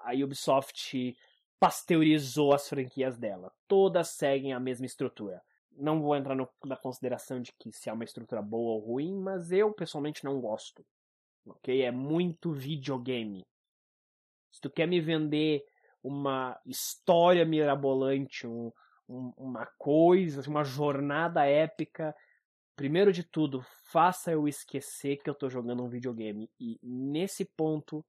a 0.05 0.13
Ubisoft 0.15 1.17
pasteurizou 1.61 2.55
as 2.55 2.69
franquias 2.69 3.19
dela. 3.19 3.53
Todas 3.69 4.09
seguem 4.09 4.53
a 4.53 4.61
mesma 4.61 4.87
estrutura. 4.87 5.43
Não 5.73 6.01
vou 6.01 6.17
entrar 6.17 6.35
no, 6.35 6.49
na 6.65 6.77
consideração 6.77 7.43
de 7.43 7.53
que 7.59 7.73
se 7.73 7.91
é 7.91 7.93
uma 7.93 8.05
estrutura 8.05 8.41
boa 8.41 8.75
ou 8.75 8.81
ruim, 8.81 9.15
mas 9.19 9.53
eu 9.53 9.73
pessoalmente 9.73 10.25
não 10.25 10.41
gosto 10.41 10.85
ok? 11.47 11.83
É 11.83 11.91
muito 11.91 12.53
videogame. 12.53 13.47
Se 14.51 14.61
tu 14.61 14.71
quer 14.71 14.87
me 14.87 15.01
vender 15.01 15.65
uma 16.03 16.61
história 16.67 17.45
mirabolante, 17.45 18.47
um, 18.47 18.71
um, 19.09 19.33
uma 19.37 19.67
coisa, 19.79 20.41
assim, 20.41 20.51
uma 20.51 20.65
jornada 20.65 21.45
épica, 21.47 22.15
primeiro 22.77 23.13
de 23.13 23.25
tudo, 23.25 23.65
faça 23.91 24.33
eu 24.33 24.47
esquecer 24.47 25.17
que 25.23 25.31
eu 25.31 25.35
tô 25.35 25.49
jogando 25.49 25.83
um 25.83 25.89
videogame. 25.89 26.51
E 26.61 26.79
nesse 26.83 27.45
ponto, 27.45 28.05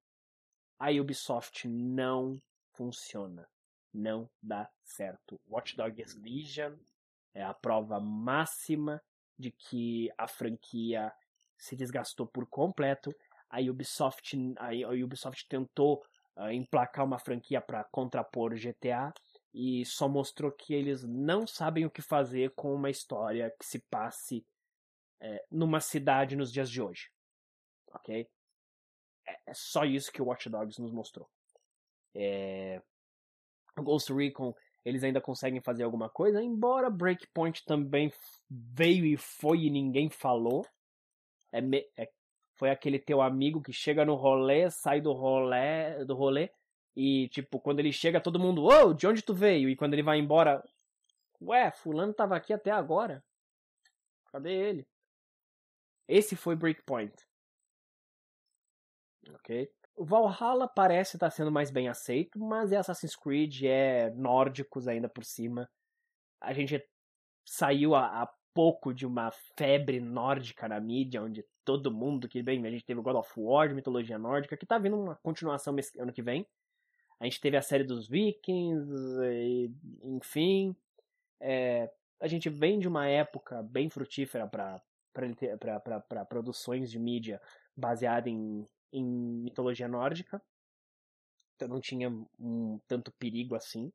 a 0.77 0.91
Ubisoft 0.91 1.67
não 1.67 2.41
funciona. 2.73 3.47
Não 3.93 4.29
dá 4.41 4.69
certo. 4.83 5.39
Watch 5.47 5.75
Dogs 5.77 6.19
Legion 6.19 6.75
é 7.33 7.43
a 7.43 7.53
prova 7.53 7.99
máxima 7.99 9.01
de 9.37 9.51
que 9.51 10.09
a 10.17 10.27
franquia 10.27 11.13
se 11.57 11.75
desgastou 11.75 12.27
por 12.27 12.47
completo. 12.47 13.13
A 13.49 13.59
Ubisoft, 13.59 14.35
a 14.57 14.89
Ubisoft 15.03 15.47
tentou 15.47 16.03
uh, 16.35 16.51
emplacar 16.51 17.05
uma 17.05 17.19
franquia 17.19 17.61
para 17.61 17.83
contrapor 17.85 18.55
GTA 18.55 19.13
e 19.53 19.85
só 19.85 20.09
mostrou 20.09 20.51
que 20.51 20.73
eles 20.73 21.03
não 21.03 21.47
sabem 21.47 21.85
o 21.85 21.91
que 21.91 22.01
fazer 22.01 22.53
com 22.55 22.73
uma 22.73 22.89
história 22.89 23.53
que 23.57 23.65
se 23.65 23.79
passe 23.89 24.45
é, 25.21 25.45
numa 25.49 25.79
cidade 25.79 26.35
nos 26.35 26.51
dias 26.51 26.69
de 26.69 26.81
hoje. 26.81 27.09
Ok? 27.93 28.27
É, 29.25 29.39
é 29.47 29.53
só 29.53 29.85
isso 29.85 30.11
que 30.11 30.21
o 30.21 30.25
Watch 30.25 30.49
Dogs 30.49 30.81
nos 30.81 30.91
mostrou. 30.91 31.29
É... 32.13 32.81
Ghost 33.77 34.11
Recon 34.13 34.53
eles 34.85 35.03
ainda 35.03 35.19
conseguem 35.19 35.59
fazer 35.59 35.83
alguma 35.83 36.07
coisa, 36.09 36.41
embora 36.43 36.91
Breakpoint 36.91 37.65
também 37.65 38.13
veio 38.47 39.03
e 39.03 39.17
foi 39.17 39.63
e 39.63 39.69
ninguém 39.71 40.11
falou. 40.11 40.63
É, 41.55 41.61
me, 41.61 41.85
é, 41.97 42.09
foi 42.55 42.69
aquele 42.69 42.99
teu 42.99 43.21
amigo 43.21 43.61
que 43.61 43.71
chega 43.71 44.03
no 44.05 44.15
rolê, 44.15 44.69
sai 44.69 44.99
do 44.99 45.13
rolê, 45.13 46.03
do 46.05 46.15
rolê 46.15 46.49
e 46.95 47.27
tipo, 47.29 47.59
quando 47.59 47.79
ele 47.79 47.91
chega 47.91 48.21
todo 48.21 48.39
mundo, 48.39 48.63
ô, 48.63 48.87
oh, 48.87 48.93
de 48.93 49.05
onde 49.05 49.21
tu 49.21 49.33
veio? 49.33 49.69
E 49.69 49.75
quando 49.75 49.93
ele 49.93 50.03
vai 50.03 50.17
embora, 50.17 50.63
ué, 51.41 51.69
fulano 51.71 52.13
tava 52.13 52.35
aqui 52.35 52.53
até 52.53 52.71
agora. 52.71 53.23
Cadê 54.31 54.53
ele? 54.53 54.87
Esse 56.07 56.35
foi 56.35 56.55
Breakpoint. 56.55 57.13
OK? 59.33 59.69
O 59.95 60.05
Valhalla 60.05 60.67
parece 60.67 61.17
estar 61.17 61.29
sendo 61.31 61.51
mais 61.51 61.71
bem 61.71 61.89
aceito, 61.89 62.39
mas 62.39 62.71
é 62.71 62.77
Assassin's 62.77 63.15
Creed, 63.15 63.63
é 63.63 64.09
nórdicos 64.11 64.87
ainda 64.87 65.09
por 65.09 65.23
cima. 65.23 65.69
A 66.39 66.53
gente 66.53 66.81
saiu 67.45 67.95
a 67.95 68.29
pouco 68.55 68.93
de 68.93 69.05
uma 69.05 69.31
febre 69.57 69.99
nórdica 69.99 70.69
na 70.69 70.79
mídia, 70.79 71.21
onde 71.21 71.45
todo 71.65 71.91
mundo 71.91 72.29
que 72.29 72.41
bem, 72.41 72.65
a 72.65 72.71
gente 72.71 72.85
teve 72.85 73.01
o 73.01 73.03
God 73.03 73.17
of 73.17 73.29
War 73.35 73.67
de 73.67 73.75
mitologia 73.75 74.17
nórdica, 74.17 74.55
que 74.55 74.65
tá 74.65 74.77
vindo 74.77 74.97
uma 74.97 75.17
continuação 75.17 75.75
ano 75.99 76.13
que 76.13 76.21
vem. 76.21 76.47
A 77.19 77.25
gente 77.25 77.41
teve 77.41 77.57
a 77.57 77.61
série 77.61 77.83
dos 77.83 78.07
Vikings, 78.07 78.89
e, 79.25 79.71
enfim. 80.03 80.73
É, 81.39 81.91
a 82.19 82.27
gente 82.27 82.49
vem 82.49 82.79
de 82.79 82.87
uma 82.87 83.07
época 83.07 83.61
bem 83.61 83.89
frutífera 83.89 84.47
para 84.47 86.25
produções 86.25 86.89
de 86.89 86.97
mídia 86.97 87.41
baseada 87.75 88.29
em, 88.29 88.65
em 88.93 89.03
mitologia 89.03 89.87
nórdica. 89.87 90.41
Então 91.55 91.67
não 91.67 91.81
tinha 91.81 92.09
um 92.39 92.79
tanto 92.87 93.11
perigo 93.11 93.53
assim. 93.53 93.91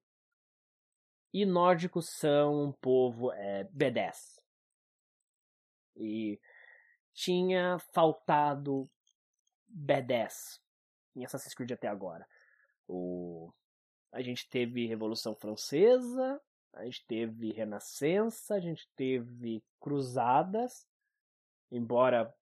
E 1.33 1.47
nórdicos 1.47 2.11
são 2.11 2.65
um 2.65 2.73
povo 2.73 3.33
é, 3.33 3.65
B10. 3.65 4.40
E 5.97 6.41
tinha 7.13 7.79
faltado 7.93 8.89
B10 9.71 10.61
em 11.15 11.25
Assassin's 11.25 11.55
Creed 11.55 11.73
até 11.73 11.89
agora. 11.89 12.27
O... 12.89 13.53
A 14.13 14.23
gente 14.23 14.49
teve 14.49 14.87
Revolução 14.87 15.35
Francesa, 15.35 16.41
a 16.73 16.85
gente 16.85 17.05
teve 17.07 17.53
Renascença, 17.53 18.55
a 18.55 18.61
gente 18.61 18.89
teve 18.97 19.63
Cruzadas, 19.81 20.87
embora 21.71 22.35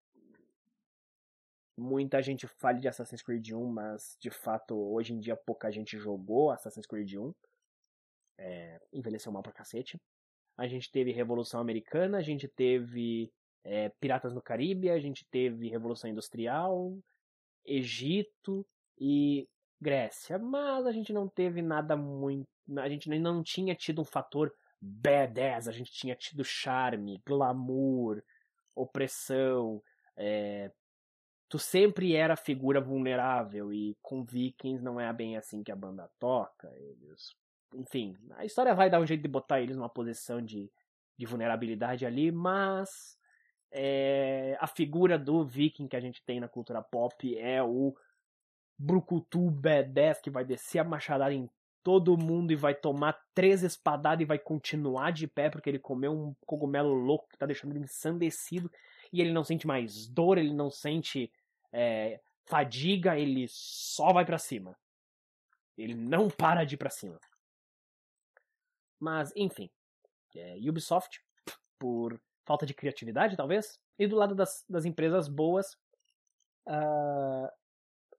muita 1.77 2.21
gente 2.23 2.47
fale 2.47 2.81
de 2.81 2.89
Assassin's 2.89 3.23
Creed 3.23 3.53
1, 3.53 3.67
mas 3.67 4.17
de 4.19 4.31
fato 4.31 4.75
hoje 4.75 5.13
em 5.13 5.21
dia 5.21 5.37
pouca 5.37 5.71
gente 5.71 5.97
jogou 5.99 6.51
Assassin's 6.51 6.87
Creed 6.87 7.15
1. 7.15 7.35
É, 8.41 8.81
envelheceu 8.93 9.33
mal 9.33 9.43
pra 9.43 9.53
cacete. 9.53 10.01
A 10.57 10.67
gente 10.67 10.91
teve 10.91 11.13
Revolução 11.13 11.61
Americana, 11.61 12.19
a 12.19 12.23
gente 12.23 12.49
teve 12.49 13.33
é, 13.65 13.89
Piratas 14.01 14.35
no 14.35 14.43
Caribe, 14.43 14.91
a 14.91 14.99
gente 14.99 15.27
teve 15.31 15.69
Revolução 15.69 16.09
Industrial, 16.09 16.97
Egito 17.65 18.67
e 18.99 19.49
Grécia, 19.81 20.39
mas 20.39 20.87
a 20.87 20.93
gente 20.93 21.13
não 21.13 21.29
teve 21.29 21.63
nada 21.63 21.97
muito. 21.97 22.49
A 22.79 22.89
gente 22.89 23.09
não 23.09 23.43
tinha 23.43 23.75
tido 23.75 24.03
um 24.03 24.05
fator 24.05 24.53
badass, 24.81 25.69
a 25.69 25.73
gente 25.73 25.93
tinha 25.93 26.15
tido 26.15 26.45
charme, 26.45 27.23
glamour, 27.27 28.23
opressão. 28.75 29.83
É... 30.17 30.71
Tu 31.49 31.59
sempre 31.59 32.15
era 32.15 32.37
figura 32.37 32.81
vulnerável 32.81 33.73
e 33.73 33.97
com 34.03 34.23
Vikings 34.23 34.83
não 34.85 35.01
é 35.01 35.11
bem 35.13 35.37
assim 35.37 35.63
que 35.63 35.73
a 35.73 35.77
banda 35.77 36.11
toca. 36.19 36.71
Eles... 36.77 37.35
Enfim, 37.75 38.17
a 38.37 38.45
história 38.45 38.75
vai 38.75 38.91
dar 38.91 39.01
um 39.01 39.07
jeito 39.07 39.23
de 39.23 39.29
botar 39.29 39.61
eles 39.61 39.77
numa 39.77 39.89
posição 39.89 40.43
de, 40.43 40.71
de 41.17 41.27
vulnerabilidade 41.27 42.05
ali, 42.05 42.31
mas 42.31 43.19
é... 43.71 44.57
a 44.61 44.67
figura 44.67 45.19
do 45.19 45.45
Viking 45.45 45.89
que 45.89 45.97
a 45.97 46.01
gente 46.01 46.23
tem 46.25 46.41
na 46.41 46.49
cultura 46.49 46.83
pop 46.83 47.37
é 47.39 47.63
o 47.63 47.95
Brucutu 48.79 49.51
B10 49.51 50.21
que 50.23 50.31
vai 50.31 50.45
descer 50.45 50.79
a 50.79 50.85
machadada 50.85 51.35
em 51.35 51.49
todo 51.83 52.19
mundo 52.19 52.53
e 52.53 52.57
vai 52.57 52.75
tomar 52.75 53.19
três 53.35 53.63
espadadas 53.63 54.23
e 54.23 54.27
vai 54.27 54.39
continuar 54.39 55.11
de 55.11 55.27
pé 55.27 55.49
porque 55.49 55.71
ele 55.71 55.79
comeu 55.79 56.13
um 56.13 56.35
cogumelo 56.47 56.93
louco 56.93 57.29
que 57.29 57.39
tá 57.39 57.47
deixando 57.47 57.73
ele 57.73 57.85
ensandecido 57.85 58.71
e 59.13 59.21
ele 59.21 59.33
não 59.33 59.43
sente 59.43 59.67
mais 59.67 60.07
dor, 60.07 60.39
ele 60.39 60.53
não 60.53 60.71
sente 60.71 61.33
é, 61.73 62.21
fadiga, 62.45 63.19
ele 63.19 63.47
só 63.49 64.13
vai 64.13 64.25
para 64.25 64.39
cima. 64.39 64.77
Ele 65.77 65.95
não 65.95 66.29
para 66.29 66.65
de 66.65 66.75
ir 66.75 66.79
pra 66.79 66.91
cima. 66.91 67.19
Mas, 68.99 69.33
enfim, 69.37 69.71
é, 70.35 70.57
Ubisoft, 70.69 71.23
por 71.79 72.21
falta 72.49 72.65
de 72.65 72.73
criatividade, 72.73 73.37
talvez, 73.37 73.79
e 73.99 74.07
do 74.07 74.17
lado 74.17 74.35
das, 74.35 74.65
das 74.67 74.87
empresas 74.87 75.29
boas, 75.29 75.75
uh, 76.67 77.49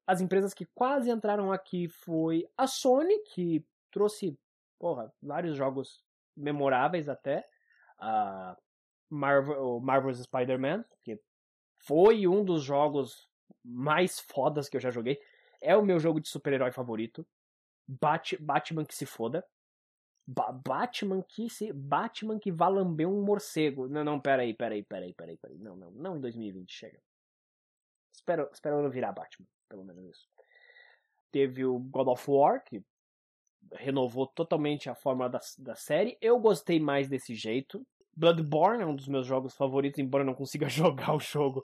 as 0.06 0.22
empresas 0.22 0.54
que 0.54 0.68
quase 0.68 1.10
entraram 1.10 1.52
aqui 1.52 1.90
foi 1.90 2.48
a 2.56 2.68
Sony, 2.68 3.18
que 3.24 3.66
trouxe 3.92 4.38
porra, 4.78 5.12
vários 5.22 5.58
jogos 5.58 6.04
memoráveis 6.38 7.10
até. 7.10 7.48
A 7.98 8.56
Marvel, 9.10 9.80
Marvel's 9.82 10.20
Spider-Man, 10.20 10.86
que 11.04 11.20
foi 11.80 12.28
um 12.28 12.46
dos 12.46 12.64
jogos 12.64 13.28
mais 13.66 14.20
fodas 14.20 14.70
que 14.70 14.78
eu 14.78 14.82
já 14.82 14.92
joguei. 14.92 15.20
É 15.60 15.76
o 15.76 15.84
meu 15.84 16.00
jogo 16.00 16.22
de 16.22 16.30
super-herói 16.30 16.72
favorito. 16.72 17.28
Bat 17.88 18.38
Batman 18.40 18.86
que 18.86 18.96
se 18.96 19.06
foda. 19.06 19.44
Ba 20.32 20.52
Batman 20.52 21.24
que 21.24 21.50
se 21.50 21.74
Batman 21.74 22.38
que 22.40 22.52
vai 22.52 22.72
lamber 22.72 23.08
um 23.08 23.24
morcego. 23.24 23.88
Não, 23.88 24.04
não, 24.04 24.20
peraí, 24.20 24.54
peraí, 24.54 24.84
peraí, 24.84 25.14
peraí, 25.14 25.38
peraí. 25.38 25.58
Não, 25.58 25.76
não, 25.76 25.92
não 25.92 26.18
em 26.18 26.22
2020, 26.22 26.72
chega. 26.72 27.02
Espero, 28.14 28.50
espero 28.54 28.82
não 28.84 28.90
virar 28.90 29.12
Batman 29.12 29.48
pelo 29.70 29.86
menos 29.86 30.04
isso. 30.04 30.28
Teve 31.32 31.64
o 31.64 31.78
God 31.78 32.08
of 32.08 32.30
War, 32.30 32.64
que 32.64 32.84
renovou 33.74 34.26
totalmente 34.26 34.90
a 34.90 34.96
forma 34.96 35.30
da, 35.30 35.40
da 35.60 35.76
série. 35.76 36.18
Eu 36.20 36.40
gostei 36.40 36.80
mais 36.80 37.08
desse 37.08 37.36
jeito. 37.36 37.86
Bloodborne 38.16 38.82
é 38.82 38.86
um 38.86 38.96
dos 38.96 39.08
meus 39.08 39.28
jogos 39.28 39.56
favoritos, 39.56 40.00
embora 40.00 40.24
eu 40.24 40.26
não 40.26 40.34
consiga 40.34 40.68
jogar 40.68 41.16
o 41.16 41.20
jogo 41.20 41.64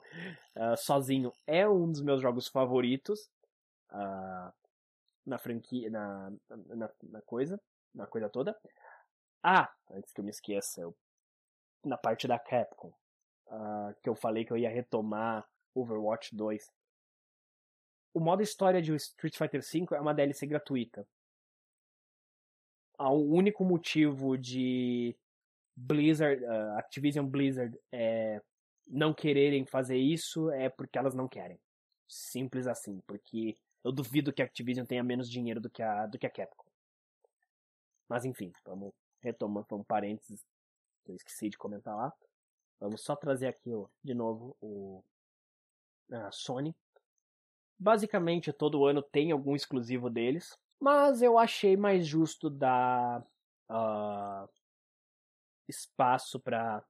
uh, 0.56 0.76
sozinho. 0.78 1.32
É 1.46 1.68
um 1.68 1.90
dos 1.90 2.00
meus 2.00 2.22
jogos 2.22 2.46
favoritos 2.46 3.28
uh, 3.90 4.52
na 5.26 5.36
franquia, 5.38 5.90
na, 5.90 6.32
na, 6.48 6.90
na, 7.02 7.22
coisa, 7.22 7.60
na 7.96 8.06
coisa 8.06 8.28
toda. 8.28 8.56
Ah, 9.42 9.72
antes 9.90 10.12
que 10.12 10.20
eu 10.20 10.24
me 10.24 10.30
esqueça, 10.30 10.80
eu, 10.80 10.96
na 11.84 11.96
parte 11.96 12.28
da 12.28 12.38
Capcom, 12.38 12.92
uh, 13.48 13.94
que 14.02 14.08
eu 14.08 14.14
falei 14.14 14.44
que 14.44 14.52
eu 14.52 14.56
ia 14.56 14.70
retomar 14.70 15.48
Overwatch 15.74 16.34
2 16.34 16.70
o 18.16 18.20
modo 18.20 18.42
história 18.42 18.80
de 18.80 18.94
Street 18.94 19.36
Fighter 19.36 19.60
V 19.60 19.94
é 19.94 20.00
uma 20.00 20.14
DLC 20.14 20.46
gratuita. 20.46 21.06
O 22.98 23.36
único 23.36 23.62
motivo 23.62 24.38
de 24.38 25.14
Blizzard, 25.76 26.42
uh, 26.42 26.78
Activision 26.78 27.26
Blizzard 27.26 27.78
é, 27.92 28.40
não 28.86 29.12
quererem 29.12 29.66
fazer 29.66 29.98
isso 29.98 30.50
é 30.50 30.70
porque 30.70 30.96
elas 30.96 31.14
não 31.14 31.28
querem. 31.28 31.60
Simples 32.08 32.66
assim, 32.66 33.02
porque 33.06 33.58
eu 33.84 33.92
duvido 33.92 34.32
que 34.32 34.40
a 34.40 34.46
Activision 34.46 34.86
tenha 34.86 35.04
menos 35.04 35.30
dinheiro 35.30 35.60
do 35.60 35.68
que 35.68 35.82
a, 35.82 36.06
do 36.06 36.18
que 36.18 36.26
a 36.26 36.30
Capcom. 36.30 36.65
Mas 38.08 38.24
enfim, 38.24 38.52
vamos 38.64 38.92
retomar, 39.20 39.64
um 39.72 39.82
parênteses 39.82 40.44
que 41.04 41.12
eu 41.12 41.16
esqueci 41.16 41.48
de 41.48 41.58
comentar 41.58 41.96
lá. 41.96 42.12
Vamos 42.78 43.02
só 43.02 43.16
trazer 43.16 43.48
aqui 43.48 43.72
ó, 43.74 43.86
de 44.02 44.14
novo 44.14 44.56
o 44.60 45.02
a 46.10 46.30
Sony 46.30 46.74
Basicamente, 47.78 48.52
todo 48.52 48.86
ano 48.86 49.02
tem 49.02 49.32
algum 49.32 49.54
exclusivo 49.54 50.08
deles, 50.08 50.56
mas 50.80 51.20
eu 51.20 51.38
achei 51.38 51.76
mais 51.76 52.06
justo 52.06 52.48
dar 52.48 53.20
uh, 53.70 54.48
espaço 55.68 56.40
para 56.40 56.82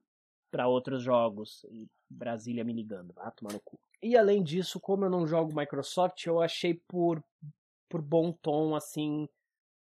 para 0.49 0.67
outros 0.67 1.03
jogos. 1.03 1.65
E 1.69 1.89
Brasília 2.09 2.63
me 2.63 2.71
ligando, 2.71 3.13
vai 3.13 3.29
tomar 3.33 3.51
no 3.51 3.59
cu. 3.59 3.77
E 4.01 4.17
além 4.17 4.41
disso, 4.41 4.79
como 4.79 5.03
eu 5.03 5.09
não 5.09 5.27
jogo 5.27 5.53
Microsoft, 5.53 6.25
eu 6.25 6.41
achei 6.41 6.75
por, 6.87 7.21
por 7.89 8.01
bom 8.01 8.31
tom, 8.31 8.73
assim, 8.73 9.27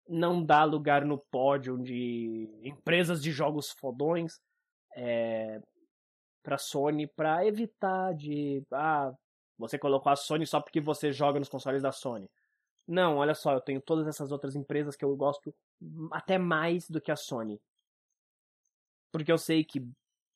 não 0.08 0.44
dar 0.44 0.64
lugar 0.64 1.04
no 1.04 1.18
pódio 1.18 1.78
de 1.78 2.48
empresas 2.62 3.22
de 3.22 3.30
jogos 3.30 3.70
fodões 3.70 4.40
é, 4.96 5.60
para 6.42 6.58
Sony, 6.58 7.06
para 7.06 7.46
evitar 7.46 8.14
de 8.14 8.62
ah, 8.72 9.12
você 9.58 9.78
colocou 9.78 10.10
a 10.10 10.16
Sony 10.16 10.46
só 10.46 10.60
porque 10.60 10.80
você 10.80 11.12
joga 11.12 11.38
nos 11.38 11.48
consoles 11.48 11.82
da 11.82 11.92
Sony. 11.92 12.28
Não, 12.86 13.18
olha 13.18 13.34
só, 13.34 13.52
eu 13.52 13.60
tenho 13.60 13.80
todas 13.80 14.06
essas 14.06 14.32
outras 14.32 14.56
empresas 14.56 14.96
que 14.96 15.04
eu 15.04 15.16
gosto 15.16 15.54
até 16.10 16.36
mais 16.36 16.88
do 16.88 17.00
que 17.00 17.12
a 17.12 17.16
Sony. 17.16 17.60
Porque 19.12 19.30
eu 19.30 19.38
sei 19.38 19.62
que 19.64 19.86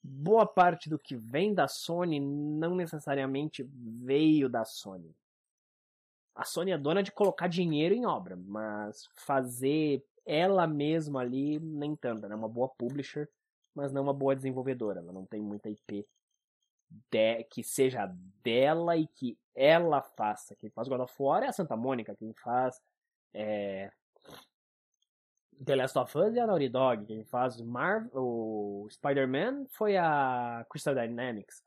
boa 0.02 0.46
parte 0.46 0.88
do 0.88 0.98
que 0.98 1.16
vem 1.16 1.52
da 1.52 1.66
Sony 1.66 2.20
não 2.20 2.76
necessariamente 2.76 3.64
veio 3.64 4.48
da 4.48 4.64
Sony. 4.64 5.12
A 6.36 6.44
Sony 6.44 6.70
é 6.70 6.78
dona 6.78 7.02
de 7.02 7.10
colocar 7.10 7.48
dinheiro 7.48 7.94
em 7.94 8.06
obra, 8.06 8.36
mas 8.36 9.08
fazer 9.14 10.04
ela 10.24 10.66
mesma 10.66 11.20
ali 11.20 11.58
nem 11.58 11.96
tanto. 11.96 12.24
Ela 12.24 12.34
é 12.34 12.36
uma 12.36 12.48
boa 12.48 12.68
publisher, 12.68 13.28
mas 13.74 13.92
não 13.92 14.02
uma 14.02 14.14
boa 14.14 14.36
desenvolvedora. 14.36 15.00
Ela 15.00 15.12
não 15.12 15.24
tem 15.24 15.42
muita 15.42 15.70
IP 15.70 16.06
de, 17.10 17.44
que 17.44 17.62
seja 17.62 18.06
dela 18.42 18.96
e 18.96 19.06
que 19.06 19.38
ela 19.54 20.02
faça. 20.02 20.54
Quem 20.56 20.70
faz 20.70 20.88
God 20.88 21.00
of 21.00 21.14
War 21.18 21.42
é 21.42 21.48
a 21.48 21.52
Santa 21.52 21.76
Mônica, 21.76 22.14
quem 22.14 22.32
faz 22.34 22.80
é, 23.32 23.90
The 25.64 25.74
Last 25.74 25.98
of 25.98 26.18
Us 26.18 26.36
é 26.36 26.40
a 26.40 26.46
Naughty 26.46 26.68
Dog, 26.68 27.06
quem 27.06 27.24
faz 27.24 27.60
Marvel, 27.60 28.10
o 28.14 28.88
Spider-Man 28.90 29.66
foi 29.70 29.96
a 29.96 30.66
Crystal 30.68 30.94
Dynamics, 30.94 31.62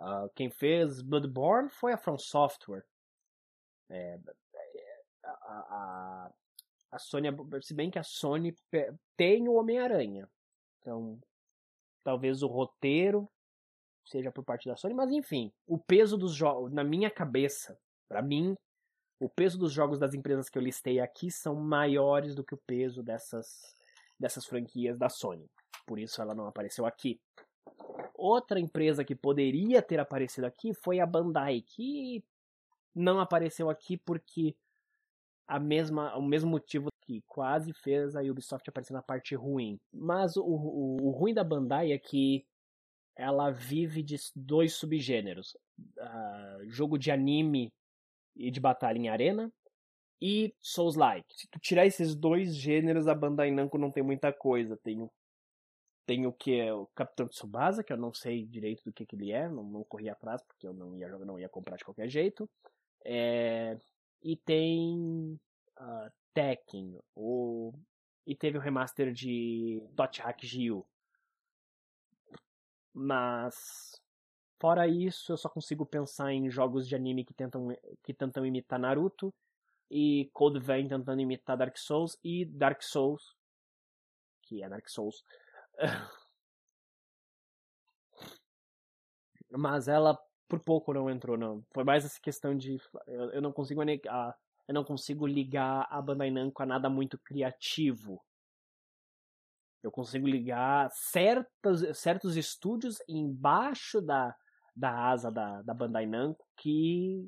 uh, 0.00 0.28
quem 0.34 0.50
fez 0.50 1.02
Bloodborne 1.02 1.70
foi 1.70 1.92
a 1.92 1.96
From 1.96 2.18
Software. 2.18 2.84
É, 3.90 4.18
a, 5.24 5.30
a, 5.32 6.32
a 6.92 6.98
Sony, 6.98 7.28
se 7.62 7.74
bem 7.74 7.90
que 7.90 7.98
a 7.98 8.02
Sony 8.02 8.54
tem 9.16 9.48
o 9.48 9.54
Homem-Aranha, 9.54 10.28
então 10.80 11.18
talvez 12.04 12.42
o 12.42 12.46
roteiro 12.46 13.28
seja 14.04 14.32
por 14.32 14.44
parte 14.44 14.68
da 14.68 14.76
Sony, 14.76 14.94
mas 14.94 15.10
enfim, 15.10 15.52
o 15.66 15.78
peso 15.78 16.16
dos 16.16 16.32
jogos, 16.32 16.72
na 16.72 16.82
minha 16.82 17.10
cabeça, 17.10 17.78
para 18.08 18.22
mim, 18.22 18.56
o 19.20 19.28
peso 19.28 19.58
dos 19.58 19.72
jogos 19.72 19.98
das 19.98 20.14
empresas 20.14 20.48
que 20.48 20.56
eu 20.56 20.62
listei 20.62 21.00
aqui 21.00 21.30
são 21.30 21.54
maiores 21.54 22.34
do 22.34 22.44
que 22.44 22.54
o 22.54 22.60
peso 22.66 23.02
dessas, 23.02 23.74
dessas 24.18 24.46
franquias 24.46 24.96
da 24.96 25.08
Sony. 25.08 25.50
Por 25.86 25.98
isso 25.98 26.22
ela 26.22 26.34
não 26.34 26.46
apareceu 26.46 26.86
aqui. 26.86 27.20
Outra 28.14 28.58
empresa 28.58 29.04
que 29.04 29.14
poderia 29.14 29.82
ter 29.82 30.00
aparecido 30.00 30.46
aqui 30.46 30.72
foi 30.72 31.00
a 31.00 31.06
Bandai, 31.06 31.62
que 31.62 32.24
não 32.98 33.20
apareceu 33.20 33.70
aqui 33.70 33.96
porque 33.96 34.56
a 35.46 35.58
mesma, 35.58 36.16
o 36.16 36.22
mesmo 36.22 36.50
motivo 36.50 36.88
que 37.02 37.22
quase 37.26 37.72
fez 37.72 38.14
a 38.14 38.20
Ubisoft 38.20 38.68
aparecer 38.68 38.92
na 38.92 39.02
parte 39.02 39.34
ruim. 39.34 39.80
Mas 39.92 40.36
o, 40.36 40.42
o, 40.44 40.96
o 41.06 41.10
ruim 41.10 41.32
da 41.32 41.42
Bandai 41.42 41.92
é 41.92 41.98
que 41.98 42.46
ela 43.16 43.50
vive 43.50 44.02
de 44.02 44.16
dois 44.36 44.74
subgêneros: 44.74 45.56
uh, 45.98 46.68
jogo 46.68 46.98
de 46.98 47.10
anime 47.10 47.72
e 48.36 48.50
de 48.50 48.60
batalha 48.60 48.98
em 48.98 49.08
arena 49.08 49.50
e 50.20 50.54
Souls-like. 50.60 51.26
Se 51.34 51.48
tu 51.48 51.58
tirar 51.60 51.86
esses 51.86 52.14
dois 52.14 52.54
gêneros, 52.54 53.08
a 53.08 53.14
Bandai 53.14 53.50
Namco 53.50 53.78
não 53.78 53.90
tem 53.90 54.02
muita 54.02 54.32
coisa. 54.32 54.76
Tem 54.76 55.00
o, 55.00 55.10
tem 56.06 56.26
o 56.26 56.32
que 56.32 56.58
é 56.58 56.72
o 56.74 56.86
Capitão 56.94 57.28
Tsubasa, 57.28 57.82
que 57.82 57.92
eu 57.92 57.96
não 57.96 58.12
sei 58.12 58.44
direito 58.44 58.82
do 58.84 58.92
que, 58.92 59.06
que 59.06 59.16
ele 59.16 59.32
é, 59.32 59.48
não, 59.48 59.62
não 59.62 59.84
corri 59.84 60.08
atrás 60.08 60.42
porque 60.42 60.66
eu 60.66 60.74
não 60.74 60.96
ia 60.96 61.08
não 61.08 61.38
ia 61.38 61.48
comprar 61.48 61.76
de 61.76 61.84
qualquer 61.84 62.08
jeito. 62.08 62.48
É, 63.04 63.78
e 64.22 64.36
tem 64.36 65.38
uh, 65.78 66.12
Tekken, 66.34 66.98
o, 67.14 67.72
e 68.26 68.34
teve 68.34 68.58
o 68.58 68.60
remaster 68.60 69.12
de 69.12 69.82
Dot 69.92 70.20
Hack 70.20 70.44
Gyu. 70.44 70.86
Mas 72.92 74.00
fora 74.60 74.86
isso, 74.88 75.32
eu 75.32 75.36
só 75.36 75.48
consigo 75.48 75.86
pensar 75.86 76.32
em 76.32 76.50
jogos 76.50 76.88
de 76.88 76.96
anime 76.96 77.24
que 77.24 77.32
tentam 77.32 77.68
que 78.02 78.12
tentam 78.12 78.44
imitar 78.44 78.78
Naruto 78.78 79.32
e 79.90 80.28
Code 80.32 80.58
Vein 80.58 80.88
tentando 80.88 81.20
imitar 81.20 81.56
Dark 81.56 81.76
Souls 81.76 82.18
e 82.24 82.44
Dark 82.44 82.82
Souls 82.82 83.38
que 84.48 84.62
é 84.62 84.68
Dark 84.68 84.88
Souls. 84.88 85.22
Mas 89.50 89.88
ela 89.88 90.18
por 90.48 90.60
pouco 90.60 90.94
não 90.94 91.10
entrou, 91.10 91.36
não. 91.36 91.62
Foi 91.72 91.84
mais 91.84 92.04
essa 92.04 92.20
questão 92.20 92.56
de. 92.56 92.80
Eu, 93.06 93.30
eu 93.32 93.42
não 93.42 93.52
consigo 93.52 93.82
negar. 93.82 94.36
Eu 94.66 94.74
não 94.74 94.84
consigo 94.84 95.26
ligar 95.26 95.86
a 95.90 96.00
Bandai 96.00 96.30
Namco 96.30 96.62
a 96.62 96.66
nada 96.66 96.90
muito 96.90 97.18
criativo. 97.18 98.22
Eu 99.82 99.90
consigo 99.90 100.26
ligar 100.26 100.90
certos, 100.90 101.96
certos 101.96 102.36
estúdios 102.36 102.98
embaixo 103.08 104.00
da, 104.02 104.34
da 104.74 105.08
asa 105.10 105.30
da, 105.30 105.62
da 105.62 105.72
Bandai 105.72 106.06
Namco 106.06 106.44
que 106.56 107.26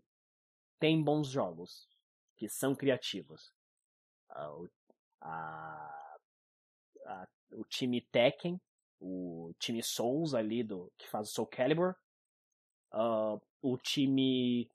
tem 0.79 1.03
bons 1.03 1.29
jogos, 1.29 1.89
que 2.37 2.49
são 2.49 2.75
criativos. 2.75 3.53
A, 4.31 4.51
a, 5.21 6.19
a, 7.07 7.29
o 7.53 7.65
time 7.65 8.01
Tekken, 8.11 8.61
o 8.99 9.53
time 9.59 9.83
Souls 9.83 10.35
ali 10.35 10.63
do 10.63 10.93
que 10.99 11.09
faz 11.09 11.29
o 11.29 11.33
Soul 11.33 11.47
Calibur, 11.47 11.95
uh, 12.93 13.41
o 13.63 13.77
time 13.77 14.71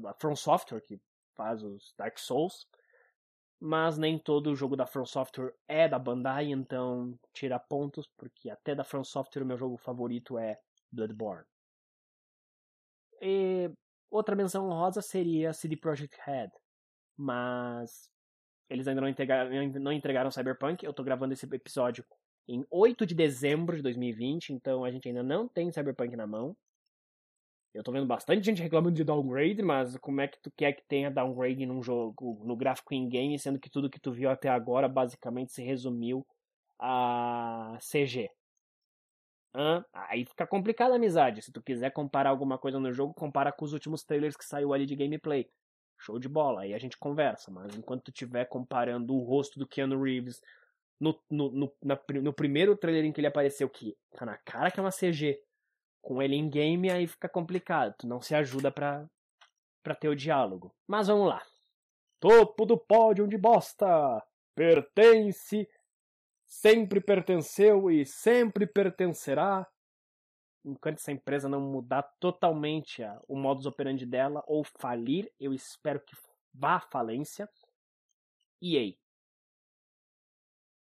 da 0.00 0.14
From 0.14 0.36
Software, 0.36 0.80
que 0.80 1.00
faz 1.34 1.62
os 1.62 1.94
Dark 1.96 2.18
Souls, 2.18 2.66
mas 3.60 3.96
nem 3.96 4.18
todo 4.18 4.50
o 4.50 4.56
jogo 4.56 4.76
da 4.76 4.86
From 4.86 5.06
Software 5.06 5.54
é 5.66 5.88
da 5.88 5.98
Bandai, 5.98 6.50
então 6.50 7.18
tira 7.32 7.58
pontos, 7.58 8.06
porque 8.16 8.50
até 8.50 8.74
da 8.74 8.84
From 8.84 9.04
Software 9.04 9.42
o 9.42 9.46
meu 9.46 9.56
jogo 9.56 9.76
favorito 9.76 10.38
é 10.38 10.58
Bloodborne. 10.92 11.46
E 13.20 13.70
outra 14.10 14.36
menção 14.36 14.68
honrosa 14.68 15.00
seria 15.00 15.52
CD 15.52 15.76
Projekt 15.76 16.18
Red, 16.24 16.50
mas 17.16 18.10
eles 18.68 18.86
ainda 18.86 19.00
não 19.00 19.08
entregaram, 19.08 19.50
não 19.80 19.92
entregaram 19.92 20.30
Cyberpunk. 20.30 20.84
Eu 20.84 20.90
estou 20.90 21.04
gravando 21.04 21.32
esse 21.32 21.46
episódio 21.46 22.04
em 22.46 22.66
8 22.70 23.06
de 23.06 23.14
dezembro 23.14 23.76
de 23.76 23.82
2020, 23.82 24.52
então 24.52 24.84
a 24.84 24.90
gente 24.90 25.08
ainda 25.08 25.22
não 25.22 25.48
tem 25.48 25.72
Cyberpunk 25.72 26.14
na 26.16 26.26
mão. 26.26 26.56
Eu 27.74 27.82
tô 27.82 27.90
vendo 27.90 28.06
bastante 28.06 28.44
gente 28.44 28.62
reclamando 28.62 28.94
de 28.94 29.02
downgrade, 29.02 29.60
mas 29.60 29.96
como 29.96 30.20
é 30.20 30.28
que 30.28 30.40
tu 30.40 30.50
quer 30.56 30.72
que 30.74 30.84
tenha 30.86 31.10
downgrade 31.10 31.66
num 31.66 31.82
jogo, 31.82 32.40
no 32.44 32.56
gráfico 32.56 32.94
in-game, 32.94 33.36
sendo 33.36 33.58
que 33.58 33.68
tudo 33.68 33.90
que 33.90 33.98
tu 33.98 34.12
viu 34.12 34.30
até 34.30 34.48
agora 34.48 34.88
basicamente 34.88 35.52
se 35.52 35.60
resumiu 35.60 36.24
a 36.78 37.76
CG? 37.80 38.30
Hã? 39.52 39.84
Aí 39.92 40.24
fica 40.24 40.46
complicado 40.46 40.92
a 40.92 40.96
amizade. 40.96 41.42
Se 41.42 41.52
tu 41.52 41.60
quiser 41.60 41.90
comparar 41.90 42.30
alguma 42.30 42.56
coisa 42.58 42.78
no 42.78 42.92
jogo, 42.92 43.12
compara 43.12 43.52
com 43.52 43.64
os 43.64 43.72
últimos 43.72 44.04
trailers 44.04 44.36
que 44.36 44.44
saiu 44.44 44.72
ali 44.72 44.86
de 44.86 44.94
gameplay. 44.94 45.48
Show 45.98 46.18
de 46.18 46.28
bola, 46.28 46.62
aí 46.62 46.74
a 46.74 46.78
gente 46.78 46.98
conversa, 46.98 47.50
mas 47.50 47.76
enquanto 47.76 48.04
tu 48.04 48.10
estiver 48.10 48.44
comparando 48.46 49.14
o 49.14 49.22
rosto 49.22 49.58
do 49.58 49.66
Keanu 49.66 50.00
Reeves 50.00 50.40
no, 51.00 51.18
no, 51.30 51.50
no, 51.52 51.72
na, 51.82 51.98
no 52.20 52.32
primeiro 52.32 52.76
trailer 52.76 53.04
em 53.04 53.12
que 53.12 53.20
ele 53.20 53.28
apareceu, 53.28 53.68
que 53.68 53.96
tá 54.12 54.26
na 54.26 54.36
cara 54.38 54.70
que 54.70 54.78
é 54.78 54.82
uma 54.82 54.90
CG, 54.90 55.38
com 56.04 56.22
ele 56.22 56.36
em 56.36 56.48
game, 56.48 56.90
aí 56.90 57.06
fica 57.06 57.28
complicado. 57.28 57.94
Tu 57.98 58.06
não 58.06 58.20
se 58.20 58.34
ajuda 58.34 58.70
pra, 58.70 59.08
pra 59.82 59.94
ter 59.94 60.08
o 60.08 60.14
diálogo. 60.14 60.72
Mas 60.86 61.08
vamos 61.08 61.28
lá. 61.28 61.42
Topo 62.20 62.64
do 62.64 62.78
pódio 62.78 63.26
de 63.26 63.38
bosta! 63.38 64.22
Pertence, 64.54 65.68
sempre 66.46 67.00
pertenceu 67.00 67.90
e 67.90 68.04
sempre 68.04 68.66
pertencerá. 68.66 69.66
Enquanto 70.64 70.98
essa 70.98 71.10
empresa 71.10 71.48
não 71.48 71.60
mudar 71.60 72.02
totalmente 72.20 73.02
a, 73.02 73.20
o 73.26 73.36
modus 73.36 73.66
operandi 73.66 74.06
dela 74.06 74.44
ou 74.46 74.62
falir, 74.62 75.32
eu 75.40 75.52
espero 75.52 76.00
que 76.00 76.14
vá 76.52 76.76
à 76.76 76.80
falência. 76.80 77.48
EA. 78.62 78.94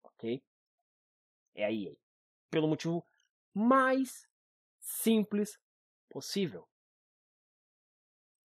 Ok? 0.04 0.42
É 1.54 1.64
a 1.64 1.72
EA. 1.72 1.96
Pelo 2.50 2.68
motivo 2.68 3.04
mais 3.54 4.28
simples 4.86 5.58
possível. 6.08 6.68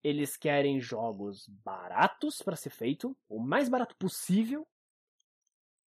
Eles 0.03 0.35
querem 0.35 0.81
jogos 0.81 1.47
baratos 1.47 2.41
para 2.41 2.55
ser 2.55 2.71
feito, 2.71 3.15
o 3.29 3.39
mais 3.39 3.69
barato 3.69 3.95
possível, 3.95 4.67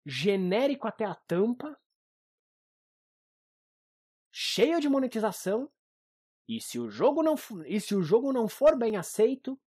genérico 0.06 0.88
até 0.88 1.04
a 1.04 1.14
tampa, 1.14 1.78
cheio 4.32 4.80
de 4.80 4.88
monetização, 4.88 5.70
e 6.48 6.58
se 6.62 6.78
o 6.78 6.88
jogo 6.88 7.22
não 7.22 7.34
e 7.66 7.78
se 7.78 7.94
o 7.94 8.02
jogo 8.02 8.32
não 8.32 8.48
for 8.48 8.74
bem 8.74 8.96
aceito, 8.96 9.60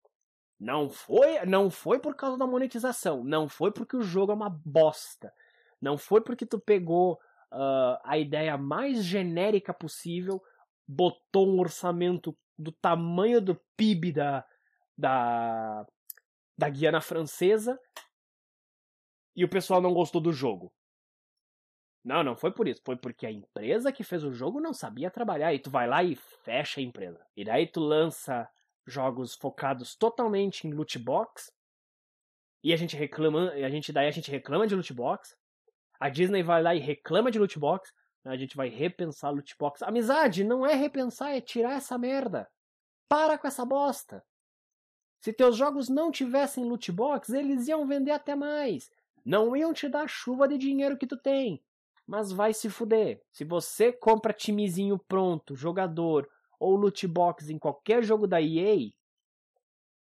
não 0.60 0.90
foi, 0.90 1.46
não 1.46 1.70
foi 1.70 2.00
por 2.00 2.16
causa 2.16 2.40
da 2.40 2.48
monetização, 2.48 3.24
não 3.24 3.48
foi 3.48 3.72
porque 3.72 3.96
o 3.96 4.02
jogo 4.02 4.32
é 4.32 4.36
uma 4.36 4.50
bosta, 4.50 5.32
não 5.80 6.00
foi 6.00 6.22
porque 6.22 6.46
tu 6.46 6.60
pegou 6.60 7.22
uh, 7.52 8.00
a 8.04 8.18
ideia 8.18 8.58
mais 8.58 9.04
genérica 9.04 9.72
possível 9.72 10.42
botou 10.92 11.48
um 11.48 11.60
orçamento 11.60 12.38
do 12.58 12.72
tamanho 12.72 13.40
do 13.40 13.56
PIB 13.78 14.12
da, 14.12 14.46
da, 14.98 15.88
da 16.58 16.70
Guiana 16.70 17.00
Francesa 17.00 17.80
e 19.36 19.46
o 19.46 19.50
pessoal 19.50 19.82
não 19.82 19.94
gostou 19.94 20.20
do 20.20 20.34
jogo. 20.34 20.72
Não, 22.04 22.24
não 22.24 22.36
foi 22.36 22.52
por 22.52 22.68
isso. 22.68 22.82
Foi 22.84 22.98
porque 22.98 23.26
a 23.26 23.32
empresa 23.32 23.92
que 23.92 24.04
fez 24.04 24.24
o 24.24 24.34
jogo 24.34 24.60
não 24.60 24.74
sabia 24.74 25.10
trabalhar. 25.10 25.54
E 25.54 25.60
tu 25.60 25.70
vai 25.70 25.88
lá 25.88 26.04
e 26.04 26.16
fecha 26.16 26.82
a 26.82 26.84
empresa. 26.84 27.26
E 27.38 27.46
daí 27.46 27.68
tu 27.68 27.80
lança 27.80 28.50
jogos 28.86 29.36
focados 29.36 29.96
totalmente 29.96 30.68
em 30.68 30.74
loot 30.74 30.98
box. 31.00 31.54
E 32.64 32.74
a 32.74 32.76
gente 32.76 32.96
reclama, 32.98 33.52
a 33.52 33.70
gente 33.70 33.94
daí 33.94 34.08
a 34.08 34.12
gente 34.12 34.30
reclama 34.30 34.68
de 34.68 34.76
loot 34.76 34.94
box. 34.94 35.38
A 36.00 36.10
Disney 36.10 36.44
vai 36.44 36.62
lá 36.62 36.76
e 36.76 36.80
reclama 36.80 37.32
de 37.32 37.40
loot 37.40 37.58
box. 37.58 37.94
A 38.24 38.38
gente 38.38 38.56
vai 38.56 38.70
repensar 38.70 39.32
loot 39.32 39.56
box. 39.58 39.82
Amizade 39.82 40.44
não 40.44 40.66
é 40.66 40.76
repensar, 40.76 41.32
é 41.32 41.42
tirar 41.42 41.74
essa 41.74 41.98
merda. 41.98 42.50
Para 43.10 43.38
com 43.38 43.48
essa 43.48 43.66
bosta. 43.66 44.24
Se 45.20 45.34
teus 45.34 45.56
jogos 45.56 45.90
não 45.90 46.12
tivessem 46.12 46.64
loot 46.64 46.92
box, 46.92 47.30
eles 47.30 47.68
iam 47.68 47.86
vender 47.88 48.12
até 48.12 48.36
mais. 48.36 48.92
Não 49.26 49.56
iam 49.56 49.74
te 49.74 49.88
dar 49.88 50.04
a 50.04 50.08
chuva 50.08 50.48
de 50.48 50.58
dinheiro 50.58 50.98
que 50.98 51.08
tu 51.08 51.18
tem. 51.18 51.64
Mas 52.06 52.32
vai 52.32 52.54
se 52.54 52.70
fuder. 52.70 53.24
Se 53.32 53.44
você 53.44 53.92
compra 53.92 54.34
timezinho 54.34 54.98
pronto, 54.98 55.56
jogador 55.56 56.30
ou 56.60 56.76
loot 56.76 57.08
box 57.08 57.50
em 57.50 57.58
qualquer 57.58 58.04
jogo 58.04 58.28
da 58.28 58.42
EA, 58.42 58.92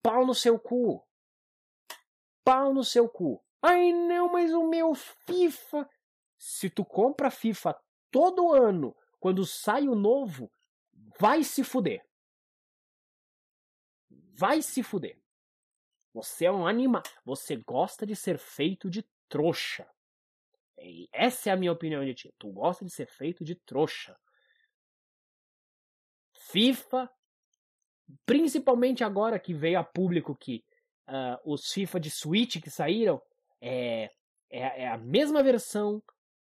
pau 0.01 0.25
no 0.25 0.35
seu 0.35 0.59
cu. 0.59 1.05
Pau 2.43 2.73
no 2.73 2.83
seu 2.83 3.07
cu. 3.07 3.41
Ai 3.61 3.93
não, 3.93 4.29
mas 4.31 4.53
o 4.53 4.67
meu 4.67 4.93
FIFA. 4.93 5.89
Se 6.37 6.69
tu 6.69 6.83
compra 6.83 7.31
FIFA 7.31 7.77
todo 8.13 8.53
ano, 8.53 8.95
quando 9.19 9.43
sai 9.43 9.87
o 9.87 9.95
novo, 9.95 10.51
vai 11.19 11.43
se 11.43 11.63
fuder. 11.63 12.05
Vai 14.37 14.61
se 14.61 14.83
fuder. 14.83 15.19
Você 16.13 16.45
é 16.45 16.51
um 16.51 16.67
animal. 16.67 17.01
Você 17.25 17.55
gosta 17.55 18.05
de 18.05 18.15
ser 18.15 18.37
feito 18.37 18.87
de 18.87 19.03
trouxa. 19.27 19.89
Essa 21.11 21.49
é 21.49 21.53
a 21.53 21.57
minha 21.57 21.71
opinião 21.71 22.05
de 22.05 22.13
ti. 22.13 22.33
Tu 22.37 22.51
gosta 22.51 22.85
de 22.85 22.91
ser 22.91 23.07
feito 23.07 23.43
de 23.43 23.55
trouxa. 23.55 24.15
FIFA, 26.51 27.09
principalmente 28.25 29.03
agora 29.03 29.39
que 29.39 29.53
veio 29.53 29.79
a 29.79 29.83
público 29.83 30.35
que 30.35 30.63
uh, 31.07 31.51
os 31.51 31.71
FIFA 31.71 31.99
de 31.99 32.11
Switch 32.11 32.61
que 32.61 32.69
saíram 32.69 33.19
é, 33.59 34.11
é, 34.51 34.83
é, 34.83 34.87
a 34.87 34.97
mesma 34.97 35.41
versão 35.41 36.03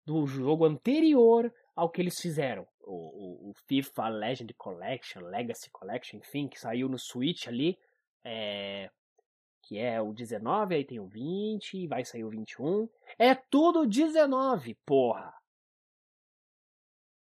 do 0.09 0.27
jogo 0.27 0.65
anterior 0.65 1.53
ao 1.77 1.91
que 1.91 2.01
eles 2.01 2.19
fizeram. 2.19 2.67
O, 2.81 2.95
o, 2.95 3.51
o, 3.51 3.55
FIFA 3.67 4.09
Legend 4.09 4.55
Collection, 4.55 5.21
Legacy 5.21 5.69
Collection, 5.71 6.17
enfim, 6.17 6.49
que 6.49 6.59
saiu 6.59 6.89
no 6.89 6.99
Switch 6.99 7.47
ali, 7.47 7.79
é, 8.25 8.91
que 9.63 9.79
é 9.79 10.01
o 10.01 10.15
19, 10.15 10.75
aí 10.75 10.85
tem 10.85 10.99
o 10.99 11.07
20, 11.07 11.87
vai 11.87 12.07
sair 12.07 12.25
o 12.25 12.31
21. 12.31 12.89
É 13.19 13.35
tudo 13.35 13.87
19, 13.87 14.79
porra! 14.87 15.35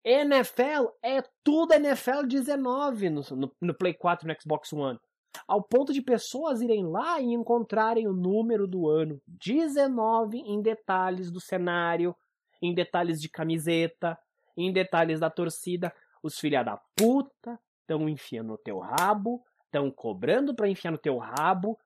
NFL 0.02 0.88
é 1.04 1.22
tudo 1.44 1.74
NFL 1.74 2.26
19 2.26 3.10
no, 3.10 3.22
no, 3.32 3.52
no 3.60 3.78
Play 3.78 3.94
4 3.96 4.26
no 4.26 4.34
Xbox 4.42 4.72
One. 4.72 4.98
Ao 5.46 5.62
ponto 5.62 5.92
de 5.92 6.02
pessoas 6.02 6.62
irem 6.62 6.88
lá 6.88 7.20
e 7.20 7.34
encontrarem 7.34 8.08
o 8.08 8.14
número 8.14 8.66
do 8.66 8.88
ano 8.88 9.22
19 9.28 10.38
em 10.38 10.62
detalhes 10.62 11.30
do 11.30 11.42
cenário, 11.42 12.16
em 12.62 12.74
detalhes 12.74 13.22
de 13.22 13.30
camiseta, 13.30 14.18
em 14.56 14.72
detalhes 14.72 15.20
da 15.20 15.30
torcida. 15.30 15.94
Os 16.22 16.40
filha 16.40 16.64
da 16.64 16.78
puta 16.96 17.60
estão 17.82 18.10
enfiando 18.10 18.50
no 18.50 18.58
teu 18.58 18.80
rabo, 18.80 19.44
estão 19.66 19.90
cobrando 19.92 20.56
para 20.56 20.70
enfiar 20.70 20.92
no 20.92 20.98
teu 20.98 21.18
rabo 21.18 21.80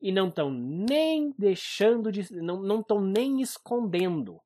e 0.00 0.12
não 0.12 0.28
estão 0.28 0.50
nem 0.50 1.34
deixando 1.38 2.12
de. 2.12 2.32
não 2.32 2.80
estão 2.80 3.00
nem 3.00 3.40
escondendo. 3.40 4.40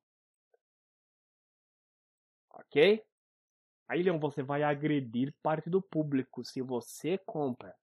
Ok? 2.49 3.03
Aí, 3.87 4.01
Leon, 4.01 4.17
você 4.17 4.41
vai 4.41 4.63
agredir 4.63 5.33
parte 5.43 5.69
do 5.69 5.81
público 5.81 6.43
se 6.43 6.61
você 6.61 7.17
compra 7.19 7.75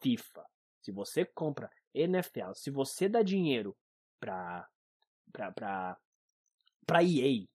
FIFA, 0.00 0.46
se 0.80 0.92
você 0.92 1.24
compra 1.24 1.70
NFL, 1.94 2.52
se 2.54 2.70
você 2.70 3.08
dá 3.08 3.22
dinheiro 3.22 3.76
pra, 4.20 4.68
pra, 5.32 5.52
pra, 5.52 6.00
pra 6.86 7.02
EA, 7.02 7.46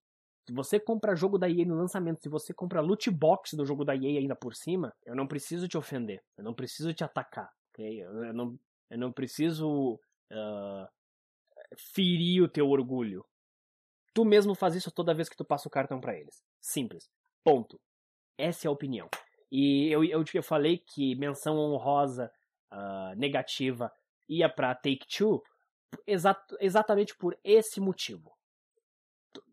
se 0.48 0.54
você 0.54 0.80
compra 0.80 1.16
jogo 1.16 1.38
da 1.38 1.50
EA 1.50 1.66
no 1.66 1.76
lançamento, 1.76 2.22
se 2.22 2.30
você 2.30 2.54
compra 2.54 2.82
loot 2.82 3.10
box 3.12 3.56
do 3.56 3.66
jogo 3.66 3.86
da 3.86 3.96
EA 3.96 4.20
ainda 4.20 4.36
por 4.36 4.56
cima, 4.56 4.92
eu 5.06 5.16
não 5.16 5.28
preciso 5.28 5.68
te 5.68 5.78
ofender, 5.78 6.24
eu 6.38 6.44
não 6.44 6.54
preciso 6.54 6.94
te 6.94 7.04
atacar, 7.04 7.50
ok? 7.70 8.02
Eu, 8.02 8.24
eu 8.24 8.34
não, 8.34 8.60
eu 8.90 8.98
não 8.98 9.12
preciso 9.12 9.94
uh, 9.94 10.88
ferir 11.94 12.44
o 12.44 12.50
teu 12.50 12.68
orgulho. 12.68 13.24
Tu 14.14 14.26
mesmo 14.26 14.56
faz 14.56 14.76
isso 14.76 14.92
toda 14.92 15.14
vez 15.14 15.30
que 15.30 15.38
tu 15.38 15.46
passa 15.46 15.68
o 15.68 15.72
cartão 15.72 16.02
para 16.02 16.18
eles. 16.18 16.44
Simples. 16.60 17.08
Ponto. 17.44 17.80
Essa 18.38 18.68
é 18.68 18.70
a 18.70 18.72
opinião. 18.72 19.08
E 19.52 19.88
eu, 19.92 20.04
eu, 20.04 20.24
eu 20.34 20.44
falei 20.44 20.80
que 20.80 21.16
menção 21.16 21.58
honrosa 21.58 22.32
uh, 22.72 23.16
negativa 23.16 23.92
ia 24.28 24.50
para 24.50 24.76
Take-Two 24.76 25.42
exat, 26.08 26.40
exatamente 26.60 27.16
por 27.16 27.38
esse 27.44 27.80
motivo. 27.80 28.32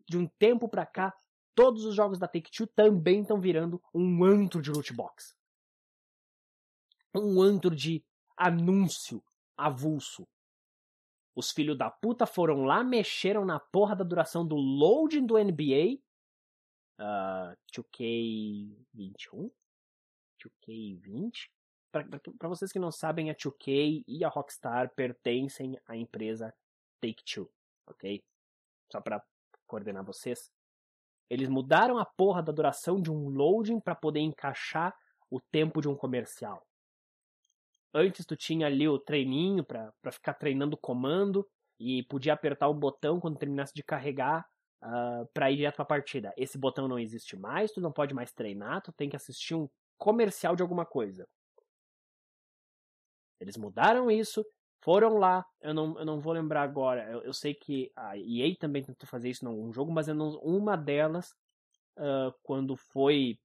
De 0.07 0.17
um 0.17 0.27
tempo 0.39 0.69
para 0.69 0.85
cá, 0.85 1.13
todos 1.53 1.85
os 1.85 1.95
jogos 1.95 2.17
da 2.17 2.27
Take-Two 2.27 2.67
também 2.67 3.21
estão 3.21 3.39
virando 3.39 3.81
um 3.93 4.23
antro 4.23 4.61
de 4.61 4.71
loot 4.71 4.93
box. 4.93 5.35
Um 7.13 7.41
antro 7.41 7.75
de 7.75 8.05
anúncio 8.37 9.23
avulso. 9.57 10.27
Os 11.35 11.51
filhos 11.51 11.77
da 11.77 11.89
puta 11.89 12.25
foram 12.25 12.63
lá, 12.63 12.83
mexeram 12.83 13.45
na 13.45 13.59
porra 13.59 13.95
da 13.95 14.03
duração 14.03 14.47
do 14.47 14.55
loading 14.55 15.25
do 15.25 15.37
NBA. 15.37 15.99
Uh, 16.99 17.55
2K21? 17.75 19.51
2K20? 20.39 21.49
Para 21.91 22.49
vocês 22.49 22.71
que 22.71 22.79
não 22.79 22.91
sabem, 22.91 23.29
a 23.29 23.35
2K 23.35 24.03
e 24.07 24.23
a 24.23 24.29
Rockstar 24.29 24.93
pertencem 24.93 25.79
à 25.87 25.95
empresa 25.95 26.53
Take-Two, 27.01 27.51
ok? 27.87 28.23
Só 28.91 29.01
para 29.01 29.23
coordenar 29.67 30.03
vocês. 30.03 30.49
Eles 31.29 31.49
mudaram 31.49 31.97
a 31.97 32.05
porra 32.05 32.41
da 32.41 32.51
duração 32.51 33.01
de 33.01 33.11
um 33.11 33.29
loading 33.29 33.79
para 33.79 33.95
poder 33.95 34.21
encaixar 34.21 34.95
o 35.29 35.39
tempo 35.41 35.81
de 35.81 35.89
um 35.89 35.95
comercial. 35.95 36.65
Antes 37.93 38.25
tu 38.25 38.35
tinha 38.35 38.67
ali 38.67 38.87
o 38.87 38.99
treininho 38.99 39.63
para 39.63 40.11
ficar 40.11 40.33
treinando 40.33 40.75
o 40.75 40.79
comando 40.79 41.47
e 41.79 42.03
podia 42.03 42.33
apertar 42.33 42.67
o 42.67 42.73
botão 42.73 43.19
quando 43.19 43.37
terminasse 43.37 43.73
de 43.73 43.83
carregar 43.83 44.41
uh, 44.81 44.85
ah, 44.85 45.25
para 45.33 45.51
ir 45.51 45.57
direto 45.57 45.75
para 45.75 45.83
a 45.83 45.87
partida. 45.87 46.33
Esse 46.37 46.57
botão 46.57 46.87
não 46.87 46.99
existe 46.99 47.35
mais, 47.35 47.71
tu 47.71 47.81
não 47.81 47.91
pode 47.91 48.13
mais 48.13 48.31
treinar, 48.31 48.81
tu 48.81 48.91
tem 48.93 49.09
que 49.09 49.15
assistir 49.15 49.55
um 49.55 49.69
comercial 49.97 50.55
de 50.55 50.61
alguma 50.61 50.85
coisa. 50.85 51.27
Eles 53.39 53.57
mudaram 53.57 54.09
isso, 54.09 54.45
foram 54.81 55.17
lá, 55.17 55.45
eu 55.61 55.73
não, 55.73 55.97
eu 55.99 56.05
não 56.05 56.19
vou 56.19 56.33
lembrar 56.33 56.63
agora, 56.63 57.09
eu, 57.11 57.21
eu 57.23 57.33
sei 57.33 57.53
que 57.53 57.91
a 57.95 58.17
EA 58.17 58.55
também 58.57 58.83
tentou 58.83 59.07
fazer 59.07 59.29
isso 59.29 59.43
em 59.43 59.47
algum 59.47 59.71
jogo, 59.71 59.91
mas 59.91 60.07
não, 60.07 60.37
uma 60.39 60.75
delas, 60.75 61.35
uh, 61.97 62.33
quando 62.43 62.75
foi, 62.75 63.39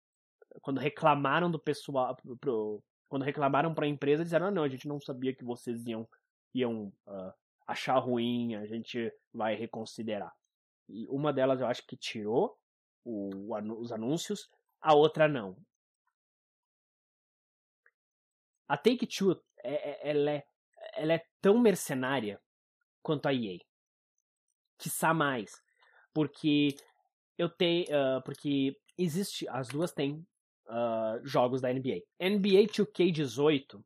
quando 0.61 0.78
reclamaram 0.78 1.51
do 1.51 1.59
pessoal, 1.59 2.14
pro, 2.16 2.37
pro, 2.37 2.85
quando 3.09 3.24
reclamaram 3.24 3.74
para 3.74 3.87
a 3.87 3.89
empresa, 3.89 4.24
disseram, 4.24 4.47
ah, 4.47 4.51
não, 4.51 4.62
a 4.62 4.68
gente 4.68 4.87
não 4.87 5.01
sabia 5.01 5.35
que 5.35 5.45
vocês 5.45 5.87
iam, 5.87 6.09
iam 6.55 6.93
uh, 7.07 7.33
achar 7.66 7.99
ruim, 7.99 8.55
a 8.55 8.66
gente 8.66 9.12
vai 9.33 9.55
reconsiderar. 9.55 10.33
E 10.89 11.07
uma 11.09 11.33
delas 11.33 11.61
eu 11.61 11.66
acho 11.66 11.87
que 11.87 11.97
tirou 11.97 12.57
o, 13.05 13.55
os 13.80 13.93
anúncios, 13.93 14.49
a 14.80 14.95
outra 14.95 15.28
não. 15.28 15.57
A 18.68 18.76
Take-Two 18.76 19.39
é, 19.62 19.91
é, 19.91 20.11
ela, 20.11 20.30
é, 20.30 20.47
ela 20.93 21.14
é 21.14 21.26
tão 21.40 21.59
mercenária 21.59 22.40
quanto 23.03 23.26
a 23.26 23.34
EA. 23.34 23.59
Quiçá 24.78 25.12
mais. 25.12 25.62
Porque 26.12 26.76
eu 27.38 27.49
tenho. 27.49 27.84
Uh, 27.86 28.22
porque 28.24 28.78
existe. 28.97 29.49
As 29.49 29.68
duas 29.68 29.93
têm 29.93 30.26
uh, 30.66 31.24
jogos 31.24 31.61
da 31.61 31.72
NBA. 31.72 32.03
NBA 32.20 32.66
2K18. 32.68 33.82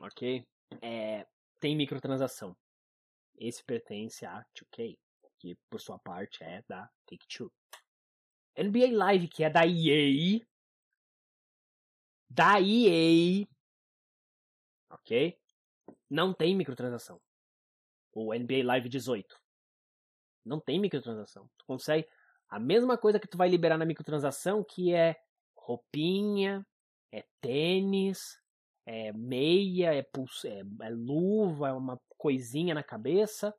Ok? 0.00 0.46
É, 0.82 1.26
tem 1.60 1.76
microtransação. 1.76 2.56
Esse 3.36 3.64
pertence 3.64 4.24
a 4.24 4.44
2K, 4.54 4.98
que 5.38 5.56
por 5.68 5.80
sua 5.80 5.98
parte 5.98 6.42
é 6.42 6.62
da 6.68 6.88
Take-Two. 7.06 7.52
NBA 8.56 8.96
Live, 8.96 9.28
que 9.28 9.42
é 9.42 9.50
da 9.50 9.66
EA, 9.66 10.40
da 12.30 12.60
EA, 12.60 13.46
ok? 15.04 15.38
Não 16.10 16.32
tem 16.32 16.56
microtransação. 16.56 17.20
O 18.12 18.32
NBA 18.32 18.64
Live 18.64 18.88
18 18.88 19.38
não 20.44 20.60
tem 20.60 20.80
microtransação. 20.80 21.48
Tu 21.56 21.64
consegue 21.64 22.06
a 22.48 22.58
mesma 22.58 22.98
coisa 22.98 23.18
que 23.18 23.26
tu 23.26 23.36
vai 23.36 23.48
liberar 23.48 23.78
na 23.78 23.84
microtransação, 23.84 24.62
que 24.62 24.92
é 24.92 25.16
roupinha, 25.56 26.66
é 27.10 27.24
tênis, 27.40 28.38
é 28.86 29.12
meia, 29.12 29.94
é, 29.94 30.02
pulso, 30.02 30.46
é, 30.46 30.62
é 30.82 30.90
luva, 30.90 31.68
é 31.68 31.72
uma 31.72 32.00
coisinha 32.18 32.74
na 32.74 32.82
cabeça. 32.82 33.54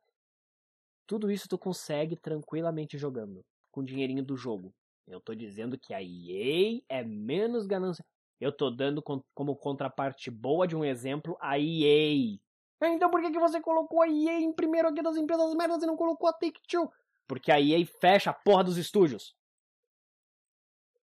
Tudo 1.06 1.30
isso 1.30 1.48
tu 1.48 1.58
consegue 1.58 2.16
tranquilamente 2.16 2.96
jogando 2.96 3.44
com 3.70 3.80
o 3.80 3.84
dinheirinho 3.84 4.24
do 4.24 4.36
jogo. 4.36 4.74
Eu 5.06 5.20
tô 5.20 5.34
dizendo 5.34 5.78
que 5.78 5.94
a 5.94 6.02
EA 6.02 6.80
é 6.88 7.04
menos 7.04 7.66
ganância. 7.66 8.04
Eu 8.40 8.52
tô 8.52 8.70
dando 8.70 9.02
como 9.02 9.56
contraparte 9.56 10.30
boa 10.30 10.66
de 10.66 10.76
um 10.76 10.84
exemplo 10.84 11.36
a 11.40 11.58
EA. 11.58 12.38
Então 12.82 13.10
por 13.10 13.20
que, 13.22 13.30
que 13.30 13.38
você 13.38 13.60
colocou 13.60 14.02
a 14.02 14.08
EA 14.08 14.40
em 14.40 14.52
primeiro 14.52 14.88
aqui 14.88 15.02
das 15.02 15.16
empresas 15.16 15.54
merdas 15.54 15.82
e 15.82 15.86
não 15.86 15.96
colocou 15.96 16.28
a 16.28 16.32
Take-Two? 16.32 16.90
Porque 17.26 17.50
a 17.50 17.60
EA 17.60 17.84
fecha 18.00 18.30
a 18.30 18.34
porra 18.34 18.64
dos 18.64 18.76
estúdios. 18.76 19.34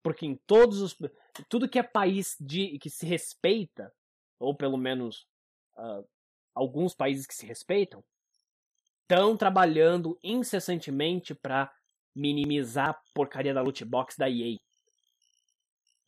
Porque 0.03 0.26
em 0.26 0.37
todos 0.47 0.81
os. 0.81 0.97
Tudo 1.49 1.68
que 1.68 1.78
é 1.78 1.83
país 1.83 2.37
de, 2.41 2.78
que 2.78 2.91
se 2.91 3.07
respeita, 3.07 3.93
ou 4.39 4.55
pelo 4.55 4.76
menos 4.76 5.26
uh, 5.76 6.05
alguns 6.55 6.95
países 6.95 7.26
que 7.26 7.35
se 7.35 7.47
respeitam, 7.47 8.03
estão 9.03 9.37
trabalhando 9.37 10.18
incessantemente 10.22 11.35
para 11.35 11.72
minimizar 12.14 12.91
a 12.91 13.01
porcaria 13.14 13.55
da 13.55 13.62
loot 13.62 13.85
box 13.85 14.16
da 14.16 14.28
EA. 14.28 14.59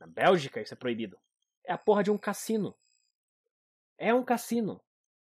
Na 0.02 0.08
Bélgica 0.08 0.60
isso 0.60 0.74
é 0.74 0.76
proibido. 0.76 1.16
É 1.64 1.72
a 1.72 1.78
porra 1.78 2.02
de 2.02 2.10
um 2.10 2.18
cassino. 2.18 2.76
É 3.96 4.12
um 4.12 4.24
cassino. 4.24 4.82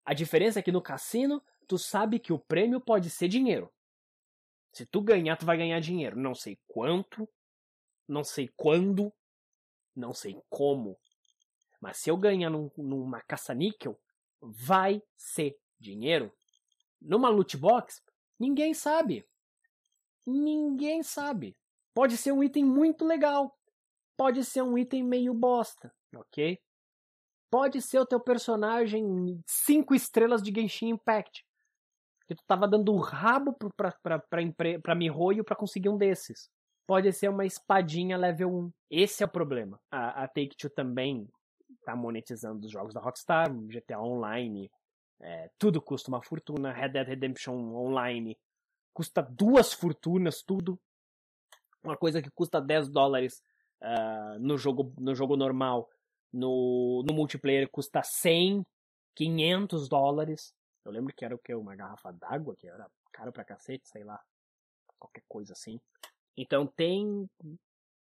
A 0.03 0.15
diferença 0.15 0.61
é 0.61 0.63
que 0.63 0.73
no 0.73 0.81
cassino, 0.81 1.43
tu 1.69 1.77
sabe 1.79 2.19
que 2.19 2.33
o 2.33 2.39
prêmio 2.39 2.81
pode 2.81 3.11
ser 3.11 3.29
dinheiro. 3.29 3.71
Se 4.73 4.87
tu 4.87 5.03
ganhar, 5.03 5.37
tu 5.37 5.45
vai 5.45 5.59
ganhar 5.59 5.79
dinheiro. 5.79 6.19
Não 6.19 6.35
sei 6.35 6.59
quanto, 6.67 7.29
não 8.09 8.25
sei 8.25 8.49
quando, 8.57 9.13
não 9.95 10.15
sei 10.15 10.41
como. 10.49 10.99
Mas 11.79 11.99
se 11.99 12.09
eu 12.09 12.17
ganhar 12.17 12.49
num, 12.49 12.71
numa 12.79 13.21
caça-níquel, 13.21 14.01
vai 14.41 15.03
ser 15.19 15.55
dinheiro. 15.79 16.33
Numa 16.99 17.29
loot 17.29 17.59
box, 17.59 18.03
Ninguém 18.39 18.73
sabe. 18.73 19.29
Ninguém 20.27 21.03
sabe. 21.03 21.55
Pode 21.93 22.17
ser 22.17 22.33
um 22.33 22.43
item 22.43 22.65
muito 22.65 23.05
legal. 23.05 23.55
Pode 24.23 24.45
ser 24.45 24.63
um 24.63 24.79
item 24.79 25.03
meio 25.03 25.35
bosta, 25.35 25.93
ok? 26.15 26.57
Pode 27.51 27.83
ser 27.83 27.99
o 27.99 28.07
teu 28.07 28.21
personagem 28.21 29.05
5 29.49 29.97
estrelas 29.97 30.41
de 30.41 30.53
Genshin 30.55 30.91
Impact. 30.91 31.45
Que 32.29 32.37
tu 32.37 32.45
tava 32.47 32.69
dando 32.69 32.93
o 32.93 33.01
rabo 33.01 33.53
pra, 33.53 33.91
pra, 34.01 34.21
pra, 34.21 34.53
pra, 34.53 34.81
pra 34.81 34.95
Mihoyo 34.95 35.43
pra 35.43 35.57
conseguir 35.57 35.89
um 35.89 35.99
desses. 35.99 36.49
Pode 36.87 37.13
ser 37.13 37.31
uma 37.31 37.45
espadinha 37.45 38.17
level 38.17 38.49
1. 38.49 38.73
Esse 38.93 39.25
é 39.25 39.27
o 39.27 39.29
problema. 39.29 39.81
A, 39.91 40.23
a 40.23 40.29
Take-Two 40.29 40.71
também 40.71 41.29
tá 41.85 41.97
monetizando 41.97 42.65
os 42.65 42.71
jogos 42.71 42.95
da 42.95 43.01
Rockstar, 43.01 43.53
GTA 43.67 43.99
Online, 43.99 44.71
é, 45.21 45.51
tudo 45.59 45.83
custa 45.83 46.09
uma 46.09 46.23
fortuna. 46.23 46.73
Red 46.73 46.91
Dead 46.91 47.09
Redemption 47.09 47.75
Online 47.75 48.39
custa 48.95 49.21
duas 49.21 49.73
fortunas, 49.73 50.45
tudo. 50.45 50.79
Uma 51.83 51.97
coisa 51.97 52.23
que 52.23 52.31
custa 52.31 52.61
10 52.61 52.89
dólares 52.89 53.43
uh, 53.83 54.39
no, 54.39 54.57
jogo, 54.57 54.93
no 54.99 55.15
jogo 55.15 55.37
normal, 55.37 55.89
no, 56.33 57.03
no 57.07 57.15
multiplayer 57.15 57.69
custa 57.71 58.03
100, 58.03 58.65
500 59.15 59.89
dólares. 59.89 60.55
Eu 60.85 60.93
lembro 60.93 61.15
que 61.15 61.25
era 61.25 61.35
o 61.35 61.39
que? 61.39 61.55
Uma 61.55 61.77
garrafa 61.77 62.13
d'água, 62.13 62.57
que 62.57 62.69
era 62.69 62.89
caro 63.13 63.33
pra 63.33 63.45
cacete, 63.45 63.89
sei 63.89 64.05
lá. 64.05 64.19
Qualquer 64.99 65.23
coisa 65.29 65.53
assim. 65.53 65.79
Então 66.37 66.67
tem 66.67 67.29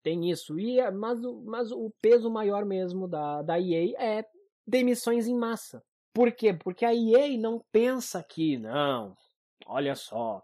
tem 0.06 0.30
isso. 0.30 0.60
E, 0.60 0.80
mas, 0.92 1.20
mas 1.44 1.72
o 1.72 1.92
peso 2.00 2.30
maior 2.30 2.64
mesmo 2.64 3.08
da, 3.08 3.42
da 3.42 3.60
EA 3.60 4.00
é 4.00 4.26
demissões 4.66 5.28
em 5.28 5.36
massa. 5.36 5.84
Por 6.14 6.32
quê? 6.32 6.54
Porque 6.54 6.86
a 6.86 6.94
EA 6.94 7.36
não 7.40 7.60
pensa 7.72 8.24
que, 8.24 8.56
não, 8.58 9.18
olha 9.66 9.96
só, 9.96 10.44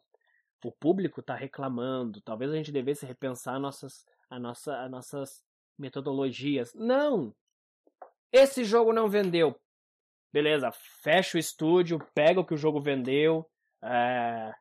o 0.65 0.71
público 0.71 1.21
está 1.21 1.35
reclamando, 1.35 2.21
talvez 2.21 2.51
a 2.51 2.55
gente 2.55 2.71
devesse 2.71 3.05
repensar 3.05 3.59
nossas, 3.59 4.03
a 4.31 4.39
nossa, 4.39 4.81
as 4.81 4.89
nossas 4.89 5.43
metodologias. 5.77 6.73
Não! 6.73 7.35
Esse 8.31 8.63
jogo 8.63 8.93
não 8.93 9.09
vendeu. 9.09 9.59
Beleza, 10.31 10.71
fecha 10.71 11.37
o 11.37 11.39
estúdio, 11.39 11.99
pega 12.15 12.39
o 12.39 12.45
que 12.45 12.53
o 12.53 12.57
jogo 12.57 12.79
vendeu, 12.79 13.45
é, 13.83 14.53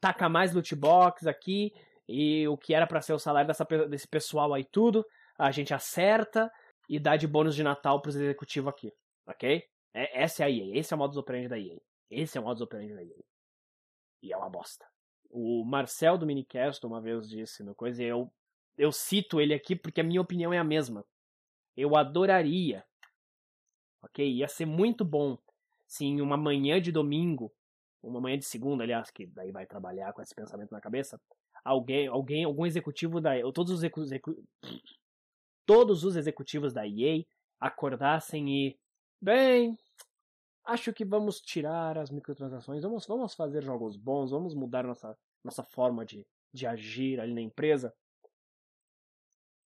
taca 0.00 0.28
mais 0.28 0.54
loot 0.54 0.76
box 0.76 1.26
aqui, 1.26 1.74
e 2.08 2.46
o 2.46 2.56
que 2.56 2.72
era 2.72 2.86
para 2.86 3.00
ser 3.00 3.12
o 3.12 3.18
salário 3.18 3.48
dessa, 3.48 3.64
desse 3.88 4.06
pessoal 4.06 4.54
aí 4.54 4.64
tudo, 4.64 5.04
a 5.36 5.50
gente 5.50 5.74
acerta 5.74 6.48
e 6.88 7.00
dá 7.00 7.16
de 7.16 7.26
bônus 7.26 7.56
de 7.56 7.64
Natal 7.64 8.00
pros 8.00 8.14
executivos 8.14 8.68
aqui, 8.68 8.92
ok? 9.26 9.64
É, 9.92 10.22
essa 10.22 10.44
é 10.44 10.46
a 10.46 10.50
EA, 10.50 10.78
esse 10.78 10.94
é 10.94 10.96
o 10.96 10.98
modus 10.98 11.16
operandi 11.16 11.48
da 11.48 11.58
EA. 11.58 11.80
Esse 12.08 12.38
é 12.38 12.40
o 12.40 12.44
modus 12.44 12.62
operandi 12.62 12.94
da 12.94 13.02
EA. 13.02 13.24
E 14.22 14.32
é 14.32 14.36
uma 14.36 14.48
bosta. 14.48 14.86
O 15.28 15.64
Marcel 15.64 16.16
do 16.16 16.26
Minicast 16.26 16.86
uma 16.86 17.00
vez 17.00 17.28
disse 17.28 17.64
no 17.64 17.74
coisa, 17.74 18.02
e 18.02 18.06
eu, 18.06 18.30
eu 18.76 18.92
cito 18.92 19.40
ele 19.40 19.54
aqui 19.54 19.76
porque 19.76 20.00
a 20.00 20.04
minha 20.04 20.20
opinião 20.20 20.52
é 20.52 20.58
a 20.58 20.64
mesma. 20.64 21.04
Eu 21.76 21.96
adoraria, 21.96 22.84
ok? 24.02 24.30
Ia 24.30 24.48
ser 24.48 24.66
muito 24.66 25.04
bom 25.04 25.38
se 25.86 26.04
em 26.04 26.20
uma 26.20 26.36
manhã 26.36 26.80
de 26.80 26.92
domingo, 26.92 27.52
uma 28.02 28.20
manhã 28.20 28.38
de 28.38 28.44
segunda, 28.44 28.82
aliás, 28.84 29.10
que 29.10 29.26
daí 29.26 29.52
vai 29.52 29.66
trabalhar 29.66 30.12
com 30.12 30.22
esse 30.22 30.34
pensamento 30.34 30.70
na 30.70 30.80
cabeça, 30.80 31.20
alguém, 31.64 32.06
alguém, 32.06 32.44
algum 32.44 32.66
executivo 32.66 33.20
da, 33.20 33.32
todos 33.52 33.72
os 33.72 33.82
execu, 33.82 34.34
todos 35.66 36.04
os 36.04 36.16
executivos 36.16 36.72
da 36.72 36.86
EA 36.86 37.24
acordassem 37.60 38.48
e 38.48 38.78
Bem, 39.22 39.78
acho 40.66 40.92
que 40.92 41.04
vamos 41.04 41.40
tirar 41.40 41.96
as 41.96 42.10
microtransações, 42.10 42.82
vamos, 42.82 43.06
vamos 43.06 43.34
fazer 43.34 43.62
jogos 43.62 43.96
bons, 43.96 44.32
vamos 44.32 44.52
mudar 44.52 44.82
nossa, 44.82 45.16
nossa 45.44 45.62
forma 45.62 46.04
de, 46.04 46.26
de 46.52 46.66
agir 46.66 47.20
ali 47.20 47.32
na 47.32 47.40
empresa. 47.40 47.94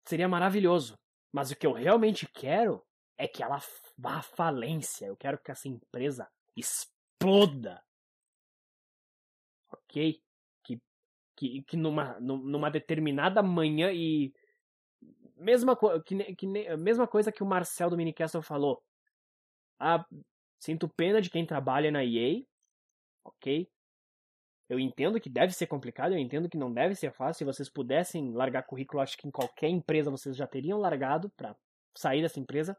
Seria 0.05 0.27
maravilhoso. 0.27 0.97
Mas 1.31 1.51
o 1.51 1.55
que 1.55 1.65
eu 1.65 1.73
realmente 1.73 2.27
quero 2.27 2.85
é 3.17 3.27
que 3.27 3.41
ela 3.41 3.59
vá 3.97 4.17
à 4.17 4.21
falência. 4.21 5.05
Eu 5.05 5.17
quero 5.17 5.39
que 5.41 5.51
essa 5.51 5.67
empresa 5.67 6.29
exploda. 6.55 7.83
Ok? 9.71 10.21
Que, 10.63 10.81
que, 11.35 11.63
que 11.63 11.77
numa, 11.77 12.19
numa 12.19 12.69
determinada 12.69 13.41
manhã 13.41 13.91
e. 13.91 14.33
Mesma, 15.35 15.75
que, 16.05 16.35
que, 16.35 16.47
mesma 16.77 17.07
coisa 17.07 17.31
que 17.31 17.43
o 17.43 17.45
Marcel 17.45 17.89
do 17.89 17.97
Minicastle 17.97 18.41
falou. 18.41 18.81
Ah, 19.79 20.05
sinto 20.59 20.87
pena 20.87 21.19
de 21.21 21.29
quem 21.29 21.45
trabalha 21.45 21.91
na 21.91 22.05
EA, 22.05 22.41
ok? 23.25 23.69
Eu 24.69 24.79
entendo 24.79 25.19
que 25.19 25.29
deve 25.29 25.53
ser 25.53 25.67
complicado, 25.67 26.13
eu 26.13 26.17
entendo 26.17 26.49
que 26.49 26.57
não 26.57 26.73
deve 26.73 26.95
ser 26.95 27.11
fácil. 27.11 27.39
Se 27.39 27.43
vocês 27.45 27.69
pudessem 27.69 28.31
largar 28.33 28.63
currículo, 28.63 29.01
acho 29.01 29.17
que 29.17 29.27
em 29.27 29.31
qualquer 29.31 29.69
empresa 29.69 30.09
vocês 30.09 30.35
já 30.35 30.47
teriam 30.47 30.79
largado 30.79 31.29
para 31.31 31.55
sair 31.95 32.21
dessa 32.21 32.39
empresa. 32.39 32.77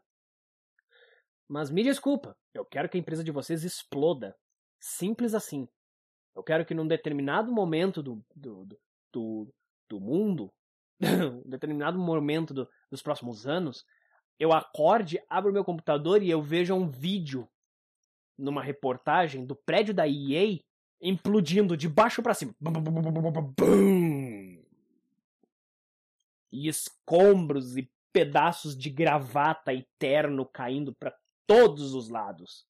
Mas 1.47 1.69
me 1.69 1.83
desculpa, 1.83 2.35
eu 2.53 2.65
quero 2.65 2.89
que 2.89 2.97
a 2.97 2.99
empresa 2.99 3.23
de 3.23 3.31
vocês 3.31 3.63
exploda. 3.63 4.35
Simples 4.79 5.33
assim. 5.33 5.67
Eu 6.35 6.43
quero 6.43 6.65
que 6.65 6.73
num 6.73 6.87
determinado 6.87 7.51
momento 7.51 8.01
do, 8.01 8.23
do, 8.35 8.67
do, 9.13 9.53
do 9.87 9.99
mundo, 10.01 10.51
um 11.01 11.49
determinado 11.49 11.97
momento 11.99 12.53
do, 12.53 12.67
dos 12.89 13.01
próximos 13.01 13.47
anos, 13.47 13.85
eu 14.39 14.51
acorde, 14.51 15.21
abro 15.29 15.53
meu 15.53 15.63
computador 15.63 16.21
e 16.21 16.29
eu 16.29 16.41
vejo 16.41 16.73
um 16.73 16.89
vídeo 16.89 17.47
numa 18.37 18.61
reportagem 18.61 19.45
do 19.45 19.55
prédio 19.55 19.93
da 19.93 20.07
EA 20.07 20.59
implodindo 21.01 21.75
de 21.75 21.87
baixo 21.87 22.21
para 22.21 22.33
cima. 22.33 22.55
E 26.51 26.67
escombros 26.67 27.77
e 27.77 27.89
pedaços 28.13 28.77
de 28.77 28.89
gravata 28.89 29.73
e 29.73 29.85
terno 29.99 30.45
caindo 30.45 30.93
para 30.95 31.13
todos 31.45 31.93
os 31.93 32.09
lados. 32.09 32.65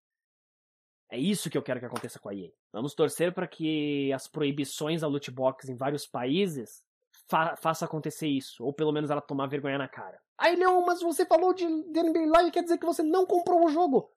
É 1.10 1.18
isso 1.18 1.50
que 1.50 1.58
eu 1.58 1.62
quero 1.62 1.80
que 1.80 1.86
aconteça 1.86 2.20
com 2.20 2.30
a 2.30 2.36
EA. 2.36 2.52
Vamos 2.74 2.96
torcer 2.96 3.34
para 3.34 3.48
que 3.48 4.12
as 4.12 4.28
proibições 4.28 5.04
a 5.04 5.08
loot 5.08 5.30
box 5.32 5.70
em 5.70 5.76
vários 5.76 6.08
países 6.08 6.84
fa 7.30 7.56
faça 7.56 7.86
acontecer 7.86 8.28
isso, 8.28 8.64
ou 8.66 8.74
pelo 8.74 8.92
menos 8.92 9.10
ela 9.10 9.22
tomar 9.22 9.48
vergonha 9.48 9.78
na 9.78 9.88
cara. 9.88 10.20
Aí, 10.38 10.56
Leon, 10.56 10.84
mas 10.86 11.02
você 11.02 11.26
falou 11.26 11.54
de, 11.54 11.66
de 11.66 12.04
NBA 12.04 12.26
Live, 12.28 12.52
quer 12.52 12.64
dizer 12.64 12.78
que 12.78 12.86
você 12.86 13.02
não 13.02 13.26
comprou 13.26 13.64
o 13.66 13.70
jogo? 13.70 14.12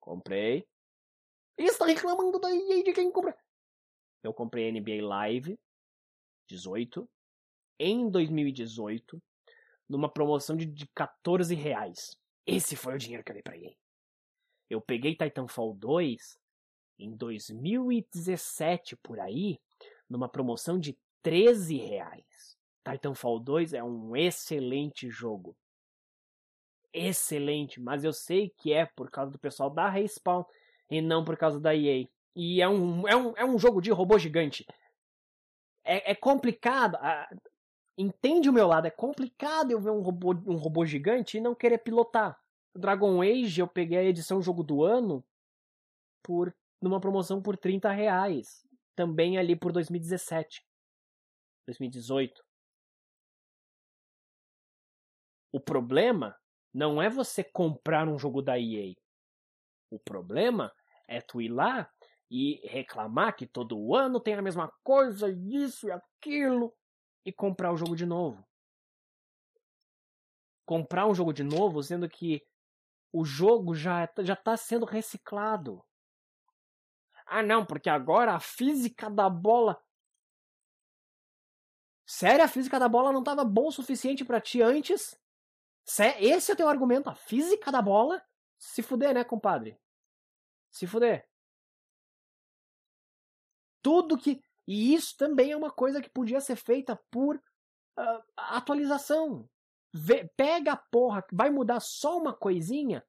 Comprei. 0.00 0.66
E 1.58 1.64
está 1.64 1.86
reclamando 1.86 2.38
da 2.38 2.50
EA 2.50 2.82
de 2.82 2.92
quem 2.92 3.10
compra? 3.10 3.36
Eu 4.22 4.32
comprei 4.32 4.70
NBA 4.70 5.06
Live 5.06 5.58
18 6.48 7.08
em 7.78 8.08
2018 8.08 9.22
numa 9.88 10.08
promoção 10.08 10.56
de, 10.56 10.66
de 10.66 10.86
14 10.88 11.54
reais. 11.54 12.16
Esse 12.46 12.76
foi 12.76 12.94
o 12.94 12.98
dinheiro 12.98 13.24
que 13.24 13.30
eu 13.30 13.34
dei 13.34 13.42
pra 13.42 13.56
EA. 13.56 13.74
Eu 14.68 14.80
peguei 14.80 15.14
Titanfall 15.14 15.74
2 15.74 16.38
em 16.98 17.14
2017 17.16 18.96
por 18.96 19.18
aí, 19.20 19.60
numa 20.08 20.28
promoção 20.28 20.78
de 20.78 20.96
13 21.22 21.76
reais. 21.76 22.56
Titanfall 22.84 23.38
2 23.38 23.74
é 23.74 23.82
um 23.82 24.16
excelente 24.16 25.10
jogo. 25.10 25.56
Excelente, 26.92 27.80
mas 27.80 28.04
eu 28.04 28.12
sei 28.12 28.50
que 28.50 28.72
é 28.72 28.86
por 28.86 29.10
causa 29.10 29.30
do 29.30 29.38
pessoal 29.38 29.70
da 29.70 29.88
Respawn 29.88 30.44
e 30.92 31.00
não 31.00 31.24
por 31.24 31.38
causa 31.38 31.58
da 31.58 31.74
EA. 31.74 32.06
E 32.36 32.60
é 32.60 32.68
um, 32.68 33.08
é 33.08 33.16
um, 33.16 33.36
é 33.38 33.44
um 33.44 33.58
jogo 33.58 33.80
de 33.80 33.90
robô 33.90 34.18
gigante. 34.18 34.66
É, 35.82 36.12
é 36.12 36.14
complicado. 36.14 36.98
entende 37.96 38.50
o 38.50 38.52
meu 38.52 38.66
lado? 38.66 38.86
É 38.86 38.90
complicado 38.90 39.70
eu 39.70 39.80
ver 39.80 39.90
um 39.90 40.02
robô, 40.02 40.34
um 40.46 40.56
robô 40.56 40.84
gigante 40.84 41.38
e 41.38 41.40
não 41.40 41.54
querer 41.54 41.78
pilotar. 41.78 42.38
Dragon 42.76 43.22
Age 43.22 43.60
eu 43.60 43.66
peguei 43.66 43.98
a 43.98 44.04
edição 44.04 44.42
jogo 44.42 44.62
do 44.62 44.84
ano 44.84 45.24
por 46.22 46.54
numa 46.80 47.00
promoção 47.00 47.40
por 47.40 47.56
30 47.56 47.90
reais. 47.90 48.66
Também 48.94 49.38
ali 49.38 49.56
por 49.56 49.72
2017. 49.72 50.62
2018. 51.66 52.44
O 55.52 55.60
problema 55.60 56.38
não 56.72 57.00
é 57.00 57.08
você 57.08 57.42
comprar 57.42 58.06
um 58.08 58.18
jogo 58.18 58.42
da 58.42 58.58
EA. 58.58 58.94
O 59.90 59.98
problema 59.98 60.72
é 61.08 61.20
tu 61.20 61.40
ir 61.40 61.48
lá 61.48 61.90
e 62.30 62.60
reclamar 62.66 63.36
que 63.36 63.46
todo 63.46 63.94
ano 63.94 64.20
tem 64.20 64.34
a 64.34 64.42
mesma 64.42 64.72
coisa, 64.82 65.30
isso 65.30 65.88
e 65.88 65.92
aquilo, 65.92 66.74
e 67.24 67.32
comprar 67.32 67.72
o 67.72 67.76
jogo 67.76 67.94
de 67.94 68.06
novo. 68.06 68.46
Comprar 70.64 71.06
um 71.06 71.14
jogo 71.14 71.32
de 71.32 71.42
novo, 71.42 71.82
sendo 71.82 72.08
que 72.08 72.42
o 73.12 73.24
jogo 73.24 73.74
já 73.74 74.08
já 74.20 74.34
está 74.34 74.56
sendo 74.56 74.86
reciclado. 74.86 75.84
Ah, 77.26 77.42
não, 77.42 77.66
porque 77.66 77.90
agora 77.90 78.34
a 78.34 78.40
física 78.40 79.10
da 79.10 79.28
bola 79.28 79.80
Sério, 82.06 82.44
a 82.44 82.48
física 82.48 82.78
da 82.78 82.88
bola 82.88 83.10
não 83.12 83.20
estava 83.20 83.44
bom 83.44 83.68
o 83.68 83.72
suficiente 83.72 84.24
para 84.24 84.40
ti 84.40 84.60
antes? 84.60 85.18
Esse 86.18 86.50
é 86.50 86.54
o 86.54 86.56
teu 86.56 86.68
argumento, 86.68 87.08
a 87.08 87.14
física 87.14 87.72
da 87.72 87.80
bola? 87.80 88.22
Se 88.58 88.82
fuder, 88.82 89.14
né, 89.14 89.24
compadre? 89.24 89.80
Se 90.72 90.86
fuder. 90.86 91.28
Tudo 93.82 94.16
que. 94.16 94.42
E 94.66 94.94
isso 94.94 95.16
também 95.16 95.50
é 95.50 95.56
uma 95.56 95.70
coisa 95.70 96.00
que 96.00 96.08
podia 96.08 96.40
ser 96.40 96.56
feita 96.56 96.98
por 97.10 97.36
uh, 97.36 98.22
atualização. 98.36 99.48
Vê, 99.92 100.30
pega 100.36 100.72
a 100.72 100.76
porra, 100.76 101.24
vai 101.30 101.50
mudar 101.50 101.80
só 101.80 102.16
uma 102.16 102.32
coisinha. 102.32 103.04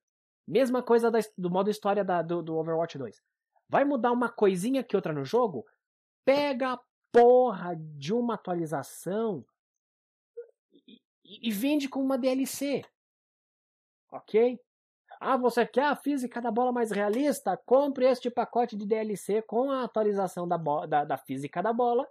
Mesma 0.45 0.83
coisa 0.83 1.09
da, 1.09 1.19
do 1.37 1.49
modo 1.49 1.69
história 1.69 2.03
da, 2.03 2.21
do, 2.21 2.41
do 2.41 2.55
Overwatch 2.57 2.97
2. 2.97 3.23
Vai 3.69 3.85
mudar 3.85 4.11
uma 4.11 4.29
coisinha 4.29 4.83
que 4.83 4.95
outra 4.95 5.13
no 5.13 5.23
jogo? 5.23 5.65
Pega 6.25 6.73
a 6.73 6.79
porra 7.11 7.75
de 7.77 8.13
uma 8.13 8.33
atualização 8.33 9.45
e, 10.73 10.99
e 11.23 11.51
vende 11.51 11.87
com 11.87 12.01
uma 12.01 12.17
DLC. 12.17 12.83
Ok? 14.11 14.59
Ah, 15.25 15.37
você 15.37 15.65
quer 15.65 15.85
a 15.85 15.95
física 15.95 16.41
da 16.41 16.51
bola 16.51 16.73
mais 16.73 16.91
realista? 16.91 17.55
Compre 17.55 18.05
este 18.05 18.29
pacote 18.29 18.75
de 18.75 18.85
DLC 18.85 19.41
com 19.43 19.71
a 19.71 19.85
atualização 19.85 20.45
da, 20.45 20.57
da, 20.85 21.05
da 21.05 21.17
física 21.17 21.63
da 21.63 21.71
bola 21.71 22.05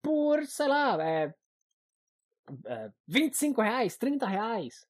por, 0.00 0.46
sei 0.46 0.68
lá, 0.68 0.96
é, 1.04 1.34
é, 2.66 2.92
25 3.08 3.60
reais, 3.60 3.96
30 3.96 4.26
reais, 4.26 4.86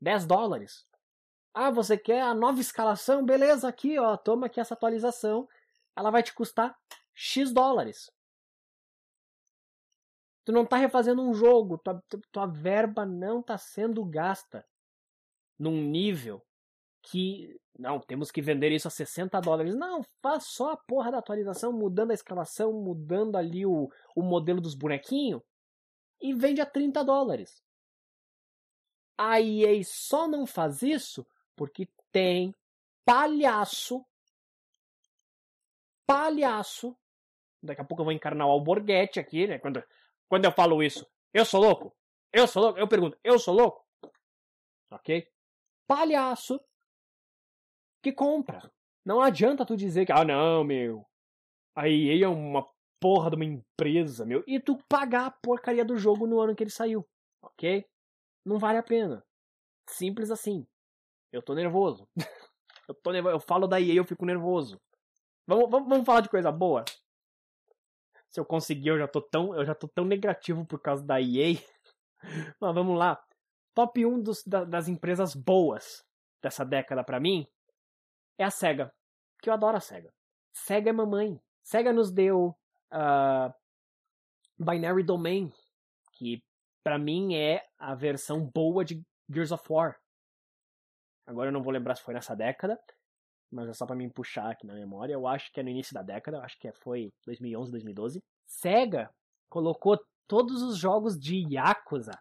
10 0.00 0.24
dólares. 0.24 0.86
Ah, 1.52 1.70
você 1.70 1.98
quer 1.98 2.22
a 2.22 2.32
nova 2.32 2.58
escalação? 2.58 3.22
Beleza, 3.22 3.68
aqui, 3.68 3.98
ó, 3.98 4.16
toma 4.16 4.46
aqui 4.46 4.58
essa 4.58 4.72
atualização. 4.72 5.46
Ela 5.94 6.10
vai 6.10 6.22
te 6.22 6.32
custar 6.32 6.74
X 7.12 7.52
dólares. 7.52 8.10
Tu 10.42 10.52
não 10.52 10.64
tá 10.64 10.78
refazendo 10.78 11.20
um 11.20 11.34
jogo, 11.34 11.76
tua, 11.76 12.02
tua 12.32 12.46
verba 12.46 13.04
não 13.04 13.42
tá 13.42 13.58
sendo 13.58 14.02
gasta 14.06 14.64
num 15.58 15.80
nível 15.80 16.42
que 17.02 17.58
não, 17.78 17.98
temos 17.98 18.30
que 18.30 18.40
vender 18.40 18.70
isso 18.70 18.86
a 18.86 18.90
60 18.90 19.40
dólares. 19.40 19.74
Não, 19.74 20.02
faz 20.22 20.44
só 20.46 20.72
a 20.72 20.76
porra 20.76 21.10
da 21.10 21.18
atualização, 21.18 21.72
mudando 21.72 22.12
a 22.12 22.14
escalação, 22.14 22.72
mudando 22.72 23.36
ali 23.36 23.66
o, 23.66 23.90
o 24.14 24.22
modelo 24.22 24.60
dos 24.60 24.74
bonequinhos 24.74 25.42
e 26.20 26.32
vende 26.32 26.60
a 26.60 26.66
30 26.66 27.04
dólares. 27.04 27.62
A 29.18 29.40
EA 29.40 29.82
só 29.84 30.28
não 30.28 30.46
faz 30.46 30.82
isso 30.82 31.26
porque 31.56 31.88
tem 32.12 32.54
palhaço, 33.04 34.04
palhaço. 36.06 36.96
Daqui 37.62 37.80
a 37.80 37.84
pouco 37.84 38.02
eu 38.02 38.04
vou 38.04 38.12
encarnar 38.12 38.46
o 38.46 38.50
Alborguete 38.50 39.18
aqui, 39.18 39.46
né? 39.46 39.58
Quando, 39.58 39.82
quando 40.28 40.44
eu 40.44 40.52
falo 40.52 40.82
isso, 40.82 41.06
eu 41.32 41.44
sou 41.44 41.60
louco? 41.60 41.96
Eu 42.32 42.46
sou 42.46 42.62
louco? 42.62 42.78
Eu 42.78 42.88
pergunto, 42.88 43.18
eu 43.22 43.38
sou 43.38 43.54
louco? 43.54 43.84
Ok? 44.90 45.28
Palhaço 45.86 46.60
que 48.02 48.12
compra. 48.12 48.70
Não 49.04 49.20
adianta 49.20 49.64
tu 49.64 49.76
dizer 49.76 50.06
que, 50.06 50.12
ah, 50.12 50.24
não, 50.24 50.62
meu. 50.62 51.04
A 51.74 51.88
EA 51.88 52.26
é 52.26 52.28
uma 52.28 52.66
porra 53.00 53.30
de 53.30 53.36
uma 53.36 53.44
empresa, 53.44 54.24
meu, 54.24 54.42
e 54.46 54.60
tu 54.60 54.78
pagar 54.88 55.26
a 55.26 55.30
porcaria 55.30 55.84
do 55.84 55.96
jogo 55.96 56.26
no 56.26 56.40
ano 56.40 56.54
que 56.54 56.62
ele 56.62 56.70
saiu, 56.70 57.06
ok? 57.42 57.84
Não 58.44 58.58
vale 58.58 58.78
a 58.78 58.82
pena. 58.82 59.22
Simples 59.88 60.30
assim. 60.30 60.66
Eu 61.32 61.42
tô 61.42 61.54
nervoso. 61.54 62.08
eu 62.88 62.94
tô 62.94 63.10
nervoso. 63.10 63.34
Eu 63.34 63.40
falo 63.40 63.66
da 63.66 63.80
EA 63.80 63.94
eu 63.94 64.04
fico 64.04 64.24
nervoso. 64.24 64.80
Vamos, 65.46 65.68
vamos, 65.68 65.88
vamos 65.88 66.06
falar 66.06 66.20
de 66.20 66.30
coisa 66.30 66.50
boa? 66.50 66.84
Se 68.30 68.40
eu 68.40 68.44
conseguir, 68.44 68.88
eu 68.88 68.98
já 68.98 69.08
tô 69.08 69.20
tão, 69.20 69.54
eu 69.54 69.64
já 69.64 69.74
tô 69.74 69.86
tão 69.88 70.04
negativo 70.04 70.66
por 70.66 70.80
causa 70.80 71.04
da 71.04 71.20
EA. 71.20 71.58
Mas 72.60 72.74
vamos 72.74 72.98
lá. 72.98 73.22
Top 73.74 74.04
1 74.04 74.22
dos, 74.22 74.42
da, 74.44 74.64
das 74.64 74.88
empresas 74.88 75.34
boas 75.34 76.04
dessa 76.42 76.64
década 76.64 77.02
para 77.02 77.18
mim 77.18 77.46
é 78.38 78.44
a 78.44 78.50
SEGA. 78.50 78.92
Que 79.42 79.50
eu 79.50 79.54
adoro 79.54 79.76
a 79.76 79.80
SEGA. 79.80 80.12
SEGA 80.52 80.90
é 80.90 80.92
mamãe. 80.92 81.40
SEGA 81.62 81.92
nos 81.92 82.12
deu 82.12 82.56
uh, 82.92 83.52
Binary 84.58 85.02
Domain, 85.02 85.52
que 86.12 86.42
para 86.82 86.98
mim 86.98 87.34
é 87.34 87.64
a 87.78 87.94
versão 87.94 88.48
boa 88.54 88.84
de 88.84 89.02
Gears 89.28 89.52
of 89.52 89.64
War. 89.68 89.96
Agora 91.26 91.48
eu 91.48 91.52
não 91.52 91.62
vou 91.62 91.72
lembrar 91.72 91.96
se 91.96 92.02
foi 92.02 92.14
nessa 92.14 92.34
década, 92.36 92.78
mas 93.50 93.68
é 93.68 93.72
só 93.72 93.86
para 93.86 93.96
me 93.96 94.10
puxar 94.12 94.50
aqui 94.50 94.66
na 94.66 94.74
memória. 94.74 95.14
Eu 95.14 95.26
acho 95.26 95.50
que 95.52 95.60
é 95.60 95.62
no 95.62 95.70
início 95.70 95.94
da 95.94 96.02
década, 96.02 96.40
acho 96.40 96.58
que 96.58 96.70
foi 96.72 97.12
2011, 97.24 97.70
2012. 97.70 98.22
Sega 98.46 99.10
colocou 99.48 99.98
todos 100.28 100.62
os 100.62 100.76
jogos 100.76 101.18
de 101.18 101.46
Yakuza, 101.54 102.12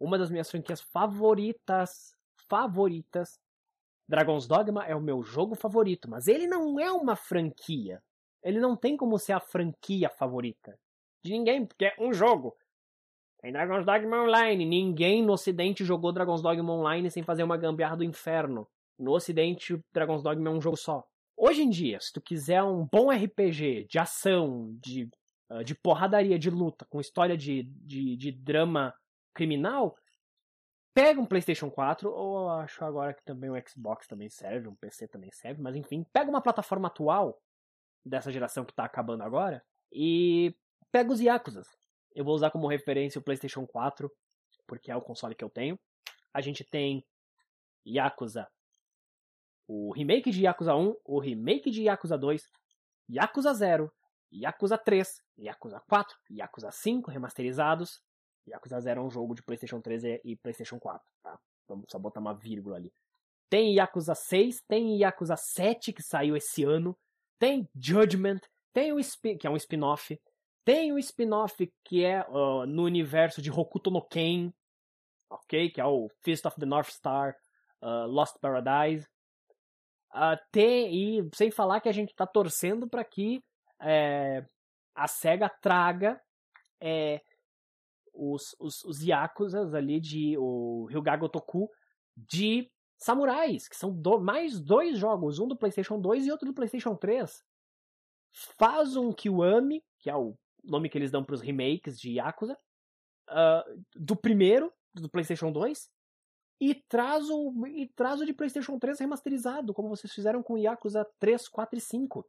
uma 0.00 0.18
das 0.18 0.30
minhas 0.30 0.50
franquias 0.50 0.80
favoritas, 0.80 2.16
favoritas. 2.48 3.38
Dragon's 4.08 4.48
Dogma 4.48 4.84
é 4.86 4.96
o 4.96 5.00
meu 5.00 5.22
jogo 5.22 5.54
favorito, 5.54 6.08
mas 6.10 6.26
ele 6.26 6.46
não 6.46 6.80
é 6.80 6.90
uma 6.90 7.14
franquia. 7.14 8.02
Ele 8.42 8.58
não 8.58 8.74
tem 8.74 8.96
como 8.96 9.18
ser 9.18 9.34
a 9.34 9.40
franquia 9.40 10.08
favorita 10.08 10.76
de 11.22 11.32
ninguém, 11.32 11.66
porque 11.66 11.86
é 11.86 11.94
um 11.98 12.12
jogo. 12.12 12.56
Tem 13.40 13.52
Dragon's 13.52 13.84
Dogma 13.84 14.22
Online. 14.22 14.64
Ninguém 14.64 15.22
no 15.22 15.32
ocidente 15.34 15.84
jogou 15.84 16.12
Dragon's 16.12 16.42
Dogma 16.42 16.72
Online 16.72 17.10
sem 17.10 17.22
fazer 17.22 17.42
uma 17.42 17.56
gambiarra 17.56 17.96
do 17.96 18.04
inferno. 18.04 18.66
No 18.98 19.12
ocidente, 19.12 19.78
Dragon's 19.92 20.22
Dogma 20.22 20.48
é 20.48 20.52
um 20.52 20.60
jogo 20.60 20.76
só. 20.76 21.04
Hoje 21.36 21.62
em 21.62 21.70
dia, 21.70 21.98
se 22.00 22.12
tu 22.12 22.20
quiser 22.20 22.62
um 22.62 22.86
bom 22.90 23.10
RPG 23.10 23.86
de 23.88 23.98
ação, 23.98 24.76
de, 24.82 25.08
uh, 25.50 25.64
de 25.64 25.74
porradaria, 25.74 26.38
de 26.38 26.50
luta, 26.50 26.84
com 26.90 27.00
história 27.00 27.36
de, 27.36 27.62
de, 27.62 28.16
de 28.16 28.32
drama 28.32 28.94
criminal, 29.34 29.96
pega 30.94 31.20
um 31.20 31.26
PlayStation 31.26 31.70
4, 31.70 32.10
ou 32.10 32.50
acho 32.50 32.84
agora 32.84 33.14
que 33.14 33.24
também 33.24 33.50
o 33.50 33.68
Xbox 33.68 34.06
também 34.06 34.28
serve, 34.28 34.68
um 34.68 34.74
PC 34.74 35.08
também 35.08 35.30
serve, 35.32 35.62
mas 35.62 35.76
enfim, 35.76 36.04
pega 36.12 36.30
uma 36.30 36.42
plataforma 36.42 36.88
atual 36.88 37.40
dessa 38.04 38.32
geração 38.32 38.64
que 38.64 38.74
tá 38.74 38.84
acabando 38.84 39.22
agora. 39.22 39.62
E 39.92 40.54
pega 40.90 41.12
os 41.12 41.20
Yakuzas. 41.20 41.68
Eu 42.14 42.24
vou 42.24 42.34
usar 42.34 42.50
como 42.50 42.66
referência 42.66 43.18
o 43.18 43.22
PlayStation 43.22 43.66
4, 43.66 44.10
porque 44.66 44.90
é 44.90 44.96
o 44.96 45.02
console 45.02 45.34
que 45.34 45.44
eu 45.44 45.50
tenho. 45.50 45.78
A 46.32 46.40
gente 46.40 46.64
tem 46.64 47.04
Yakuza, 47.86 48.48
o 49.72 49.92
remake 49.92 50.32
de 50.32 50.42
Yakuza 50.42 50.74
1, 50.74 50.96
o 51.04 51.20
remake 51.20 51.70
de 51.70 51.84
Yakuza 51.84 52.18
2, 52.18 52.42
Yakuza 53.08 53.54
0, 53.54 53.92
Yakuza 54.32 54.76
3, 54.76 55.22
Yakuza 55.38 55.80
4, 55.88 56.18
Yakuza 56.28 56.72
5 56.72 57.08
remasterizados. 57.08 58.02
Yakuza 58.48 58.80
0 58.80 59.00
é 59.00 59.04
um 59.04 59.10
jogo 59.10 59.34
de 59.34 59.42
PlayStation 59.42 59.80
3 59.80 60.20
e 60.24 60.36
PlayStation 60.36 60.78
4, 60.78 61.00
tá? 61.22 61.38
Vamos 61.68 61.86
só 61.88 61.98
botar 61.98 62.20
uma 62.20 62.34
vírgula 62.34 62.76
ali. 62.76 62.92
Tem 63.48 63.74
Yakuza 63.74 64.14
6, 64.14 64.62
tem 64.68 64.98
Yakuza 64.98 65.36
7 65.36 65.92
que 65.92 66.02
saiu 66.02 66.36
esse 66.36 66.64
ano, 66.64 66.96
tem 67.38 67.68
Judgment, 67.74 68.40
tem 68.72 68.92
o 68.92 68.98
que 69.38 69.46
é 69.46 69.50
um 69.50 69.56
spin-off, 69.56 70.20
tem 70.64 70.92
o 70.92 70.98
spin-off 70.98 71.72
que 71.84 72.04
é 72.04 72.24
uh, 72.28 72.66
no 72.66 72.84
universo 72.84 73.42
de 73.42 73.50
Hokuto 73.50 73.90
no 73.90 74.02
Ken, 74.02 74.52
ok? 75.28 75.70
Que 75.70 75.80
é 75.80 75.84
o 75.84 76.08
Fist 76.22 76.46
of 76.46 76.58
the 76.58 76.66
North 76.66 76.90
Star, 76.90 77.34
uh, 77.82 78.06
Lost 78.06 78.36
Paradise. 78.40 79.06
Uh, 80.12 80.36
tem, 80.50 80.92
e 80.92 81.30
sem 81.34 81.50
falar 81.50 81.80
que 81.80 81.88
a 81.88 81.92
gente 81.92 82.10
está 82.10 82.26
torcendo 82.26 82.88
para 82.88 83.04
que 83.04 83.42
é, 83.80 84.44
a 84.94 85.08
SEGA 85.08 85.48
traga 85.48 86.20
é, 86.80 87.22
os, 88.12 88.54
os, 88.58 88.84
os 88.84 89.02
Yakuzas 89.02 89.74
ali 89.74 90.00
de 90.00 90.36
o 90.38 90.86
Ryuga 90.90 91.16
Gotoku 91.16 91.70
de 92.16 92.70
samurais, 92.98 93.68
que 93.68 93.76
são 93.76 93.90
do, 93.92 94.20
mais 94.20 94.60
dois 94.60 94.98
jogos, 94.98 95.38
um 95.38 95.48
do 95.48 95.56
PlayStation 95.56 95.98
2 95.98 96.26
e 96.26 96.30
outro 96.30 96.46
do 96.46 96.54
PlayStation 96.54 96.94
3. 96.94 97.42
Faz 98.58 98.94
um 98.96 99.12
Kiwami, 99.12 99.82
que 99.98 100.10
é 100.10 100.16
o 100.16 100.36
nome 100.62 100.88
que 100.88 100.98
eles 100.98 101.10
dão 101.10 101.24
para 101.24 101.34
os 101.34 101.40
remakes 101.40 101.98
de 101.98 102.12
Yakuza, 102.12 102.56
uh, 103.30 103.84
do 103.96 104.14
primeiro, 104.14 104.72
do 104.94 105.08
PlayStation 105.08 105.50
2, 105.50 105.88
e 106.60 106.74
traz, 106.74 107.30
o, 107.30 107.66
e 107.68 107.88
traz 107.88 108.20
o 108.20 108.26
de 108.26 108.34
PlayStation 108.34 108.78
3 108.78 109.00
remasterizado, 109.00 109.72
como 109.72 109.88
vocês 109.88 110.12
fizeram 110.12 110.42
com 110.42 110.58
Yakuza 110.58 111.06
3, 111.18 111.48
4 111.48 111.78
e 111.78 111.80
5. 111.80 112.26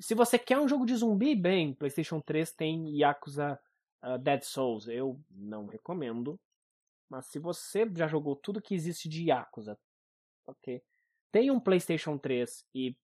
Se 0.00 0.14
você 0.14 0.38
quer 0.38 0.58
um 0.58 0.68
jogo 0.68 0.84
de 0.84 0.96
zumbi, 0.96 1.36
bem, 1.36 1.72
PlayStation 1.72 2.20
3 2.20 2.52
tem 2.52 2.98
Yakuza 2.98 3.58
uh, 4.02 4.18
Dead 4.18 4.42
Souls. 4.42 4.88
Eu 4.88 5.20
não 5.30 5.66
recomendo, 5.66 6.38
mas 7.08 7.26
se 7.26 7.38
você 7.38 7.88
já 7.94 8.06
jogou 8.06 8.36
tudo 8.36 8.62
que 8.62 8.74
existe 8.74 9.08
de 9.08 9.24
Yakuza, 9.24 9.78
ok? 10.46 10.82
Tem 11.30 11.50
um 11.50 11.60
PlayStation 11.60 12.18
3 12.18 12.64
e 12.74 12.96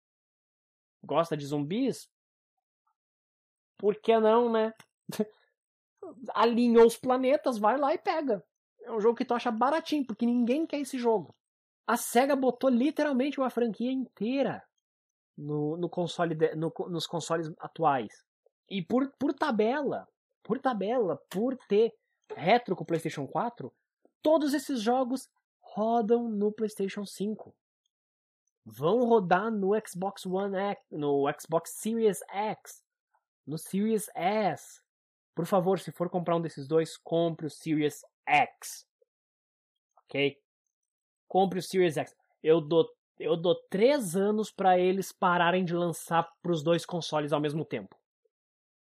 gosta 1.03 1.35
de 1.35 1.45
zumbis? 1.45 2.09
Por 3.77 3.95
que 3.97 4.17
não, 4.17 4.51
né? 4.51 4.73
Alinhou 6.33 6.85
os 6.85 6.97
planetas, 6.97 7.57
vai 7.57 7.77
lá 7.77 7.93
e 7.93 7.97
pega. 7.97 8.43
É 8.81 8.91
um 8.91 8.99
jogo 8.99 9.17
que 9.17 9.25
tu 9.25 9.33
acha 9.33 9.51
baratinho, 9.51 10.05
porque 10.05 10.25
ninguém 10.25 10.65
quer 10.65 10.79
esse 10.79 10.97
jogo. 10.97 11.35
A 11.85 11.97
SEGA 11.97 12.35
botou 12.35 12.69
literalmente 12.69 13.39
uma 13.39 13.49
franquia 13.49 13.91
inteira 13.91 14.63
no, 15.37 15.77
no 15.77 15.89
console 15.89 16.35
de, 16.35 16.55
no, 16.55 16.73
nos 16.89 17.05
consoles 17.05 17.51
atuais. 17.59 18.23
E 18.69 18.81
por, 18.81 19.11
por 19.17 19.33
tabela, 19.33 20.07
por 20.43 20.59
tabela, 20.59 21.17
por 21.29 21.57
ter 21.67 21.93
retro 22.35 22.75
com 22.75 22.83
o 22.83 22.85
PlayStation 22.85 23.25
4, 23.25 23.73
Todos 24.23 24.53
esses 24.53 24.81
jogos 24.81 25.29
rodam 25.59 26.29
no 26.29 26.49
PlayStation 26.49 27.05
5. 27.05 27.53
vão 28.65 29.03
rodar 29.03 29.51
no 29.51 29.71
Xbox 29.85 30.25
One 30.25 30.55
X, 30.55 30.81
no 30.89 31.25
Xbox 31.37 31.71
Series 31.71 32.21
X, 32.29 32.81
no 33.45 33.57
Series 33.57 34.09
S. 34.15 34.81
Por 35.35 35.45
favor, 35.45 35.77
se 35.77 35.91
for 35.91 36.09
comprar 36.09 36.37
um 36.37 36.41
desses 36.41 36.65
dois, 36.65 36.95
compre 36.95 37.47
o 37.47 37.49
Series 37.49 38.05
X. 38.25 38.87
Ok? 40.05 40.41
Compre 41.27 41.59
o 41.59 41.61
Series 41.61 41.97
X. 41.97 42.15
Eu 42.41 42.61
dou, 42.61 42.89
eu 43.19 43.35
dou 43.35 43.55
três 43.69 44.15
anos 44.15 44.49
para 44.49 44.79
eles 44.79 45.11
pararem 45.11 45.65
de 45.65 45.75
lançar 45.75 46.31
para 46.41 46.53
os 46.53 46.63
dois 46.63 46.85
consoles 46.85 47.33
ao 47.33 47.41
mesmo 47.41 47.65
tempo. 47.65 47.99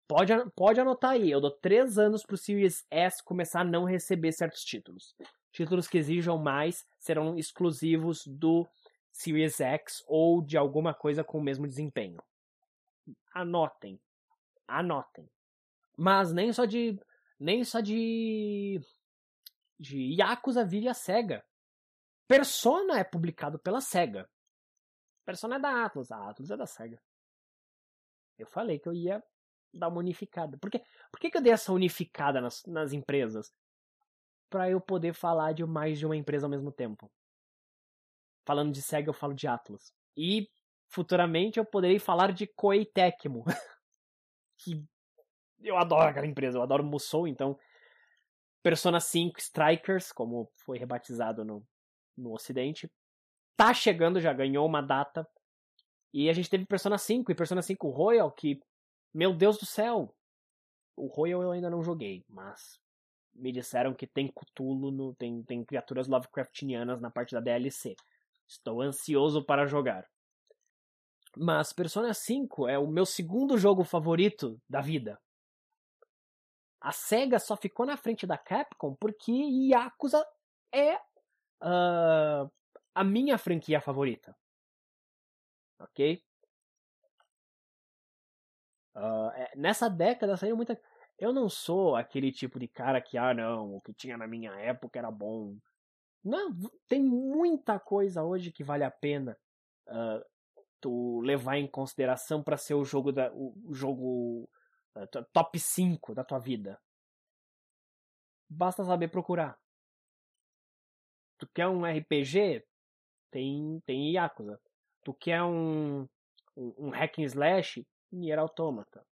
Pode, 0.09 0.33
pode 0.55 0.81
anotar 0.81 1.13
aí, 1.13 1.31
eu 1.31 1.41
dou 1.41 1.51
três 1.51 1.99
anos 1.99 2.23
pro 2.23 2.37
Series 2.37 2.87
S 2.91 3.23
começar 3.25 3.63
a 3.63 3.65
não 3.65 3.85
receber 3.85 4.31
certos 4.33 4.63
títulos. 4.63 5.17
Títulos 5.51 5.89
que 5.89 5.99
exijam 5.99 6.39
mais 6.39 6.87
serão 6.99 7.37
exclusivos 7.37 8.25
do 8.27 8.69
Series 9.11 9.61
X 9.61 10.05
ou 10.07 10.45
de 10.45 10.57
alguma 10.57 10.95
coisa 10.95 11.25
com 11.25 11.39
o 11.39 11.43
mesmo 11.43 11.67
desempenho. 11.67 12.23
Anotem. 13.35 14.01
Anotem. 14.69 15.29
Mas 15.97 16.33
nem 16.33 16.53
só 16.53 16.65
de. 16.65 17.01
Nem 17.39 17.65
só 17.65 17.81
de. 17.81 18.81
De 19.79 20.15
Yakuza 20.21 20.65
vive 20.65 20.89
a 20.89 20.95
SEGA. 20.95 21.45
Persona 22.29 22.99
é 22.99 23.05
publicado 23.05 23.59
pela 23.59 23.81
SEGA. 23.81 24.29
Persona 25.25 25.57
é 25.57 25.59
da 25.59 25.85
Atlas. 25.85 26.11
A 26.13 26.31
Atlas 26.31 26.51
é 26.51 26.57
da 26.57 26.67
SEGA. 26.67 27.01
Eu 28.39 28.47
falei 28.47 28.79
que 28.79 28.89
eu 28.89 28.93
ia 28.93 29.23
dar 29.73 29.89
uma 29.89 29.99
unificada. 29.99 30.57
Por? 30.59 30.71
Por 30.71 31.21
que, 31.21 31.31
que 31.31 31.37
eu 31.37 31.43
dei 31.43 31.53
essa 31.53 31.73
unificada 31.73 32.41
nas, 32.41 32.63
nas 32.67 32.93
empresas? 32.93 33.53
Para 34.51 34.71
eu 34.71 34.81
poder 34.81 35.13
falar 35.13 35.53
de 35.53 35.65
mais 35.65 35.99
de 35.99 36.07
uma 36.07 36.17
empresa 36.17 36.47
ao 36.47 36.51
mesmo 36.51 36.71
tempo. 36.71 37.11
Falando 38.45 38.73
de 38.73 38.81
SEGA, 38.81 39.11
eu 39.11 39.15
falo 39.15 39.35
de 39.35 39.49
Atlas. 39.49 39.93
E 40.17 40.49
futuramente 40.89 41.59
eu 41.59 41.65
poderei 41.65 41.99
falar 41.99 42.33
de 42.33 42.47
Koei 42.47 42.85
Tecmo. 42.85 43.45
que 44.59 44.85
eu 45.61 45.77
adoro 45.77 46.09
aquela 46.09 46.27
empresa, 46.27 46.59
eu 46.59 46.63
adoro 46.63 46.85
Musou, 46.85 47.27
então 47.27 47.59
Persona 48.63 49.01
5 49.01 49.39
Strikers, 49.39 50.13
como 50.13 50.51
foi 50.57 50.79
rebatizado 50.79 51.45
no, 51.45 51.65
no 52.17 52.33
ocidente, 52.33 52.91
tá 53.57 53.73
chegando, 53.73 54.21
já 54.21 54.33
ganhou 54.33 54.67
uma 54.67 54.81
data. 54.81 55.27
E 56.13 56.29
a 56.29 56.33
gente 56.33 56.51
teve 56.51 56.67
Persona 56.67 56.99
5 56.99 57.31
e 57.31 57.35
Persona 57.35 57.63
5 57.63 57.89
Royal, 57.91 58.31
que 58.33 58.61
meu 59.17 59.33
Deus 59.33 59.57
do 59.57 59.65
céu! 59.65 60.15
O 60.95 61.07
Royal 61.07 61.43
eu 61.43 61.51
ainda 61.51 61.71
não 61.71 61.83
joguei, 61.83 62.23
mas 62.29 62.79
me 63.35 63.51
disseram 63.51 63.95
que 63.95 64.07
tem 64.07 64.29
Cthulhu, 64.29 64.91
no, 64.91 65.15
tem, 65.15 65.43
tem 65.43 65.65
criaturas 65.65 66.07
Lovecraftianas 66.07 67.01
na 67.01 67.11
parte 67.11 67.35
da 67.35 67.41
DLC. 67.41 67.97
Estou 68.47 68.83
ansioso 68.83 69.43
para 69.43 69.67
jogar. 69.67 70.07
Mas 71.35 71.73
Persona 71.73 72.13
5 72.13 72.69
é 72.69 72.79
o 72.79 72.87
meu 72.87 73.07
segundo 73.07 73.57
jogo 73.57 73.85
favorito 73.85 74.61
da 74.69 74.83
vida. 74.83 75.19
A 76.79 76.93
SEGA 76.93 77.39
só 77.39 77.57
ficou 77.57 77.87
na 77.87 77.97
frente 77.97 78.27
da 78.27 78.37
Capcom 78.37 78.95
porque 79.01 79.33
Yakuza 79.33 80.23
é 80.73 80.97
uh, 81.63 82.51
a 82.95 83.03
minha 83.03 83.39
franquia 83.39 83.81
favorita. 83.81 84.37
Ok? 85.81 86.23
Uh, 88.97 89.31
nessa 89.55 89.91
década 89.91 90.37
saiu 90.37 90.57
muita. 90.57 90.81
Eu 91.19 91.33
não 91.33 91.49
sou 91.49 91.97
aquele 91.97 92.33
tipo 92.33 92.59
de 92.59 92.67
cara 92.67 93.01
que, 93.01 93.19
ah, 93.19 93.35
não, 93.35 93.77
o 93.77 93.81
que 93.81 93.93
tinha 93.93 94.17
na 94.17 94.27
minha 94.27 94.53
época 94.53 94.99
era 94.99 95.11
bom. 95.11 95.57
Não, 96.25 96.51
tem 96.89 97.03
muita 97.03 97.79
coisa 97.79 98.23
hoje 98.23 98.51
que 98.51 98.65
vale 98.65 98.85
a 98.85 98.91
pena 98.91 99.37
uh, 99.89 100.25
tu 100.81 101.21
levar 101.21 101.57
em 101.59 101.67
consideração 101.67 102.43
para 102.43 102.57
ser 102.57 102.75
o 102.75 102.85
jogo 102.85 103.13
da, 103.13 103.33
o 103.33 103.73
jogo 103.73 104.49
uh, 104.97 105.25
top 105.33 105.59
5 105.59 106.15
da 106.15 106.25
tua 106.25 106.39
vida. 106.39 106.81
Basta 108.49 108.85
saber 108.85 109.09
procurar. 109.09 109.59
Tu 111.39 111.47
quer 111.55 111.69
um 111.69 111.85
RPG? 111.85 112.65
Tem, 113.31 113.81
tem 113.85 114.13
Yakuza. 114.15 114.59
Tu 115.05 115.13
quer 115.15 115.43
um, 115.43 116.09
um, 116.57 116.75
um 116.79 116.91
hack 116.91 117.19
and 117.19 117.25
slash? 117.25 117.87
Nier 118.13 118.39
Automata, 118.39 119.07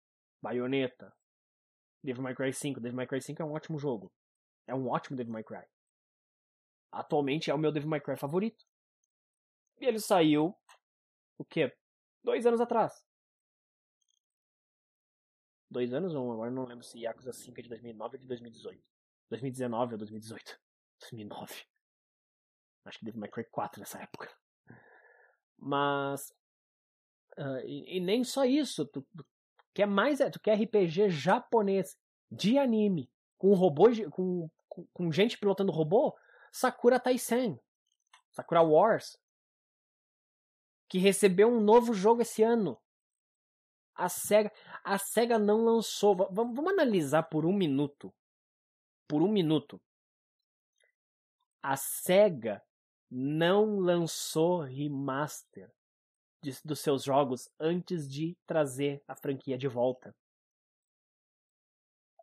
Bayonetta, 0.43 1.15
Devil 2.03 2.23
May 2.23 2.35
Cry 2.35 2.53
5. 2.53 2.81
Devil 2.81 2.97
May 2.97 3.07
Cry 3.07 3.21
5 3.21 3.43
é 3.43 3.45
um 3.45 3.53
ótimo 3.53 3.79
jogo. 3.79 4.13
É 4.67 4.75
um 4.75 4.89
ótimo 4.89 5.17
Devil 5.17 5.33
May 5.33 5.45
Cry. 5.45 5.65
Atualmente 6.91 7.51
é 7.51 7.55
o 7.55 7.59
meu 7.59 7.73
Devil 7.73 7.89
May 7.89 8.01
Cry 8.01 8.17
favorito. 8.17 8.65
E 9.81 9.87
ele 9.87 9.99
saiu, 9.99 10.57
o 11.39 11.45
quê? 11.45 11.73
Dois 12.23 12.47
anos 12.47 12.61
atrás. 12.61 13.05
Dois 15.71 15.93
anos 15.95 16.15
ou 16.15 16.31
agora 16.33 16.51
não 16.51 16.67
lembro 16.67 16.85
se 16.85 16.99
Yakuza 16.99 17.33
5 17.33 17.59
é 17.59 17.63
de 17.63 17.69
2009 17.71 18.17
ou 18.17 18.21
de 18.21 18.27
2018. 18.27 18.85
2019 19.31 19.93
ou 19.95 19.99
2018. 19.99 20.61
2009. 21.01 21.65
Acho 22.85 22.99
que 22.99 23.05
Devil 23.05 23.21
May 23.21 23.31
Cry 23.31 23.45
4 23.45 23.81
nessa 23.81 24.03
época. 24.03 24.31
Mas 25.57 26.35
Uh, 27.39 27.65
e, 27.65 27.97
e, 27.97 28.01
nem 28.01 28.25
só 28.25 28.45
isso, 28.45 28.85
tu, 28.85 29.03
tu, 29.17 29.27
quer 29.73 29.87
mais, 29.87 30.19
tu 30.31 30.41
quer 30.41 30.55
RPG 30.61 31.09
japonês 31.09 31.97
de 32.31 32.59
anime 32.59 33.11
com 33.39 33.55
robô, 33.55 33.87
com, 34.11 34.51
com, 34.69 34.87
com 34.93 35.13
gente 35.13 35.39
pilotando 35.39 35.73
robô, 35.73 36.17
Sakura 36.53 37.01
Taisen, 37.01 37.59
Sakura 38.31 38.63
Wars, 38.63 39.19
que 40.89 40.99
recebeu 40.99 41.49
um 41.49 41.61
novo 41.61 41.95
jogo 41.95 42.21
esse 42.21 42.43
ano. 42.43 42.79
A 43.95 44.09
Sega, 44.09 44.53
a 44.85 44.99
Sega 44.99 45.39
não 45.39 45.65
lançou. 45.65 46.15
Vamos, 46.31 46.55
vamos 46.55 46.73
analisar 46.73 47.23
por 47.25 47.47
um 47.47 47.53
minuto. 47.53 48.13
Por 49.09 49.23
um 49.23 49.29
minuto. 49.29 49.81
A 51.63 51.77
Sega 51.77 52.63
não 53.11 53.79
lançou 53.79 54.61
remaster 54.61 55.71
de, 56.43 56.59
dos 56.65 56.81
seus 56.81 57.05
jogos 57.05 57.49
antes 57.59 58.09
de 58.11 58.37
trazer 58.47 59.03
a 59.07 59.15
franquia 59.15 59.57
de 59.57 59.69
volta. 59.69 60.15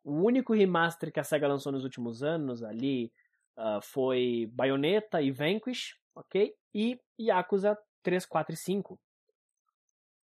O 0.04 0.14
único 0.24 0.54
remaster 0.54 1.12
que 1.12 1.20
a 1.20 1.24
SEGA 1.24 1.48
lançou 1.48 1.72
nos 1.72 1.84
últimos 1.84 2.22
anos 2.22 2.64
ali 2.64 3.12
uh, 3.58 3.82
foi 3.82 4.50
Bayonetta 4.54 5.22
e 5.22 5.32
Vanquish, 5.32 5.98
ok? 6.16 6.56
E 6.74 7.00
Yakuza 7.20 7.78
3, 8.04 8.26
4 8.26 8.54
e 8.54 8.58
5. 8.58 9.00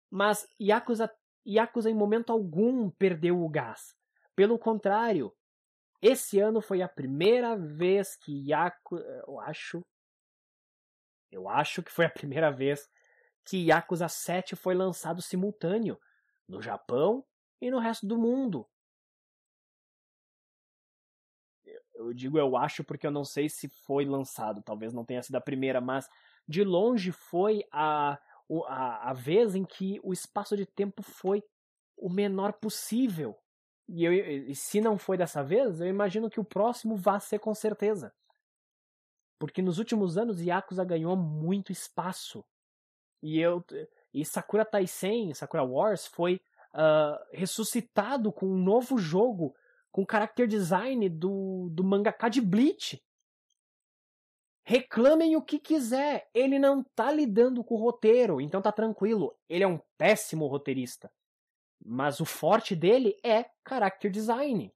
Mas 0.09 0.47
Yakuza, 0.61 1.11
Yakuza 1.45 1.89
em 1.89 1.95
momento 1.95 2.31
algum 2.31 2.89
perdeu 2.91 3.43
o 3.43 3.49
gás. 3.49 3.95
Pelo 4.35 4.57
contrário, 4.57 5.33
esse 6.01 6.39
ano 6.39 6.61
foi 6.61 6.81
a 6.81 6.87
primeira 6.87 7.55
vez 7.55 8.15
que 8.15 8.49
Yakuza. 8.49 9.03
Eu 9.27 9.39
acho. 9.39 9.85
Eu 11.31 11.49
acho 11.49 11.81
que 11.81 11.91
foi 11.91 12.05
a 12.05 12.09
primeira 12.09 12.51
vez 12.51 12.87
que 13.45 13.67
Yakuza 13.67 14.07
7 14.07 14.55
foi 14.55 14.73
lançado 14.73 15.21
simultâneo 15.21 15.99
no 16.47 16.61
Japão 16.61 17.25
e 17.61 17.69
no 17.69 17.79
resto 17.79 18.05
do 18.07 18.17
mundo. 18.17 18.67
Eu 21.93 22.13
digo 22.13 22.37
eu 22.37 22.57
acho 22.57 22.83
porque 22.83 23.07
eu 23.07 23.11
não 23.11 23.23
sei 23.23 23.47
se 23.47 23.69
foi 23.69 24.05
lançado, 24.05 24.61
talvez 24.61 24.93
não 24.93 25.05
tenha 25.05 25.21
sido 25.21 25.35
a 25.35 25.41
primeira, 25.41 25.79
mas 25.79 26.09
de 26.47 26.63
longe 26.63 27.11
foi 27.11 27.63
a, 27.71 28.19
a, 28.67 29.09
a 29.09 29.13
vez 29.13 29.55
em 29.55 29.63
que 29.63 29.99
o 30.03 30.11
espaço 30.11 30.57
de 30.57 30.65
tempo 30.65 31.01
foi 31.01 31.43
o 31.95 32.09
menor 32.09 32.53
possível. 32.53 33.37
E, 33.87 34.03
eu, 34.03 34.13
e 34.13 34.55
se 34.55 34.81
não 34.81 34.97
foi 34.97 35.17
dessa 35.17 35.43
vez, 35.43 35.79
eu 35.79 35.87
imagino 35.87 36.29
que 36.29 36.39
o 36.39 36.45
próximo 36.45 36.95
vá 36.95 37.19
ser 37.19 37.39
com 37.39 37.53
certeza. 37.53 38.13
Porque 39.39 39.61
nos 39.61 39.77
últimos 39.77 40.17
anos 40.17 40.41
Yakuza 40.41 40.83
ganhou 40.85 41.15
muito 41.15 41.71
espaço. 41.71 42.45
E 43.23 43.39
eu 43.39 43.65
e 44.13 44.25
Sakura 44.25 44.65
Taisen, 44.65 45.33
Sakura 45.33 45.63
Wars 45.63 46.05
foi 46.05 46.41
uh, 46.73 47.17
ressuscitado 47.31 48.33
com 48.33 48.45
um 48.45 48.61
novo 48.61 48.97
jogo 48.97 49.55
com 49.89 50.05
character 50.09 50.45
design 50.45 51.07
do, 51.07 51.69
do 51.71 51.85
mangaka 51.85 52.27
de 52.27 52.41
Bleach. 52.41 53.01
Reclamem 54.65 55.37
o 55.37 55.41
que 55.41 55.57
quiser, 55.57 56.29
ele 56.33 56.59
não 56.59 56.83
tá 56.83 57.11
lidando 57.11 57.63
com 57.63 57.75
o 57.75 57.79
roteiro, 57.79 58.41
então 58.41 58.61
tá 58.61 58.73
tranquilo. 58.73 59.33
Ele 59.47 59.63
é 59.63 59.67
um 59.67 59.79
péssimo 59.97 60.45
roteirista. 60.47 61.09
Mas 61.85 62.19
o 62.19 62.25
forte 62.25 62.75
dele 62.75 63.17
é 63.23 63.45
character 63.67 64.11
design. 64.11 64.73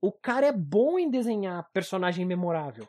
O 0.00 0.10
cara 0.10 0.46
é 0.46 0.52
bom 0.52 0.98
em 0.98 1.10
desenhar 1.10 1.70
personagem 1.70 2.24
memorável 2.24 2.88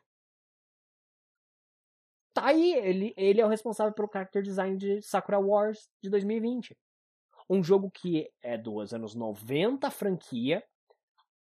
tá 2.36 2.48
aí, 2.48 2.74
ele, 2.74 3.14
ele 3.16 3.42
é 3.42 3.46
o 3.46 3.50
responsável 3.50 3.94
pelo 3.94 4.10
character 4.12 4.44
design 4.44 4.78
de 4.78 5.02
Sakura 5.02 5.40
Wars 5.40 5.90
de 6.04 6.10
2020. 6.10 6.78
Um 7.50 7.64
jogo 7.64 7.90
que 7.90 8.30
é 8.44 8.58
dos 8.58 8.94
anos 8.94 9.16
90, 9.16 9.90
franquia, 9.90 10.64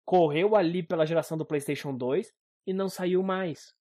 correu 0.05 0.55
ali 0.55 0.83
pela 0.83 1.05
geração 1.05 1.37
do 1.37 1.45
PlayStation 1.45 1.95
2 1.95 2.33
e 2.67 2.73
não 2.73 2.89
saiu 2.89 3.23
mais. 3.23 3.75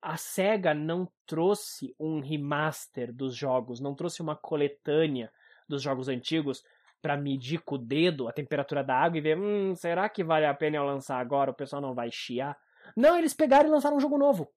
a 0.00 0.16
SEGA 0.16 0.74
não 0.74 1.08
trouxe 1.26 1.94
um 1.98 2.20
remaster 2.20 3.12
dos 3.12 3.34
jogos, 3.34 3.80
não 3.80 3.94
trouxe 3.94 4.22
uma 4.22 4.36
coletânea 4.36 5.30
dos 5.68 5.82
jogos 5.82 6.08
antigos 6.08 6.62
para 7.02 7.16
medir 7.16 7.60
com 7.62 7.74
o 7.74 7.78
dedo 7.78 8.28
a 8.28 8.32
temperatura 8.32 8.82
da 8.82 8.94
água 8.94 9.18
e 9.18 9.20
ver, 9.20 9.38
hum, 9.38 9.74
será 9.74 10.08
que 10.08 10.24
vale 10.24 10.46
a 10.46 10.54
pena 10.54 10.76
eu 10.76 10.84
lançar 10.84 11.18
agora? 11.18 11.50
O 11.50 11.54
pessoal 11.54 11.82
não 11.82 11.94
vai 11.94 12.10
chiar. 12.10 12.56
Não, 12.96 13.16
eles 13.16 13.34
pegaram 13.34 13.68
e 13.68 13.72
lançaram 13.72 13.96
um 13.96 14.00
jogo 14.00 14.18
novo. 14.18 14.50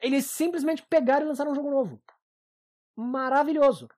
Eles 0.00 0.26
simplesmente 0.26 0.84
pegaram 0.86 1.26
e 1.26 1.28
lançaram 1.28 1.52
um 1.52 1.54
jogo 1.54 1.70
novo. 1.70 2.02
Maravilhoso. 2.96 3.88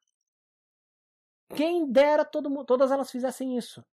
Quem 1.55 1.91
dera 1.91 2.25
todo, 2.25 2.65
todas 2.65 2.91
elas 2.91 3.11
fizessem 3.11 3.57
isso. 3.57 3.85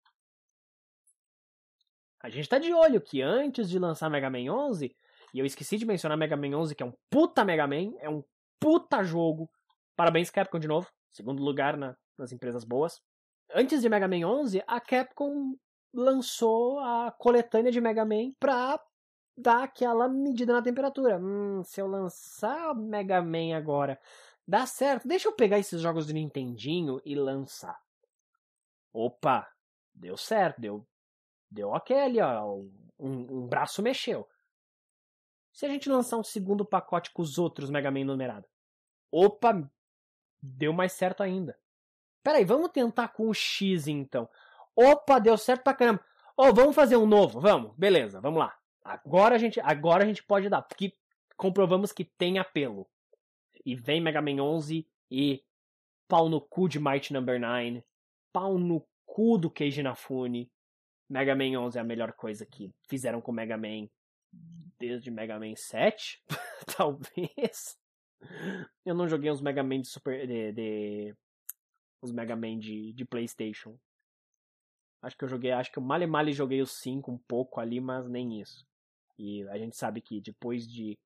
A 2.22 2.30
gente 2.30 2.48
tá 2.48 2.58
de 2.58 2.74
olho 2.74 3.02
que 3.02 3.22
antes 3.22 3.70
de 3.70 3.78
lançar 3.78 4.10
Mega 4.10 4.30
Man 4.30 4.52
11, 4.52 4.96
e 5.34 5.40
eu 5.40 5.46
esqueci 5.46 5.78
de 5.78 5.86
mencionar 5.86 6.18
Mega 6.18 6.38
Man 6.38 6.58
11, 6.58 6.74
que 6.74 6.82
é 6.82 6.86
um 6.86 6.94
puta 7.10 7.44
Mega 7.44 7.68
Man, 7.68 7.94
é 8.00 8.10
um 8.10 8.24
puta 8.60 9.04
jogo. 9.04 9.50
Parabéns 9.96 10.30
Capcom 10.30 10.58
de 10.58 10.68
novo, 10.68 10.90
segundo 11.12 11.44
lugar 11.44 11.76
na, 11.76 11.98
nas 12.18 12.32
empresas 12.32 12.64
boas. 12.64 13.02
Antes 13.54 13.82
de 13.82 13.90
Mega 13.90 14.08
Man 14.08 14.26
11, 14.26 14.64
a 14.66 14.80
Capcom 14.80 15.56
lançou 15.94 16.80
a 16.80 17.12
coletânea 17.12 17.72
de 17.72 17.82
Mega 17.82 18.06
Man 18.06 18.32
pra 18.40 18.80
dar 19.36 19.64
aquela 19.64 20.08
medida 20.08 20.54
na 20.54 20.62
temperatura. 20.62 21.18
Hum, 21.18 21.64
se 21.64 21.82
eu 21.82 21.88
lançar 21.88 22.76
Mega 22.76 23.22
Man 23.22 23.56
agora, 23.56 24.00
dá 24.48 24.66
certo. 24.66 25.08
Deixa 25.08 25.28
eu 25.28 25.34
pegar 25.34 25.60
esses 25.60 25.82
jogos 25.82 26.06
do 26.06 26.14
Nintendinho 26.14 27.02
e 27.04 27.16
lançar. 27.16 27.82
Opa, 28.92 29.48
deu 29.94 30.16
certo, 30.16 30.62
deu, 30.62 30.88
deu 31.50 31.74
aquele, 31.74 32.22
ó, 32.22 32.56
um, 33.00 33.44
um 33.44 33.48
braço 33.48 33.82
mexeu. 33.82 34.28
Se 35.52 35.66
a 35.66 35.70
gente 35.70 35.90
lançar 35.90 36.18
um 36.18 36.24
segundo 36.24 36.66
pacote 36.66 37.12
com 37.12 37.22
os 37.22 37.38
outros 37.38 37.70
Mega 37.70 37.92
Man 37.92 38.06
numerados? 38.06 38.50
Opa, 39.12 39.70
deu 40.42 40.74
mais 40.74 40.94
certo 40.94 41.22
ainda. 41.22 41.58
Peraí, 42.24 42.46
vamos 42.46 42.72
tentar 42.72 43.10
com 43.10 43.30
o 43.30 43.34
X 43.34 43.88
então. 43.88 44.30
Opa, 44.76 45.20
deu 45.20 45.38
certo 45.38 45.64
pra 45.64 45.74
caramba. 45.74 46.04
Ô, 46.36 46.48
oh, 46.48 46.54
vamos 46.54 46.76
fazer 46.76 46.98
um 46.98 47.06
novo, 47.06 47.40
vamos. 47.40 47.76
Beleza, 47.78 48.20
vamos 48.20 48.40
lá. 48.40 48.58
Agora 48.84 49.36
a 49.36 49.38
gente, 49.38 49.60
agora 49.62 50.04
a 50.04 50.08
gente 50.08 50.24
pode 50.24 50.50
dar, 50.50 50.62
porque 50.62 50.94
comprovamos 51.38 51.92
que 51.92 52.04
tem 52.04 52.38
apelo. 52.38 52.88
E 53.66 53.76
vem 53.76 54.02
Mega 54.02 54.22
Man 54.22 54.42
11 54.42 54.86
e 55.10 55.44
pau 56.08 56.28
no 56.28 56.42
cu 56.42 56.68
de 56.68 56.80
Might 56.80 57.14
Number 57.14 57.40
9, 57.40 57.84
pau 58.34 58.58
no 58.58 58.86
cu 59.06 59.38
do 59.38 59.50
Keiji 59.50 59.80
Inafune. 59.80 60.52
Mega 61.10 61.36
Man 61.36 61.60
11 61.60 61.78
é 61.78 61.82
a 61.82 61.84
melhor 61.84 62.14
coisa 62.14 62.46
que 62.46 62.74
fizeram 62.90 63.22
com 63.22 63.32
Mega 63.32 63.58
Man 63.58 63.88
desde 64.80 65.12
Mega 65.12 65.40
Man 65.40 65.56
7, 65.56 66.22
talvez. 66.76 67.78
Eu 68.86 68.96
não 68.96 69.08
joguei 69.08 69.30
os 69.30 69.42
Mega 69.42 69.64
Man 69.64 69.82
de 69.82 69.88
Super 69.88 70.28
de, 70.28 70.52
de 70.52 71.16
os 72.02 72.12
Mega 72.12 72.36
Man 72.36 72.58
de, 72.60 72.94
de 72.94 73.06
PlayStation. 73.06 73.78
Acho 75.02 75.18
que 75.18 75.24
eu 75.24 75.30
joguei, 75.30 75.52
acho 75.52 75.72
que 75.72 75.80
eu 75.80 75.84
mal 75.84 76.02
e 76.02 76.08
mal 76.08 76.30
joguei 76.32 76.62
os 76.62 76.72
5 76.80 77.12
um 77.12 77.18
pouco 77.18 77.60
ali, 77.60 77.80
mas 77.80 78.10
nem 78.10 78.40
isso. 78.40 78.66
E 79.18 79.48
a 79.50 79.58
gente 79.58 79.76
sabe 79.76 80.02
que 80.02 80.20
depois 80.20 80.68
de 80.68 80.98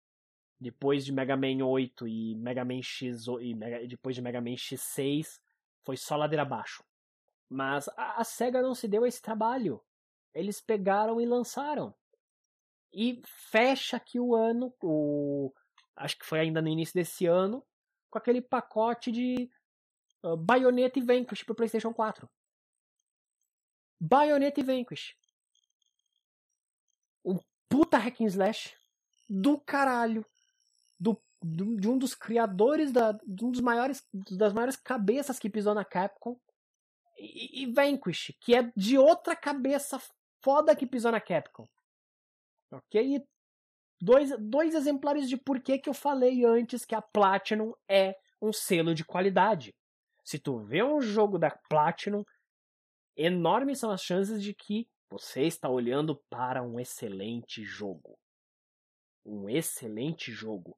depois 0.59 1.05
de 1.05 1.11
Mega 1.11 1.37
Man 1.37 1.63
8 1.63 2.07
e 2.07 2.35
Mega 2.35 2.65
Man 2.65 2.81
X 2.81 3.27
e 3.41 3.53
Mega, 3.53 3.87
depois 3.87 4.15
de 4.15 4.21
Mega 4.21 4.41
Man 4.41 4.55
X6 4.55 5.39
foi 5.85 5.95
só 5.95 6.15
ladeira 6.15 6.41
abaixo. 6.41 6.83
Mas 7.49 7.87
a, 7.89 8.19
a 8.19 8.23
Sega 8.23 8.61
não 8.61 8.73
se 8.73 8.87
deu 8.87 9.05
esse 9.05 9.21
trabalho. 9.21 9.81
Eles 10.33 10.59
pegaram 10.59 11.21
e 11.21 11.25
lançaram. 11.25 11.93
E 12.91 13.21
fecha 13.25 13.97
aqui 13.97 14.19
o 14.19 14.35
ano, 14.35 14.73
o 14.81 15.53
acho 15.95 16.17
que 16.17 16.25
foi 16.25 16.39
ainda 16.39 16.61
no 16.61 16.67
início 16.67 16.93
desse 16.93 17.25
ano, 17.25 17.63
com 18.09 18.17
aquele 18.17 18.41
pacote 18.41 19.11
de 19.11 19.49
uh, 20.23 20.35
Bayonetta 20.35 20.97
e 20.97 21.01
Vanquish 21.01 21.43
pro 21.43 21.55
PlayStation 21.55 21.93
4. 21.93 22.29
Bayonetta 23.99 24.59
e 24.59 24.63
Vanquish 24.63 25.15
puta 27.69 27.97
hack 27.97 28.21
and 28.21 28.27
slash 28.27 28.75
do 29.29 29.59
caralho. 29.59 30.25
Do, 30.99 31.21
do, 31.41 31.77
de 31.77 31.87
um 31.87 31.97
dos 31.97 32.15
criadores 32.15 32.91
da, 32.91 33.11
de 33.11 33.45
um 33.45 33.51
dos 33.51 33.61
maiores 33.61 34.03
das 34.13 34.53
maiores 34.53 34.75
cabeças 34.75 35.37
que 35.37 35.49
pisou 35.49 35.73
na 35.73 35.85
Capcom 35.85 36.39
e, 37.17 37.63
e 37.63 37.65
Vanquish, 37.71 38.33
que 38.39 38.55
é 38.55 38.71
de 38.75 38.97
outra 38.97 39.35
cabeça 39.35 40.01
foda 40.41 40.75
que 40.75 40.87
pisou 40.87 41.11
na 41.11 41.21
Capcom. 41.21 41.67
Ok? 42.71 43.15
E 43.15 43.23
dois, 44.01 44.31
dois 44.39 44.75
exemplares 44.75 45.29
de 45.29 45.37
por 45.37 45.59
que 45.61 45.81
eu 45.85 45.93
falei 45.93 46.45
antes 46.45 46.85
que 46.85 46.95
a 46.95 47.01
Platinum 47.01 47.73
é 47.87 48.17
um 48.41 48.53
selo 48.53 48.93
de 48.93 49.03
qualidade. 49.03 49.75
Se 50.23 50.37
tu 50.37 50.59
vê 50.59 50.83
um 50.83 51.01
jogo 51.01 51.37
da 51.37 51.51
Platinum, 51.69 52.23
enormes 53.15 53.79
são 53.79 53.89
as 53.91 54.01
chances 54.01 54.41
de 54.41 54.53
que 54.53 54.87
você 55.09 55.43
está 55.43 55.69
olhando 55.69 56.15
para 56.29 56.61
um 56.61 56.79
excelente 56.79 57.63
jogo. 57.63 58.17
Um 59.25 59.49
excelente 59.49 60.31
jogo. 60.31 60.77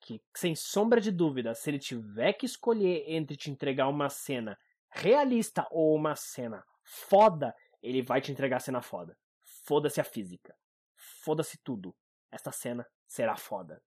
Que, 0.00 0.20
sem 0.36 0.54
sombra 0.54 1.00
de 1.00 1.10
dúvida, 1.10 1.54
se 1.54 1.70
ele 1.70 1.78
tiver 1.78 2.32
que 2.32 2.46
escolher 2.46 3.04
entre 3.08 3.36
te 3.36 3.50
entregar 3.50 3.88
uma 3.88 4.08
cena 4.08 4.58
realista 4.90 5.66
ou 5.70 5.94
uma 5.94 6.14
cena 6.14 6.64
foda, 6.84 7.54
ele 7.82 8.02
vai 8.02 8.20
te 8.20 8.30
entregar 8.30 8.56
a 8.56 8.60
cena 8.60 8.82
foda. 8.82 9.16
Foda-se 9.64 10.00
a 10.00 10.04
física. 10.04 10.56
Foda-se 10.96 11.58
tudo. 11.62 11.94
Esta 12.30 12.52
cena 12.52 12.86
será 13.06 13.36
foda. 13.36 13.82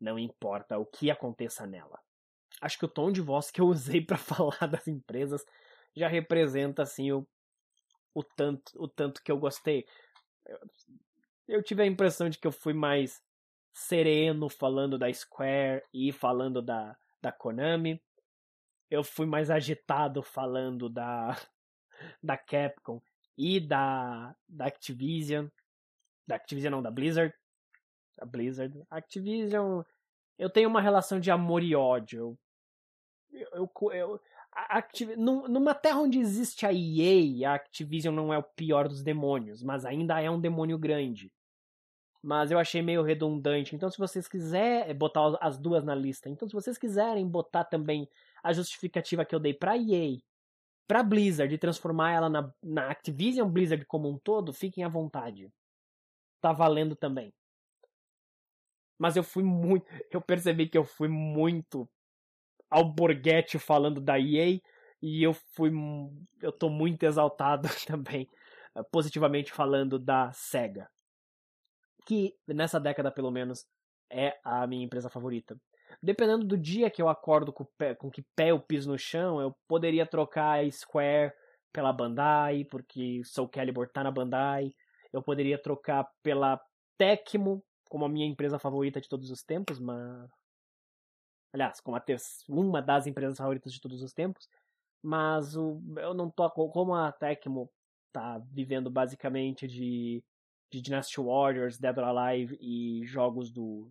Não 0.00 0.18
importa 0.18 0.78
o 0.78 0.86
que 0.86 1.10
aconteça 1.10 1.66
nela. 1.66 1.98
Acho 2.60 2.78
que 2.78 2.84
o 2.84 2.88
tom 2.88 3.10
de 3.10 3.20
voz 3.20 3.50
que 3.50 3.60
eu 3.60 3.66
usei 3.68 4.04
para 4.04 4.16
falar 4.18 4.66
das 4.66 4.86
empresas 4.86 5.44
já 5.94 6.08
representa 6.08 6.82
assim 6.82 7.12
o 7.12 7.26
o 8.16 8.24
tanto, 8.24 8.72
o 8.82 8.88
tanto 8.88 9.22
que 9.22 9.30
eu 9.30 9.36
gostei. 9.36 9.86
Eu, 11.46 11.62
tive 11.62 11.82
a 11.82 11.86
impressão 11.86 12.30
de 12.30 12.38
que 12.38 12.46
eu 12.46 12.52
fui 12.52 12.72
mais 12.72 13.22
sereno 13.74 14.48
falando 14.48 14.98
da 14.98 15.12
Square 15.12 15.82
e 15.92 16.10
falando 16.12 16.62
da, 16.62 16.96
da 17.20 17.30
Konami. 17.30 18.02
Eu 18.90 19.04
fui 19.04 19.26
mais 19.26 19.50
agitado 19.50 20.22
falando 20.22 20.88
da, 20.88 21.36
da 22.22 22.38
Capcom 22.38 23.02
e 23.36 23.60
da, 23.60 24.34
da 24.48 24.64
Activision. 24.64 25.48
Da 26.26 26.36
Activision 26.36 26.72
não, 26.72 26.82
da 26.82 26.90
Blizzard. 26.90 27.34
Da 28.16 28.24
Blizzard. 28.24 28.82
Activision. 28.88 29.82
Eu 30.38 30.48
tenho 30.48 30.70
uma 30.70 30.80
relação 30.80 31.20
de 31.20 31.30
amor 31.30 31.62
e 31.62 31.76
ódio. 31.76 32.38
Eu, 33.30 33.48
eu, 33.52 33.92
eu, 33.92 34.20
Activ... 34.56 35.10
Numa 35.16 35.74
terra 35.74 36.00
onde 36.00 36.18
existe 36.18 36.64
a 36.64 36.72
EA, 36.72 37.50
a 37.50 37.54
Activision 37.54 38.14
não 38.14 38.32
é 38.32 38.38
o 38.38 38.42
pior 38.42 38.88
dos 38.88 39.02
demônios, 39.02 39.62
mas 39.62 39.84
ainda 39.84 40.18
é 40.20 40.30
um 40.30 40.40
demônio 40.40 40.78
grande. 40.78 41.30
Mas 42.22 42.50
eu 42.50 42.58
achei 42.58 42.80
meio 42.80 43.02
redundante. 43.02 43.76
Então, 43.76 43.90
se 43.90 43.98
vocês 43.98 44.26
quiserem 44.26 44.94
botar 44.94 45.36
as 45.40 45.58
duas 45.58 45.84
na 45.84 45.94
lista, 45.94 46.30
então 46.30 46.48
se 46.48 46.54
vocês 46.54 46.78
quiserem 46.78 47.28
botar 47.28 47.64
também 47.64 48.08
a 48.42 48.52
justificativa 48.52 49.24
que 49.24 49.34
eu 49.34 49.38
dei 49.38 49.52
pra 49.52 49.76
EA, 49.76 50.18
pra 50.88 51.02
Blizzard 51.02 51.54
e 51.54 51.58
transformar 51.58 52.12
ela 52.12 52.28
na, 52.28 52.52
na 52.62 52.90
Activision 52.90 53.48
Blizzard 53.50 53.84
como 53.84 54.08
um 54.08 54.18
todo, 54.18 54.52
fiquem 54.52 54.84
à 54.84 54.88
vontade. 54.88 55.52
Tá 56.40 56.52
valendo 56.52 56.96
também. 56.96 57.32
Mas 58.98 59.16
eu 59.16 59.22
fui 59.22 59.42
muito. 59.42 59.86
Eu 60.10 60.20
percebi 60.22 60.66
que 60.66 60.78
eu 60.78 60.84
fui 60.84 61.08
muito 61.08 61.88
Alborguete 62.70 63.58
falando 63.58 64.00
da 64.00 64.18
EA 64.18 64.60
e 65.02 65.22
eu 65.22 65.34
fui 65.34 65.70
eu 66.42 66.52
tô 66.52 66.68
muito 66.68 67.02
exaltado 67.04 67.68
também 67.86 68.28
eh, 68.74 68.82
positivamente 68.90 69.52
falando 69.52 69.98
da 69.98 70.32
Sega 70.32 70.88
que 72.06 72.34
nessa 72.46 72.78
década 72.78 73.10
pelo 73.10 73.30
menos 73.30 73.66
é 74.08 74.38
a 74.44 74.66
minha 74.66 74.84
empresa 74.84 75.10
favorita. 75.10 75.56
Dependendo 76.00 76.44
do 76.46 76.56
dia 76.56 76.88
que 76.88 77.02
eu 77.02 77.08
acordo 77.08 77.52
com, 77.52 77.64
pé, 77.76 77.94
com 77.94 78.10
que 78.10 78.22
pé 78.34 78.50
eu 78.52 78.60
piso 78.60 78.90
no 78.90 78.98
chão 78.98 79.40
eu 79.40 79.54
poderia 79.68 80.06
trocar 80.06 80.60
a 80.60 80.70
Square 80.70 81.32
pela 81.72 81.92
Bandai 81.92 82.64
porque 82.64 83.20
Soul 83.24 83.48
Calibur 83.48 83.88
tá 83.88 84.04
na 84.04 84.10
Bandai. 84.10 84.72
Eu 85.12 85.22
poderia 85.22 85.60
trocar 85.60 86.06
pela 86.22 86.60
Tecmo 86.96 87.62
como 87.88 88.04
a 88.04 88.08
minha 88.08 88.26
empresa 88.26 88.58
favorita 88.58 89.00
de 89.00 89.08
todos 89.08 89.30
os 89.30 89.42
tempos 89.42 89.78
mas 89.80 90.30
aliás, 91.52 91.80
como 91.80 91.98
ter- 92.00 92.18
uma 92.48 92.82
das 92.82 93.06
empresas 93.06 93.38
favoritas 93.38 93.72
de 93.72 93.80
todos 93.80 94.02
os 94.02 94.12
tempos, 94.12 94.48
mas 95.02 95.56
o, 95.56 95.80
eu 95.98 96.14
não 96.14 96.30
tô, 96.30 96.48
como 96.50 96.94
a 96.94 97.12
Tecmo 97.12 97.70
tá 98.12 98.38
vivendo 98.38 98.90
basicamente 98.90 99.66
de, 99.66 100.22
de 100.70 100.80
Dynasty 100.80 101.20
Warriors, 101.20 101.78
Dead 101.78 101.96
or 101.98 102.04
Alive 102.04 102.56
e 102.60 103.04
jogos 103.04 103.50
do, 103.50 103.90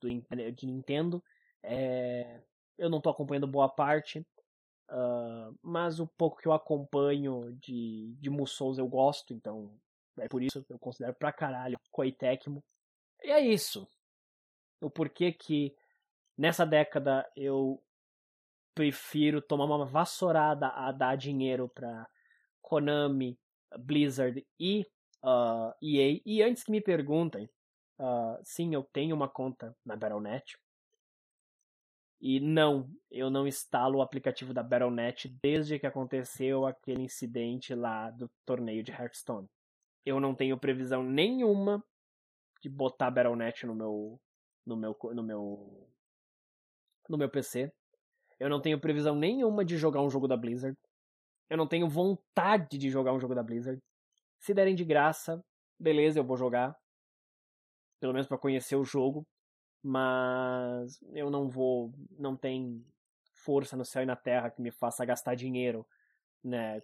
do 0.00 0.08
de 0.08 0.66
Nintendo, 0.66 1.22
é, 1.62 2.40
eu 2.78 2.88
não 2.88 3.00
tô 3.00 3.10
acompanhando 3.10 3.46
boa 3.46 3.68
parte, 3.68 4.20
uh, 4.90 5.56
mas 5.62 6.00
o 6.00 6.06
pouco 6.06 6.38
que 6.40 6.48
eu 6.48 6.52
acompanho 6.52 7.56
de, 7.60 8.14
de 8.18 8.30
Musous 8.30 8.78
eu 8.78 8.88
gosto, 8.88 9.34
então 9.34 9.78
é 10.18 10.28
por 10.28 10.42
isso 10.42 10.64
que 10.64 10.72
eu 10.72 10.78
considero 10.78 11.14
pra 11.14 11.32
caralho 11.32 11.78
Koei 11.90 12.12
Tecmo. 12.12 12.62
E 13.22 13.30
é 13.30 13.40
isso. 13.40 13.86
o 14.80 14.90
porquê 14.90 15.32
que 15.32 15.74
nessa 16.36 16.64
década 16.66 17.28
eu 17.36 17.82
prefiro 18.74 19.40
tomar 19.40 19.64
uma 19.64 19.86
vassourada 19.86 20.68
a 20.68 20.92
dar 20.92 21.16
dinheiro 21.16 21.68
para 21.68 22.06
Konami, 22.60 23.38
Blizzard 23.78 24.46
e 24.60 24.86
uh, 25.24 25.72
EA. 25.82 26.20
E 26.24 26.42
antes 26.42 26.62
que 26.62 26.70
me 26.70 26.80
perguntem, 26.80 27.48
uh, 27.98 28.38
sim, 28.44 28.74
eu 28.74 28.82
tenho 28.92 29.16
uma 29.16 29.28
conta 29.28 29.74
na 29.84 29.96
Battle.net. 29.96 30.58
E 32.20 32.40
não, 32.40 32.90
eu 33.10 33.30
não 33.30 33.46
instalo 33.46 33.98
o 33.98 34.02
aplicativo 34.02 34.52
da 34.52 34.62
Battle.net 34.62 35.28
desde 35.42 35.78
que 35.78 35.86
aconteceu 35.86 36.66
aquele 36.66 37.02
incidente 37.02 37.74
lá 37.74 38.10
do 38.10 38.30
torneio 38.44 38.82
de 38.82 38.92
Hearthstone. 38.92 39.48
Eu 40.04 40.20
não 40.20 40.34
tenho 40.34 40.58
previsão 40.58 41.02
nenhuma 41.02 41.82
de 42.62 42.68
botar 42.68 43.10
Battle.net 43.10 43.66
no 43.66 43.74
meu 43.74 44.20
no 44.64 44.76
meu 44.76 44.96
no 45.14 45.22
meu 45.22 45.88
no 47.08 47.18
meu 47.18 47.28
PC. 47.28 47.72
Eu 48.38 48.48
não 48.48 48.60
tenho 48.60 48.80
previsão 48.80 49.14
nenhuma 49.14 49.64
de 49.64 49.76
jogar 49.76 50.02
um 50.02 50.10
jogo 50.10 50.28
da 50.28 50.36
Blizzard. 50.36 50.76
Eu 51.48 51.56
não 51.56 51.66
tenho 51.66 51.88
vontade 51.88 52.76
de 52.76 52.90
jogar 52.90 53.12
um 53.12 53.20
jogo 53.20 53.34
da 53.34 53.42
Blizzard. 53.42 53.80
Se 54.38 54.52
derem 54.52 54.74
de 54.74 54.84
graça, 54.84 55.42
beleza, 55.78 56.18
eu 56.18 56.24
vou 56.24 56.36
jogar. 56.36 56.76
Pelo 58.00 58.12
menos 58.12 58.26
para 58.26 58.38
conhecer 58.38 58.76
o 58.76 58.84
jogo. 58.84 59.26
Mas 59.82 61.00
eu 61.12 61.30
não 61.30 61.48
vou. 61.48 61.92
Não 62.18 62.36
tem 62.36 62.84
força 63.32 63.76
no 63.76 63.84
céu 63.84 64.02
e 64.02 64.06
na 64.06 64.16
terra 64.16 64.50
que 64.50 64.60
me 64.60 64.70
faça 64.70 65.04
gastar 65.04 65.34
dinheiro, 65.34 65.86
né? 66.42 66.82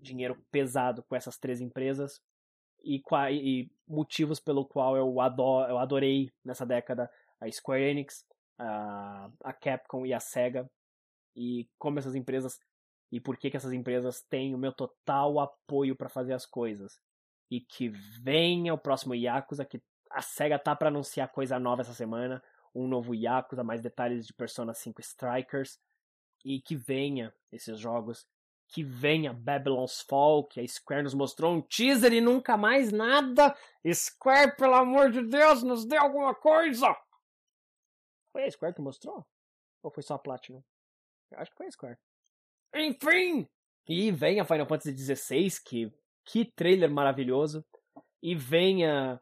Dinheiro 0.00 0.36
pesado 0.50 1.02
com 1.02 1.16
essas 1.16 1.38
três 1.38 1.60
empresas. 1.60 2.20
E, 2.82 3.02
e 3.32 3.70
motivos 3.88 4.40
pelo 4.40 4.64
qual 4.64 4.96
eu, 4.96 5.20
adoro, 5.20 5.70
eu 5.70 5.78
adorei 5.78 6.30
nessa 6.44 6.64
década 6.64 7.10
a 7.40 7.50
Square 7.50 7.82
Enix, 7.82 8.24
a, 8.60 9.30
a 9.42 9.52
Capcom 9.52 10.04
e 10.04 10.12
a 10.12 10.20
Sega 10.20 10.70
e 11.34 11.68
como 11.78 11.98
essas 11.98 12.14
empresas 12.14 12.58
e 13.10 13.18
por 13.18 13.36
que, 13.36 13.50
que 13.50 13.56
essas 13.56 13.72
empresas 13.72 14.22
têm 14.22 14.54
o 14.54 14.58
meu 14.58 14.72
total 14.72 15.40
apoio 15.40 15.96
para 15.96 16.08
fazer 16.08 16.32
as 16.32 16.46
coisas. 16.46 17.00
E 17.50 17.60
que 17.60 17.88
venha 17.88 18.72
o 18.72 18.78
próximo 18.78 19.16
Yakuza, 19.16 19.64
que 19.64 19.82
a 20.10 20.22
SEGA 20.22 20.58
tá 20.58 20.76
para 20.76 20.88
anunciar 20.88 21.28
coisa 21.32 21.58
nova 21.58 21.82
essa 21.82 21.92
semana, 21.92 22.40
um 22.72 22.86
novo 22.86 23.12
Yakuza, 23.12 23.64
mais 23.64 23.82
detalhes 23.82 24.26
de 24.26 24.32
Persona 24.32 24.72
5 24.72 25.00
Strikers, 25.00 25.80
e 26.44 26.60
que 26.60 26.76
venha 26.76 27.34
esses 27.50 27.80
jogos, 27.80 28.28
que 28.68 28.84
venha 28.84 29.32
Babylon's 29.32 30.00
Fall, 30.02 30.44
que 30.44 30.60
a 30.60 30.68
Square 30.68 31.02
nos 31.02 31.14
mostrou 31.14 31.52
um 31.52 31.60
teaser 31.60 32.12
e 32.12 32.20
nunca 32.20 32.56
mais 32.56 32.92
nada. 32.92 33.56
Square, 33.92 34.54
pelo 34.56 34.74
amor 34.74 35.10
de 35.10 35.22
Deus, 35.22 35.64
nos 35.64 35.84
dê 35.84 35.96
alguma 35.96 36.32
coisa! 36.32 36.96
Foi 38.32 38.44
a 38.44 38.50
Square 38.50 38.74
que 38.74 38.82
mostrou? 38.82 39.26
Ou 39.82 39.90
foi 39.90 40.02
só 40.02 40.14
a 40.14 40.18
Platinum? 40.18 40.62
Eu 41.30 41.38
acho 41.38 41.50
que 41.50 41.56
foi 41.56 41.66
a 41.66 41.70
Square. 41.70 41.98
Enfim! 42.74 43.48
E 43.88 44.12
venha 44.12 44.44
Final 44.44 44.66
Fantasy 44.66 44.96
XVI, 44.96 45.50
que, 45.64 45.92
que 46.24 46.44
trailer 46.44 46.90
maravilhoso. 46.90 47.64
E 48.22 48.34
venha 48.34 49.20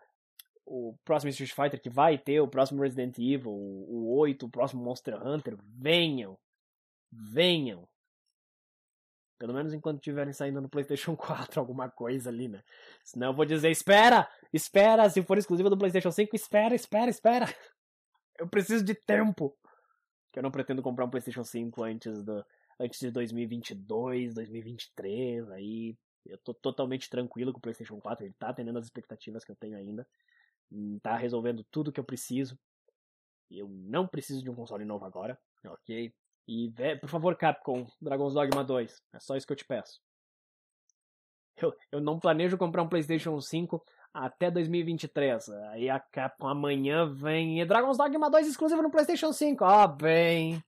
o 0.66 0.94
próximo 1.04 1.30
Street 1.30 1.52
Fighter 1.52 1.80
que 1.80 1.88
vai 1.88 2.18
ter, 2.18 2.40
o 2.40 2.48
próximo 2.48 2.82
Resident 2.82 3.16
Evil, 3.18 3.50
o 3.52 4.18
8, 4.18 4.44
o 4.44 4.50
próximo 4.50 4.84
Monster 4.84 5.14
Hunter. 5.14 5.56
Venham! 5.62 6.38
Venham! 7.10 7.88
Pelo 9.38 9.54
menos 9.54 9.72
enquanto 9.72 9.98
estiverem 9.98 10.32
saindo 10.32 10.60
no 10.60 10.68
PlayStation 10.68 11.14
4, 11.16 11.60
alguma 11.60 11.88
coisa 11.88 12.28
ali, 12.28 12.48
né? 12.48 12.62
Senão 13.04 13.28
eu 13.28 13.34
vou 13.34 13.46
dizer: 13.46 13.70
espera! 13.70 14.28
Espera! 14.52 15.08
Se 15.08 15.22
for 15.22 15.38
exclusiva 15.38 15.70
do 15.70 15.78
PlayStation 15.78 16.10
5, 16.10 16.34
espera, 16.34 16.74
espera, 16.74 17.10
espera! 17.10 17.46
Eu 18.38 18.48
preciso 18.48 18.84
de 18.84 18.94
tempo. 18.94 19.56
Que 20.32 20.38
eu 20.38 20.42
não 20.42 20.50
pretendo 20.50 20.82
comprar 20.82 21.04
um 21.04 21.10
PlayStation 21.10 21.42
5 21.42 21.82
antes, 21.82 22.22
do, 22.22 22.44
antes 22.78 23.00
de 23.00 23.10
2022, 23.10 24.34
2023. 24.34 25.50
Aí 25.50 25.96
eu 26.26 26.38
tô 26.38 26.54
totalmente 26.54 27.08
tranquilo 27.08 27.52
com 27.52 27.58
o 27.58 27.62
PlayStation 27.62 27.98
4. 27.98 28.24
Ele 28.24 28.34
tá 28.38 28.50
atendendo 28.50 28.78
as 28.78 28.84
expectativas 28.84 29.44
que 29.44 29.50
eu 29.50 29.56
tenho 29.56 29.76
ainda. 29.76 30.06
Hum, 30.70 30.98
tá 31.02 31.16
resolvendo 31.16 31.64
tudo 31.70 31.92
que 31.92 31.98
eu 31.98 32.04
preciso. 32.04 32.58
Eu 33.50 33.68
não 33.68 34.06
preciso 34.06 34.42
de 34.42 34.50
um 34.50 34.54
console 34.54 34.84
novo 34.84 35.04
agora, 35.06 35.38
ok? 35.64 36.12
E, 36.46 36.72
por 37.00 37.08
favor, 37.08 37.36
Capcom, 37.36 37.86
Dragon's 38.00 38.34
Dogma 38.34 38.62
2. 38.62 39.02
É 39.14 39.20
só 39.20 39.36
isso 39.36 39.46
que 39.46 39.52
eu 39.52 39.56
te 39.56 39.64
peço. 39.64 40.00
Eu, 41.56 41.74
eu 41.90 42.00
não 42.00 42.20
planejo 42.20 42.56
comprar 42.56 42.82
um 42.82 42.88
PlayStation 42.88 43.40
5 43.40 43.84
até 44.12 44.50
2023. 44.50 45.48
Aí 45.70 45.90
a 45.90 46.00
Capcom 46.00 46.48
amanhã 46.48 47.06
vem 47.06 47.64
Dragon's 47.66 47.98
Dogma 47.98 48.30
2 48.30 48.48
exclusivo 48.48 48.82
no 48.82 48.90
PlayStation 48.90 49.32
5. 49.32 49.64
Ó, 49.64 49.84
oh, 49.84 49.88
bem. 49.88 50.62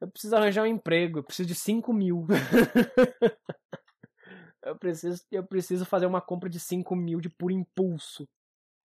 Eu 0.00 0.08
preciso 0.08 0.36
arranjar 0.36 0.62
um 0.62 0.66
emprego, 0.66 1.18
eu 1.18 1.24
preciso 1.24 1.48
de 1.48 1.54
5 1.54 1.92
mil. 1.92 2.26
eu, 4.62 4.76
preciso, 4.76 5.24
eu 5.30 5.44
preciso 5.44 5.86
fazer 5.86 6.06
uma 6.06 6.20
compra 6.20 6.50
de 6.50 6.60
5 6.60 6.94
mil 6.94 7.20
de 7.20 7.30
por 7.30 7.50
impulso. 7.50 8.28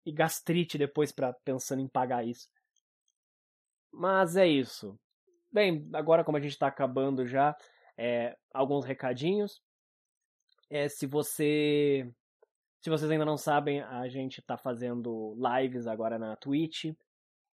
E 0.06 0.12
gastrite 0.12 0.78
depois 0.78 1.12
para 1.12 1.34
pensando 1.34 1.82
em 1.82 1.88
pagar 1.88 2.26
isso. 2.26 2.50
Mas 3.92 4.36
é 4.36 4.48
isso. 4.48 5.00
Bem, 5.52 5.88
agora 5.94 6.24
como 6.24 6.38
a 6.38 6.42
gente 6.42 6.52
está 6.52 6.68
acabando 6.68 7.26
já, 7.26 7.56
é, 7.98 8.36
alguns 8.54 8.86
recadinhos. 8.86 9.62
É, 10.70 10.90
se 10.90 11.06
você 11.06 12.12
se 12.82 12.90
vocês 12.90 13.10
ainda 13.10 13.26
não 13.26 13.38
sabem, 13.38 13.82
a 13.82 14.08
gente 14.08 14.40
está 14.40 14.58
fazendo 14.58 15.36
lives 15.36 15.88
agora 15.88 16.20
na 16.20 16.36
Twitch, 16.36 16.94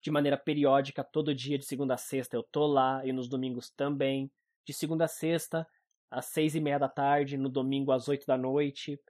de 0.00 0.10
maneira 0.10 0.36
periódica, 0.36 1.02
todo 1.02 1.34
dia, 1.34 1.58
de 1.58 1.64
segunda 1.64 1.94
a 1.94 1.98
sexta 1.98 2.36
eu 2.36 2.42
tô 2.44 2.66
lá, 2.66 3.04
e 3.04 3.12
nos 3.12 3.28
domingos 3.28 3.70
também. 3.70 4.30
De 4.64 4.72
segunda 4.72 5.06
a 5.06 5.08
sexta, 5.08 5.66
às 6.10 6.26
seis 6.26 6.54
e 6.54 6.60
meia 6.60 6.78
da 6.78 6.88
tarde, 6.88 7.36
no 7.36 7.48
domingo 7.48 7.90
às 7.90 8.08
oito 8.08 8.26
da 8.26 8.38
noite. 8.38 9.00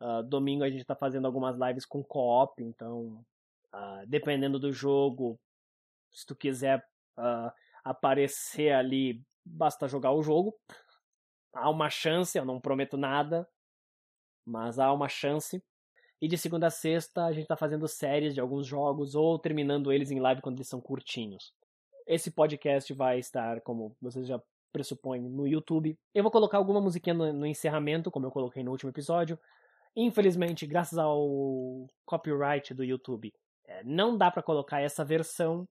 Uh, 0.00 0.22
domingo 0.22 0.64
a 0.64 0.68
gente 0.68 0.82
está 0.82 0.94
fazendo 0.94 1.26
algumas 1.26 1.56
lives 1.56 1.86
com 1.86 2.02
co-op, 2.02 2.62
então, 2.62 3.24
uh, 3.72 4.06
dependendo 4.06 4.58
do 4.58 4.72
jogo, 4.72 5.38
se 6.10 6.26
tu 6.26 6.36
quiser 6.36 6.84
uh, 7.16 7.50
aparecer 7.84 8.72
ali, 8.72 9.24
basta 9.44 9.88
jogar 9.88 10.12
o 10.12 10.22
jogo. 10.22 10.54
Há 11.54 11.70
uma 11.70 11.88
chance, 11.88 12.36
eu 12.36 12.44
não 12.44 12.60
prometo 12.60 12.96
nada, 12.96 13.48
mas 14.44 14.78
há 14.78 14.92
uma 14.92 15.08
chance. 15.08 15.62
E 16.20 16.28
de 16.28 16.38
segunda 16.38 16.68
a 16.68 16.70
sexta 16.70 17.24
a 17.24 17.32
gente 17.32 17.44
está 17.44 17.56
fazendo 17.56 17.88
séries 17.88 18.34
de 18.34 18.40
alguns 18.40 18.66
jogos 18.66 19.14
ou 19.14 19.38
terminando 19.38 19.92
eles 19.92 20.10
em 20.10 20.20
live 20.20 20.40
quando 20.40 20.58
eles 20.58 20.68
são 20.68 20.80
curtinhos. 20.80 21.52
Esse 22.06 22.30
podcast 22.30 22.92
vai 22.94 23.18
estar, 23.18 23.60
como 23.60 23.96
vocês 24.00 24.26
já 24.26 24.40
pressupõem, 24.72 25.20
no 25.20 25.46
YouTube. 25.46 25.98
Eu 26.14 26.22
vou 26.22 26.32
colocar 26.32 26.58
alguma 26.58 26.80
musiquinha 26.80 27.14
no, 27.14 27.32
no 27.32 27.46
encerramento, 27.46 28.10
como 28.10 28.26
eu 28.26 28.30
coloquei 28.30 28.62
no 28.62 28.70
último 28.70 28.90
episódio. 28.90 29.38
Infelizmente, 29.94 30.66
graças 30.66 30.98
ao 30.98 31.86
copyright 32.06 32.72
do 32.72 32.82
YouTube, 32.82 33.32
é, 33.66 33.84
não 33.84 34.16
dá 34.16 34.30
para 34.30 34.42
colocar 34.42 34.80
essa 34.80 35.04
versão, 35.04 35.68